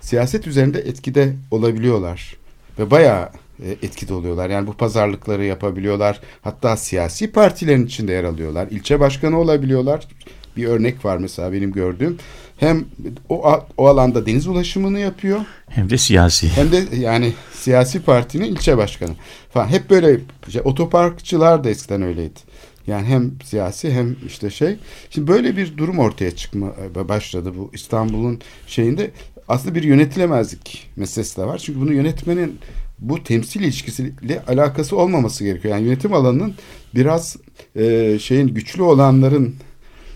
siyaset 0.00 0.46
üzerinde 0.46 0.78
etkide 0.78 1.32
olabiliyorlar 1.50 2.36
ve 2.78 2.90
bayağı 2.90 3.28
e, 3.64 3.70
etkide 3.70 4.14
oluyorlar. 4.14 4.50
Yani 4.50 4.66
bu 4.66 4.72
pazarlıkları 4.72 5.44
yapabiliyorlar. 5.44 6.20
Hatta 6.42 6.76
siyasi 6.76 7.32
partilerin 7.32 7.86
içinde 7.86 8.12
yer 8.12 8.24
alıyorlar. 8.24 8.68
İlçe 8.70 9.00
başkanı 9.00 9.38
olabiliyorlar. 9.40 10.08
Bir 10.56 10.66
örnek 10.66 11.04
var 11.04 11.16
mesela 11.16 11.52
benim 11.52 11.72
gördüğüm. 11.72 12.18
Hem 12.56 12.84
o, 13.28 13.60
o 13.76 13.86
alanda 13.86 14.26
deniz 14.26 14.46
ulaşımını 14.46 14.98
yapıyor 14.98 15.40
Hem 15.68 15.90
de 15.90 15.98
siyasi. 15.98 16.48
hem 16.48 16.72
de 16.72 16.84
yani 16.96 17.32
siyasi 17.54 18.02
partinin 18.02 18.44
ilçe 18.44 18.76
başkanı 18.76 19.10
falan. 19.52 19.68
Hep 19.68 19.90
böyle 19.90 20.20
şey, 20.48 20.62
otoparkçılar 20.64 21.64
da 21.64 21.70
eskiden 21.70 22.02
öyleydi. 22.02 22.40
Yani 22.86 23.06
hem 23.06 23.32
siyasi 23.44 23.92
hem 23.92 24.16
işte 24.26 24.50
şey. 24.50 24.76
Şimdi 25.10 25.28
böyle 25.28 25.56
bir 25.56 25.76
durum 25.76 25.98
ortaya 25.98 26.36
çıkma 26.36 26.74
e, 26.96 27.08
başladı 27.08 27.52
bu 27.58 27.70
İstanbul'un 27.74 28.40
şeyinde. 28.66 29.10
Aslında 29.48 29.74
bir 29.74 29.82
yönetilemezlik 29.82 30.90
meselesi 30.96 31.36
de 31.36 31.44
var. 31.44 31.58
Çünkü 31.58 31.80
bunu 31.80 31.92
yönetmenin 31.92 32.58
bu 32.98 33.22
temsil 33.22 33.60
ilişkisiyle 33.60 34.42
alakası 34.48 34.96
olmaması 34.96 35.44
gerekiyor. 35.44 35.74
Yani 35.74 35.86
yönetim 35.86 36.14
alanının 36.14 36.54
biraz 36.94 37.36
e, 37.76 38.18
şeyin 38.18 38.48
güçlü 38.48 38.82
olanların 38.82 39.56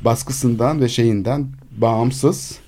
baskısından 0.04 0.80
ve 0.80 0.88
şeyinden 0.88 1.46
bağımsız 1.70 2.58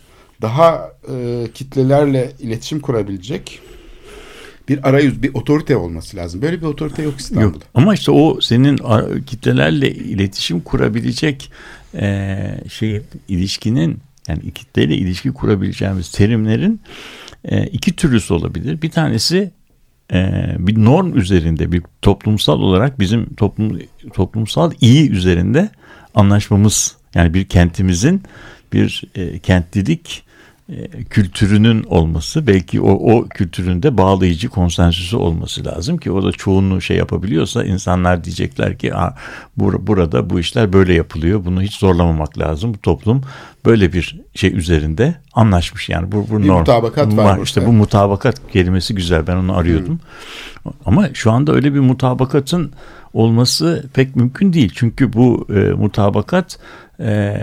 daha 0.42 0.92
e, 1.14 1.46
kitlelerle 1.54 2.32
iletişim 2.38 2.80
kurabilecek 2.80 3.60
bir 4.68 4.88
arayüz, 4.88 5.22
bir 5.22 5.34
otorite 5.34 5.76
olması 5.76 6.16
lazım. 6.16 6.42
Böyle 6.42 6.60
bir 6.60 6.66
otorite 6.66 7.02
yok 7.02 7.14
İstanbul'da. 7.18 7.46
Yok. 7.46 7.62
Ama 7.74 7.94
işte 7.94 8.10
o 8.10 8.40
senin 8.40 8.78
kitlelerle 9.26 9.90
iletişim 9.90 10.60
kurabilecek 10.60 11.52
e, 11.94 12.38
şey 12.68 13.02
ilişkinin 13.28 13.98
yani 14.28 14.50
kitleyle 14.52 14.96
ilişki 14.96 15.32
kurabileceğimiz 15.32 16.10
terimlerin 16.10 16.80
e, 17.44 17.66
iki 17.66 17.96
türlüsü 17.96 18.34
olabilir. 18.34 18.82
Bir 18.82 18.90
tanesi 18.90 19.50
e, 20.12 20.46
bir 20.58 20.84
norm 20.84 21.18
üzerinde 21.18 21.72
bir 21.72 21.82
toplumsal 22.02 22.60
olarak 22.60 23.00
bizim 23.00 23.34
toplum 23.34 23.78
toplumsal 24.14 24.72
iyi 24.80 25.10
üzerinde 25.10 25.70
anlaşmamız 26.14 26.96
yani 27.14 27.34
bir 27.34 27.44
kentimizin 27.44 28.22
bir 28.72 29.04
e, 29.14 29.38
kentlilik 29.38 30.24
kültürünün 31.10 31.82
olması 31.82 32.46
belki 32.46 32.80
o, 32.80 32.90
o 32.90 33.28
kültüründe 33.28 33.98
bağlayıcı 33.98 34.48
konsensüsü 34.48 35.16
olması 35.16 35.64
lazım 35.64 35.98
ki 35.98 36.12
o 36.12 36.22
da 36.22 36.32
çoğunluğu 36.32 36.80
şey 36.80 36.96
yapabiliyorsa 36.96 37.64
insanlar 37.64 38.24
diyecekler 38.24 38.78
ki 38.78 38.92
bur 39.56 39.86
burada 39.86 40.30
bu 40.30 40.40
işler 40.40 40.72
böyle 40.72 40.94
yapılıyor 40.94 41.44
bunu 41.44 41.62
hiç 41.62 41.76
zorlamamak 41.76 42.38
lazım. 42.38 42.74
Bu 42.74 42.78
toplum 42.78 43.22
böyle 43.66 43.92
bir 43.92 44.20
şey 44.34 44.56
üzerinde 44.56 45.14
anlaşmış. 45.32 45.88
Yani 45.88 46.12
bu, 46.12 46.26
bu 46.30 46.42
bir 46.42 46.48
norm. 46.48 46.58
mutabakat 46.58 47.16
var, 47.16 47.24
var. 47.24 47.44
işte 47.44 47.66
bu 47.66 47.72
mutabakat 47.72 48.52
kelimesi 48.52 48.94
güzel 48.94 49.26
ben 49.26 49.36
onu 49.36 49.56
arıyordum. 49.56 50.00
Hmm. 50.62 50.72
ama 50.86 51.08
şu 51.14 51.32
anda 51.32 51.52
öyle 51.52 51.74
bir 51.74 51.80
mutabakatın 51.80 52.72
olması 53.12 53.86
pek 53.94 54.16
mümkün 54.16 54.52
değil. 54.52 54.72
Çünkü 54.74 55.12
bu 55.12 55.46
e, 55.50 55.58
mutabakat 55.58 56.58
e, 57.00 57.36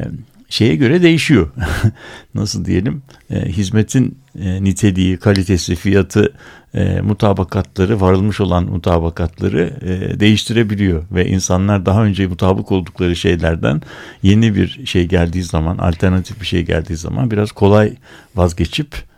şeye 0.50 0.76
göre 0.76 1.02
değişiyor. 1.02 1.50
Nasıl 2.36 2.66
diyelim? 2.66 3.02
E, 3.32 3.46
hizmetin 3.46 4.18
e, 4.42 4.64
niteliği, 4.64 5.18
kalitesi, 5.18 5.76
fiyatı, 5.76 6.34
e, 6.74 7.02
mutabakatları, 7.02 8.02
varılmış 8.02 8.42
olan 8.42 8.64
mutabakatları 8.64 9.74
e, 9.82 10.20
değiştirebiliyor 10.20 11.04
ve 11.12 11.28
insanlar 11.28 11.86
daha 11.86 12.04
önce 12.04 12.28
mutabık 12.28 12.72
oldukları 12.72 13.16
şeylerden 13.16 13.82
yeni 14.24 14.56
bir 14.56 14.86
şey 14.86 15.08
geldiği 15.08 15.44
zaman, 15.44 15.78
alternatif 15.78 16.42
bir 16.42 16.46
şey 16.46 16.66
geldiği 16.66 16.98
zaman 16.98 17.32
biraz 17.32 17.52
kolay 17.52 17.94
vazgeçip 18.36 19.09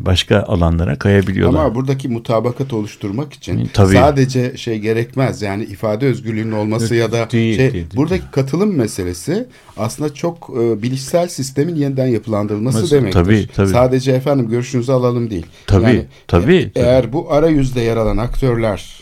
başka 0.00 0.42
alanlara 0.42 0.98
kayabiliyorlar. 0.98 1.64
Ama 1.64 1.74
buradaki 1.74 2.08
mutabakat 2.08 2.72
oluşturmak 2.72 3.32
için 3.32 3.70
Tabii. 3.72 3.94
sadece 3.94 4.56
şey 4.56 4.78
gerekmez. 4.78 5.42
Yani 5.42 5.64
ifade 5.64 6.06
özgürlüğünün 6.06 6.52
olması 6.52 6.94
ya 6.94 7.12
da 7.12 7.30
değil, 7.30 7.56
şey 7.56 7.58
değil, 7.58 7.72
değil. 7.72 7.86
buradaki 7.96 8.30
katılım 8.30 8.76
meselesi 8.76 9.46
aslında 9.76 10.14
çok 10.14 10.50
e, 10.60 10.82
bilişsel 10.82 11.28
sistemin 11.28 11.74
yeniden 11.74 12.06
yapılandırılması 12.06 12.80
Mesela, 12.80 13.00
demektir. 13.00 13.24
Tabii, 13.24 13.46
tabii. 13.56 13.68
Sadece 13.68 14.12
efendim 14.12 14.48
görüşünüzü 14.48 14.92
alalım 14.92 15.30
değil. 15.30 15.46
Tabii, 15.66 15.84
yani, 15.84 16.04
tabii, 16.26 16.56
e, 16.56 16.70
tabii. 16.72 16.86
Eğer 16.86 17.12
bu 17.12 17.32
arayüzde 17.32 17.80
yer 17.80 17.96
alan 17.96 18.16
aktörler 18.16 19.00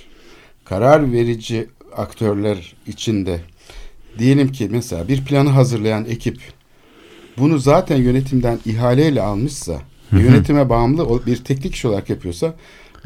karar 0.64 1.12
verici 1.12 1.66
aktörler 1.96 2.74
içinde 2.86 3.40
diyelim 4.18 4.52
ki 4.52 4.68
mesela 4.70 5.08
bir 5.08 5.24
planı 5.24 5.48
hazırlayan 5.48 6.04
ekip 6.04 6.38
bunu 7.38 7.58
zaten 7.58 7.96
yönetimden 7.96 8.58
ihaleyle 8.66 9.22
almışsa 9.22 9.80
yönetime 10.12 10.68
bağımlı 10.68 11.26
bir 11.26 11.36
teknik 11.36 11.74
iş 11.74 11.84
olarak 11.84 12.10
yapıyorsa 12.10 12.54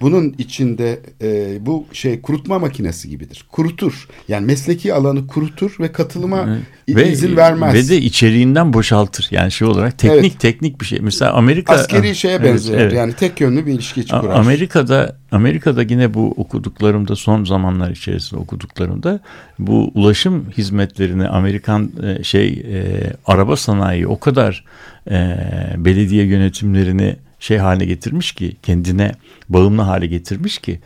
bunun 0.00 0.34
içinde 0.38 1.00
e, 1.22 1.58
bu 1.66 1.86
şey 1.92 2.20
kurutma 2.20 2.58
makinesi 2.58 3.08
gibidir. 3.10 3.44
Kurutur. 3.52 4.08
Yani 4.28 4.46
mesleki 4.46 4.94
alanı 4.94 5.26
kurutur 5.26 5.76
ve 5.80 5.92
katılıma 5.92 6.58
ve, 6.88 7.12
izin 7.12 7.36
vermez. 7.36 7.74
Ve 7.74 7.88
de 7.88 7.96
içeriğinden 7.96 8.72
boşaltır. 8.72 9.28
Yani 9.30 9.52
şey 9.52 9.68
olarak 9.68 9.98
teknik 9.98 10.20
evet. 10.20 10.40
teknik 10.40 10.80
bir 10.80 10.86
şey. 10.86 11.00
Mesela 11.00 11.32
Amerika 11.32 11.72
askeri 11.72 12.14
şeye 12.14 12.44
benzer. 12.44 12.74
Evet, 12.74 12.82
evet. 12.82 12.92
Yani 12.92 13.12
tek 13.12 13.40
yönlü 13.40 13.66
bir 13.66 13.72
ilişki 13.72 14.06
kurar. 14.06 14.38
Amerika'da 14.40 15.16
Amerika'da 15.32 15.82
yine 15.82 16.14
bu 16.14 16.34
okuduklarımda 16.36 17.16
son 17.16 17.44
zamanlar 17.44 17.90
içerisinde 17.90 18.40
okuduklarımda 18.40 19.20
bu 19.58 19.90
ulaşım 19.94 20.50
hizmetlerini 20.50 21.28
Amerikan 21.28 21.90
e, 22.02 22.24
şey 22.24 22.48
e, 22.48 23.12
araba 23.26 23.56
sanayi 23.56 24.06
o 24.06 24.20
kadar 24.20 24.64
e, 25.10 25.36
belediye 25.76 26.24
yönetimlerini 26.24 27.16
şey 27.40 27.58
haline 27.58 27.84
getirmiş 27.84 28.32
ki 28.32 28.56
kendine 28.62 29.12
bağımlı 29.48 29.82
hale 29.82 30.06
getirmiş 30.06 30.58
ki 30.58 30.80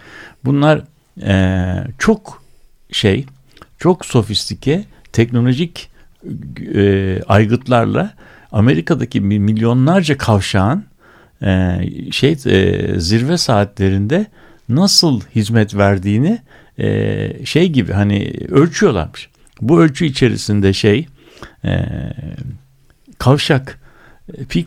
bunlar 0.45 0.83
e, 1.23 1.75
çok 1.99 2.43
şey 2.93 3.25
çok 3.79 4.07
sofistike 4.07 4.85
teknolojik 5.13 5.91
e, 6.75 7.21
aygıtlarla 7.29 8.15
Amerika'daki 8.53 9.21
milyonlarca 9.21 10.19
kavşağın 10.19 10.85
e, 11.43 11.81
şey 12.11 12.37
e, 12.47 13.01
zirve 13.01 13.39
saatlerinde 13.39 14.27
nasıl 14.69 15.21
hizmet 15.35 15.75
verdiğini 15.75 16.39
e, 16.79 17.45
şey 17.45 17.69
gibi 17.69 17.93
hani 17.93 18.33
ölçüyorlarmış. 18.49 19.29
Bu 19.61 19.83
ölçü 19.83 20.07
içerisinde 20.07 20.73
şey 20.73 21.07
e, 21.65 21.85
kavşak 23.19 23.81
Pix 24.49 24.66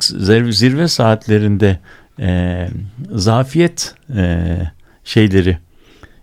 zirve 0.50 0.88
saatlerinde 0.88 1.80
e, 2.20 2.68
zafiyet 3.12 3.96
e, 4.16 4.58
şeyleri 5.04 5.58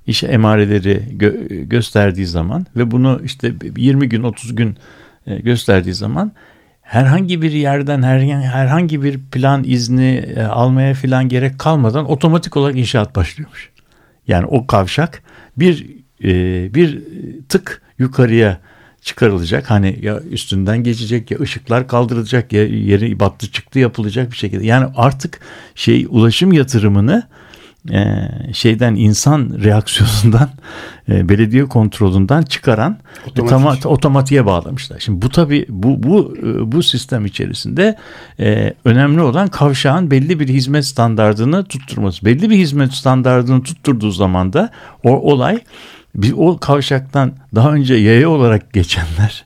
iş 0.06 0.22
emareleri 0.22 1.02
gö- 1.16 1.64
gösterdiği 1.64 2.26
zaman 2.26 2.66
ve 2.76 2.90
bunu 2.90 3.20
işte 3.24 3.52
20 3.76 4.08
gün 4.08 4.22
30 4.22 4.56
gün 4.56 4.76
e, 5.26 5.36
gösterdiği 5.36 5.94
zaman 5.94 6.32
herhangi 6.82 7.42
bir 7.42 7.52
yerden 7.52 8.02
her, 8.02 8.20
herhangi 8.42 9.02
bir 9.02 9.20
plan 9.20 9.64
izni 9.64 10.16
e, 10.36 10.42
almaya 10.42 10.94
filan 10.94 11.28
gerek 11.28 11.58
kalmadan 11.58 12.10
otomatik 12.10 12.56
olarak 12.56 12.76
inşaat 12.76 13.16
başlıyormuş. 13.16 13.70
Yani 14.28 14.46
o 14.46 14.66
kavşak 14.66 15.22
bir 15.56 15.86
e, 16.24 16.74
bir 16.74 17.02
tık 17.48 17.82
yukarıya 17.98 18.58
çıkarılacak. 19.04 19.70
Hani 19.70 19.98
ya 20.02 20.20
üstünden 20.20 20.82
geçecek 20.82 21.30
ya 21.30 21.38
ışıklar 21.40 21.88
kaldırılacak 21.88 22.52
ya 22.52 22.66
yeri 22.66 23.20
battı 23.20 23.50
çıktı 23.50 23.78
yapılacak 23.78 24.32
bir 24.32 24.36
şekilde. 24.36 24.66
Yani 24.66 24.86
artık 24.96 25.40
şey 25.74 26.06
ulaşım 26.08 26.52
yatırımını 26.52 27.22
e, 27.92 28.28
şeyden 28.52 28.94
insan 28.94 29.58
reaksiyonundan 29.64 30.50
e, 31.08 31.28
belediye 31.28 31.64
kontrolünden 31.64 32.42
çıkaran 32.42 32.98
Otomatik. 33.38 33.86
otomatiğe 33.86 34.46
bağlamışlar. 34.46 34.98
Şimdi 35.00 35.22
bu 35.22 35.28
tabi 35.28 35.66
bu 35.68 36.02
bu 36.02 36.36
e, 36.38 36.72
bu 36.72 36.82
sistem 36.82 37.26
içerisinde 37.26 37.96
e, 38.40 38.74
önemli 38.84 39.20
olan 39.20 39.48
kavşağın 39.48 40.10
belli 40.10 40.40
bir 40.40 40.48
hizmet 40.48 40.86
standardını 40.86 41.64
tutturması. 41.64 42.26
Belli 42.26 42.50
bir 42.50 42.56
hizmet 42.56 42.92
standardını 42.92 43.62
tutturduğu 43.62 44.10
zaman 44.10 44.52
da 44.52 44.70
o 45.02 45.32
olay 45.32 45.60
bir 46.14 46.32
o 46.36 46.58
kavşaktan 46.58 47.32
daha 47.54 47.72
önce 47.72 47.94
yaya 47.94 48.30
olarak 48.30 48.72
geçenler, 48.72 49.44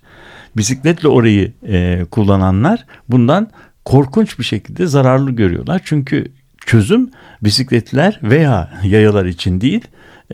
bisikletle 0.56 1.08
orayı 1.08 1.52
e, 1.68 2.04
kullananlar 2.10 2.84
bundan 3.08 3.50
korkunç 3.84 4.38
bir 4.38 4.44
şekilde 4.44 4.86
zararlı 4.86 5.30
görüyorlar. 5.30 5.80
Çünkü 5.84 6.32
çözüm 6.66 7.10
bisikletler 7.42 8.20
veya 8.22 8.80
yayalar 8.84 9.24
için 9.24 9.60
değil, 9.60 9.84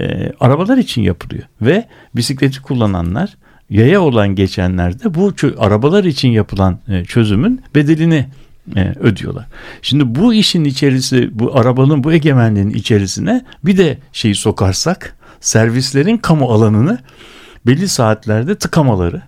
e, 0.01 0.33
arabalar 0.41 0.77
için 0.77 1.03
yapılıyor. 1.03 1.45
Ve 1.63 1.89
bisikleti 2.17 2.63
kullananlar, 2.63 3.37
yaya 3.71 4.01
olan 4.01 4.29
geçenler 4.29 5.01
de 5.01 5.15
bu 5.15 5.33
arabalar 5.59 6.05
için 6.05 6.29
yapılan 6.29 6.79
e, 6.89 7.05
çözümün 7.05 7.63
bedelini 7.75 8.27
e, 8.77 8.95
ödüyorlar. 9.01 9.47
Şimdi 9.83 10.15
bu 10.15 10.35
işin 10.35 10.65
içerisi, 10.65 11.39
bu 11.39 11.59
arabanın 11.59 12.05
bu 12.05 12.13
egemenliğin 12.13 12.71
içerisine 12.71 13.45
bir 13.65 13.77
de 13.77 13.99
şeyi 14.13 14.35
sokarsak, 14.35 15.17
servislerin 15.45 16.17
kamu 16.17 16.53
alanını 16.53 16.99
belli 17.67 17.89
saatlerde 17.89 18.55
tıkamaları, 18.55 19.23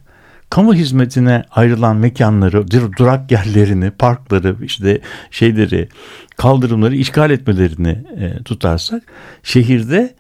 kamu 0.51 0.75
hizmetine 0.75 1.45
ayrılan 1.51 1.97
mekanları, 1.97 2.71
durak 2.71 3.31
yerlerini, 3.31 3.91
parkları, 3.91 4.57
işte 4.63 5.01
şeyleri, 5.31 5.89
kaldırımları 6.37 6.97
işgal 6.97 7.31
etmelerini 7.31 8.05
e, 8.19 8.43
tutarsak 8.43 9.03
şehirde 9.43 10.15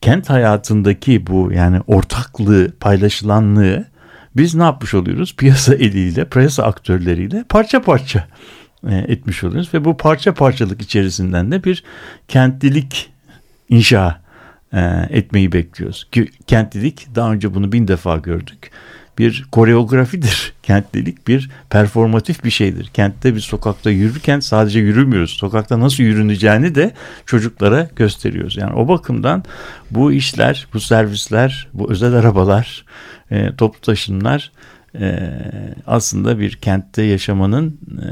kent 0.00 0.30
hayatındaki 0.30 1.26
bu 1.26 1.52
yani 1.52 1.80
ortaklığı, 1.86 2.72
paylaşılanlığı 2.80 3.84
biz 4.36 4.54
ne 4.54 4.62
yapmış 4.62 4.94
oluyoruz? 4.94 5.36
Piyasa 5.36 5.74
eliyle, 5.74 6.24
piyasa 6.24 6.62
aktörleriyle 6.62 7.44
parça 7.48 7.82
parça 7.82 8.28
e, 8.88 8.96
etmiş 8.96 9.44
oluyoruz 9.44 9.74
ve 9.74 9.84
bu 9.84 9.96
parça 9.96 10.34
parçalık 10.34 10.82
içerisinden 10.82 11.52
de 11.52 11.64
bir 11.64 11.84
kentlilik 12.28 13.10
inşa 13.68 14.25
etmeyi 15.10 15.52
bekliyoruz. 15.52 16.08
Kentlilik 16.46 17.06
daha 17.14 17.32
önce 17.32 17.54
bunu 17.54 17.72
bin 17.72 17.88
defa 17.88 18.16
gördük. 18.16 18.70
Bir 19.18 19.46
koreografidir. 19.52 20.52
Kentlilik 20.62 21.28
bir 21.28 21.50
performatif 21.70 22.44
bir 22.44 22.50
şeydir. 22.50 22.86
Kentte 22.94 23.34
bir 23.34 23.40
sokakta 23.40 23.90
yürürken 23.90 24.40
sadece 24.40 24.80
yürümüyoruz. 24.80 25.30
Sokakta 25.30 25.80
nasıl 25.80 26.02
yürüneceğini 26.02 26.74
de 26.74 26.92
çocuklara 27.26 27.88
gösteriyoruz. 27.96 28.56
Yani 28.56 28.74
o 28.74 28.88
bakımdan 28.88 29.44
bu 29.90 30.12
işler, 30.12 30.66
bu 30.74 30.80
servisler, 30.80 31.68
bu 31.72 31.90
özel 31.90 32.14
arabalar, 32.14 32.84
e, 33.30 33.56
toplu 33.56 33.80
taşımlar 33.80 34.52
e, 35.00 35.30
aslında 35.86 36.38
bir 36.38 36.52
kentte 36.56 37.02
yaşamanın 37.02 37.80
e, 38.02 38.08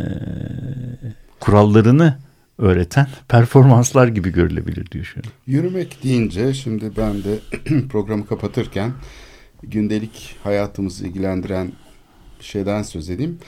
kurallarını 1.41 2.19
öğreten 2.59 3.07
performanslar 3.29 4.09
gibi 4.09 4.33
görülebilir 4.33 4.91
diyor 4.91 5.05
şu 5.05 5.21
Yürümek 5.47 6.05
deyince 6.05 6.55
şimdi 6.55 6.91
ben 6.97 7.25
de 7.25 7.39
programı 7.89 8.27
kapatırken 8.27 8.93
gündelik 9.63 10.37
hayatımızı 10.43 11.07
ilgilendiren 11.07 11.73
bir 12.41 12.45
şeyden 12.45 12.83
söz 12.83 13.11
edeyim. 13.11 13.39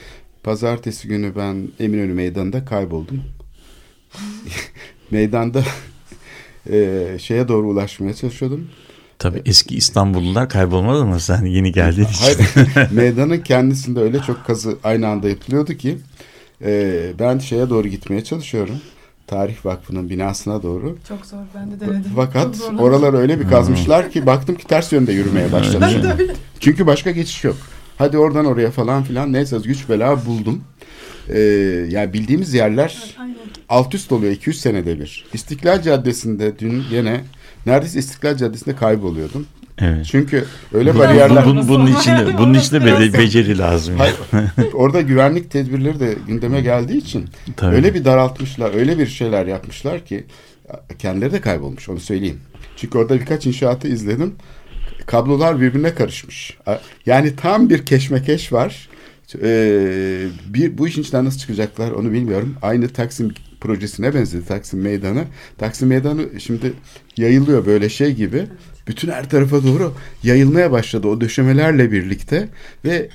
Pazartesi 0.43 1.07
günü 1.07 1.35
ben 1.35 1.67
Eminönü 1.79 2.13
Meydanı'nda 2.13 2.65
kayboldum. 2.65 3.23
Meydanda 5.11 5.63
e, 6.71 7.07
şeye 7.19 7.47
doğru 7.47 7.67
ulaşmaya 7.67 8.13
çalışıyordum. 8.13 8.67
Tabii 9.19 9.41
eski 9.45 9.75
İstanbullular 9.75 10.49
kaybolmadı 10.49 11.05
mı 11.05 11.19
sen 11.19 11.45
yeni 11.45 11.71
geldin 11.71 12.07
Hayır, 12.19 12.39
meydanın 12.91 13.39
kendisinde 13.39 13.99
öyle 13.99 14.19
çok 14.19 14.45
kazı 14.45 14.77
aynı 14.83 15.07
anda 15.07 15.29
yapılıyordu 15.29 15.73
ki 15.73 15.97
Ee, 16.61 17.13
ben 17.19 17.39
şeye 17.39 17.69
doğru 17.69 17.87
gitmeye 17.87 18.23
çalışıyorum. 18.23 18.75
Tarih 19.27 19.65
Vakfı'nın 19.65 20.09
binasına 20.09 20.63
doğru. 20.63 20.97
Çok 21.07 21.25
zor 21.25 21.37
ben 21.55 21.71
de 21.71 21.79
denedim. 21.79 22.11
Fakat 22.15 22.61
oralar 22.79 23.13
öyle 23.13 23.39
bir 23.39 23.47
kazmışlar 23.47 24.11
ki 24.11 24.25
baktım 24.25 24.55
ki 24.55 24.67
ters 24.67 24.91
yönde 24.91 25.13
yürümeye 25.13 25.51
de 25.51 25.55
öyle. 25.85 26.35
Çünkü 26.59 26.87
başka 26.87 27.11
geçiş 27.11 27.43
yok. 27.43 27.55
Hadi 27.97 28.17
oradan 28.17 28.45
oraya 28.45 28.71
falan 28.71 29.03
filan 29.03 29.33
neyse 29.33 29.57
güç 29.63 29.89
bela 29.89 30.25
buldum. 30.25 30.63
Ee, 31.29 31.39
yani 31.89 32.13
bildiğimiz 32.13 32.53
yerler 32.53 33.15
Aynen. 33.19 33.35
alt 33.69 33.95
üst 33.95 34.11
oluyor 34.11 34.31
200 34.31 34.61
senede 34.61 34.99
bir. 34.99 35.25
İstiklal 35.33 35.81
Caddesi'nde 35.81 36.59
dün 36.59 36.83
yine 36.91 37.21
neredeyse 37.65 37.99
İstiklal 37.99 38.37
Caddesi'nde 38.37 38.75
kayboluyordum. 38.75 39.47
Evet. 39.81 40.05
Çünkü 40.11 40.45
öyle 40.73 40.95
Bu- 40.95 40.99
bariyerler 40.99 41.45
bu- 41.45 41.49
bunun, 41.49 41.67
bunun 41.67 41.87
içinde 41.99 42.37
bunun 42.37 42.53
içinde 42.53 42.85
be- 42.85 43.13
beceri 43.17 43.57
lazım. 43.57 43.95
Hayır, 43.97 44.15
orada 44.73 45.01
güvenlik 45.01 45.51
tedbirleri 45.51 45.99
de 45.99 46.15
gündeme 46.27 46.61
geldiği 46.61 46.97
için 46.97 47.25
Tabii. 47.57 47.75
öyle 47.75 47.93
bir 47.93 48.05
daraltmışlar, 48.05 48.73
öyle 48.73 48.97
bir 48.99 49.07
şeyler 49.07 49.45
yapmışlar 49.45 50.05
ki 50.05 50.25
kendileri 50.99 51.31
de 51.31 51.41
kaybolmuş 51.41 51.89
onu 51.89 51.99
söyleyeyim. 51.99 52.39
Çünkü 52.75 52.97
orada 52.97 53.19
birkaç 53.19 53.45
inşaatı 53.47 53.87
izledim. 53.87 54.35
Kablolar 55.05 55.61
birbirine 55.61 55.95
karışmış. 55.95 56.57
Yani 57.05 57.35
tam 57.35 57.69
bir 57.69 57.85
keşmekeş 57.85 58.53
var. 58.53 58.89
Ee, 59.43 60.23
bir 60.47 60.77
bu 60.77 60.87
işin 60.87 61.01
içinden 61.01 61.25
nasıl 61.25 61.39
çıkacaklar 61.39 61.91
onu 61.91 62.11
bilmiyorum. 62.11 62.55
Aynı 62.61 62.89
Taksim 62.89 63.33
projesine 63.61 64.13
benzedi 64.13 64.45
Taksim 64.45 64.81
Meydanı. 64.81 65.23
Taksim 65.57 65.87
Meydanı 65.89 66.39
şimdi 66.39 66.73
yayılıyor 67.17 67.65
böyle 67.65 67.89
şey 67.89 68.11
gibi. 68.13 68.45
Bütün 68.87 69.11
her 69.11 69.29
tarafa 69.29 69.63
doğru 69.63 69.93
yayılmaya 70.23 70.71
başladı 70.71 71.07
o 71.07 71.21
döşemelerle 71.21 71.91
birlikte 71.91 72.47
ve 72.85 73.09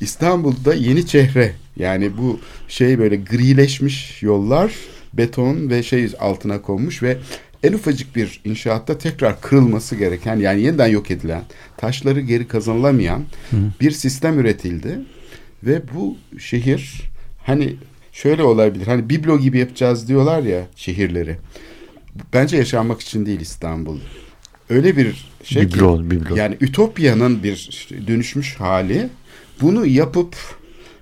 İstanbul'da 0.00 0.74
yeni 0.74 1.06
çehre 1.06 1.52
yani 1.76 2.16
bu 2.18 2.40
şey 2.68 2.98
böyle 2.98 3.16
grileşmiş 3.16 4.22
yollar 4.22 4.72
beton 5.14 5.70
ve 5.70 5.82
şey 5.82 6.12
altına 6.20 6.62
konmuş 6.62 7.02
ve 7.02 7.18
en 7.62 7.72
ufacık 7.72 8.16
bir 8.16 8.40
inşaatta 8.44 8.98
tekrar 8.98 9.40
kırılması 9.40 9.96
gereken 9.96 10.36
yani 10.36 10.62
yeniden 10.62 10.86
yok 10.86 11.10
edilen 11.10 11.42
taşları 11.76 12.20
geri 12.20 12.48
kazanılamayan 12.48 13.24
bir 13.80 13.90
sistem 13.90 14.38
üretildi. 14.38 14.98
Ve 15.62 15.82
bu 15.94 16.16
şehir 16.38 17.02
hani 17.46 17.76
şöyle 18.12 18.42
olabilir 18.42 18.86
hani 18.86 19.08
biblo 19.08 19.38
gibi 19.38 19.58
yapacağız 19.58 20.08
diyorlar 20.08 20.42
ya 20.42 20.66
şehirleri. 20.76 21.36
Bence 22.32 22.56
yaşanmak 22.56 23.00
için 23.00 23.26
değil 23.26 23.40
İstanbul 23.40 23.98
öyle 24.70 24.96
bir 24.96 25.26
şey 25.44 25.68
ki 25.68 25.74
Biblo, 25.74 26.10
biblo. 26.10 26.36
yani 26.36 26.56
ütopyanın 26.60 27.42
bir 27.42 27.88
dönüşmüş 28.06 28.54
hali 28.60 29.08
bunu 29.60 29.86
yapıp 29.86 30.36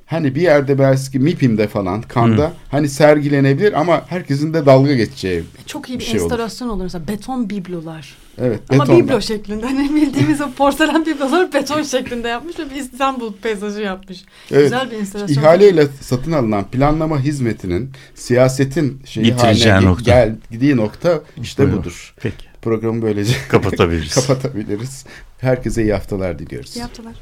hani 0.06 0.34
bir 0.34 0.40
yerde 0.42 0.78
belki 0.78 1.18
MİPİM'de 1.18 1.68
falan 1.68 2.02
Kanda 2.02 2.52
hani 2.70 2.88
sergilenebilir 2.88 3.80
ama 3.80 4.04
herkesin 4.08 4.54
de 4.54 4.66
dalga 4.66 4.94
geçeceği. 4.94 5.42
Çok 5.66 5.88
iyi 5.88 5.94
bir, 5.94 5.98
Bir 5.98 6.04
şey 6.04 6.20
olur. 6.20 6.30
enstalasyon 6.30 6.68
olur. 6.68 6.82
Mesela 6.82 7.08
beton 7.08 7.50
biblolar. 7.50 8.14
Evet. 8.38 8.60
Ama 8.70 8.82
betondan. 8.82 9.06
biblo 9.08 9.20
şeklinde. 9.20 9.66
Hani 9.66 9.94
bildiğimiz 9.94 10.40
o 10.40 10.50
porselen 10.50 11.06
bibloları 11.06 11.52
beton 11.52 11.82
şeklinde 11.82 12.28
yapmış 12.28 12.58
ve 12.58 12.70
bir 12.70 12.76
İstanbul 12.76 13.32
peyzajı 13.42 13.80
yapmış. 13.80 14.24
Evet. 14.52 14.62
Güzel 14.64 14.90
bir 14.90 14.96
enstalasyon. 14.96 15.42
İhaleyle 15.42 15.86
satın 16.00 16.32
alınan 16.32 16.64
planlama 16.64 17.20
hizmetinin 17.20 17.90
siyasetin 18.14 19.02
şeyi 19.06 19.26
Bitireceği 19.26 19.72
haline 19.72 19.90
nokta. 19.90 20.04
geldiği 20.04 20.76
nokta 20.76 21.20
işte 21.42 21.62
Buyurun. 21.62 21.80
budur. 21.80 22.14
Peki. 22.22 22.51
Programı 22.62 23.02
böylece 23.02 23.34
Kapatabiliriz. 23.48 24.14
kapatabiliriz. 24.14 25.06
Herkese 25.38 25.82
iyi 25.82 25.92
haftalar 25.92 26.38
diliyoruz. 26.38 26.76
Yaptılar. 26.76 27.14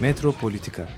Metropolitika 0.00 0.88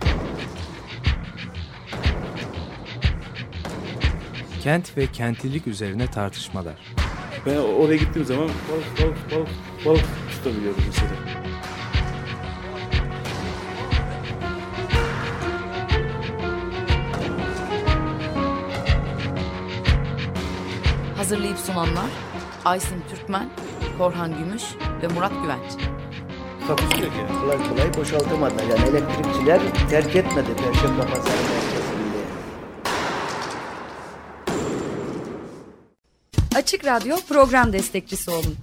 Kent 4.63 4.97
ve 4.97 5.07
kentlilik 5.07 5.67
üzerine 5.67 6.07
tartışmalar. 6.07 6.75
Ben 7.47 7.57
oraya 7.57 7.97
gittiğim 7.97 8.27
zaman 8.27 8.45
balık 8.49 9.01
balık 9.03 9.31
balık 9.33 9.49
balık 9.87 10.05
tutabiliyorum 10.33 10.83
mesela. 10.87 11.50
Hazırlayıp 21.21 21.59
sunanlar 21.59 22.11
Aysin 22.65 23.03
Türkmen, 23.11 23.49
Korhan 23.99 24.39
Gümüş 24.39 24.63
ve 25.03 25.09
Murat 25.09 25.33
Güvenç. 25.43 25.73
Takusuyor 26.69 27.11
ki. 27.11 27.19
Kolay 27.41 27.69
kolay 27.69 27.95
boşaltamadılar. 27.95 28.63
Yani 28.63 28.89
elektrikçiler 28.89 29.61
terk 29.91 30.17
etmedi 30.17 30.49
Perşembe 30.57 31.01
Pazarı 31.01 31.37
merkezinde. 31.43 32.21
Açık 36.55 36.85
Radyo 36.85 37.17
program 37.29 37.73
destekçisi 37.73 38.31
olun. 38.31 38.57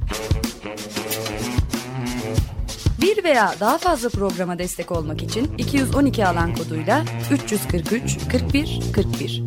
Bir 3.01 3.23
veya 3.23 3.55
daha 3.59 3.77
fazla 3.77 4.09
programa 4.09 4.59
destek 4.59 4.91
olmak 4.91 5.23
için 5.23 5.57
212 5.57 6.27
alan 6.27 6.55
koduyla 6.55 7.03
343 7.31 8.17
41 8.31 8.81
41 8.95 9.43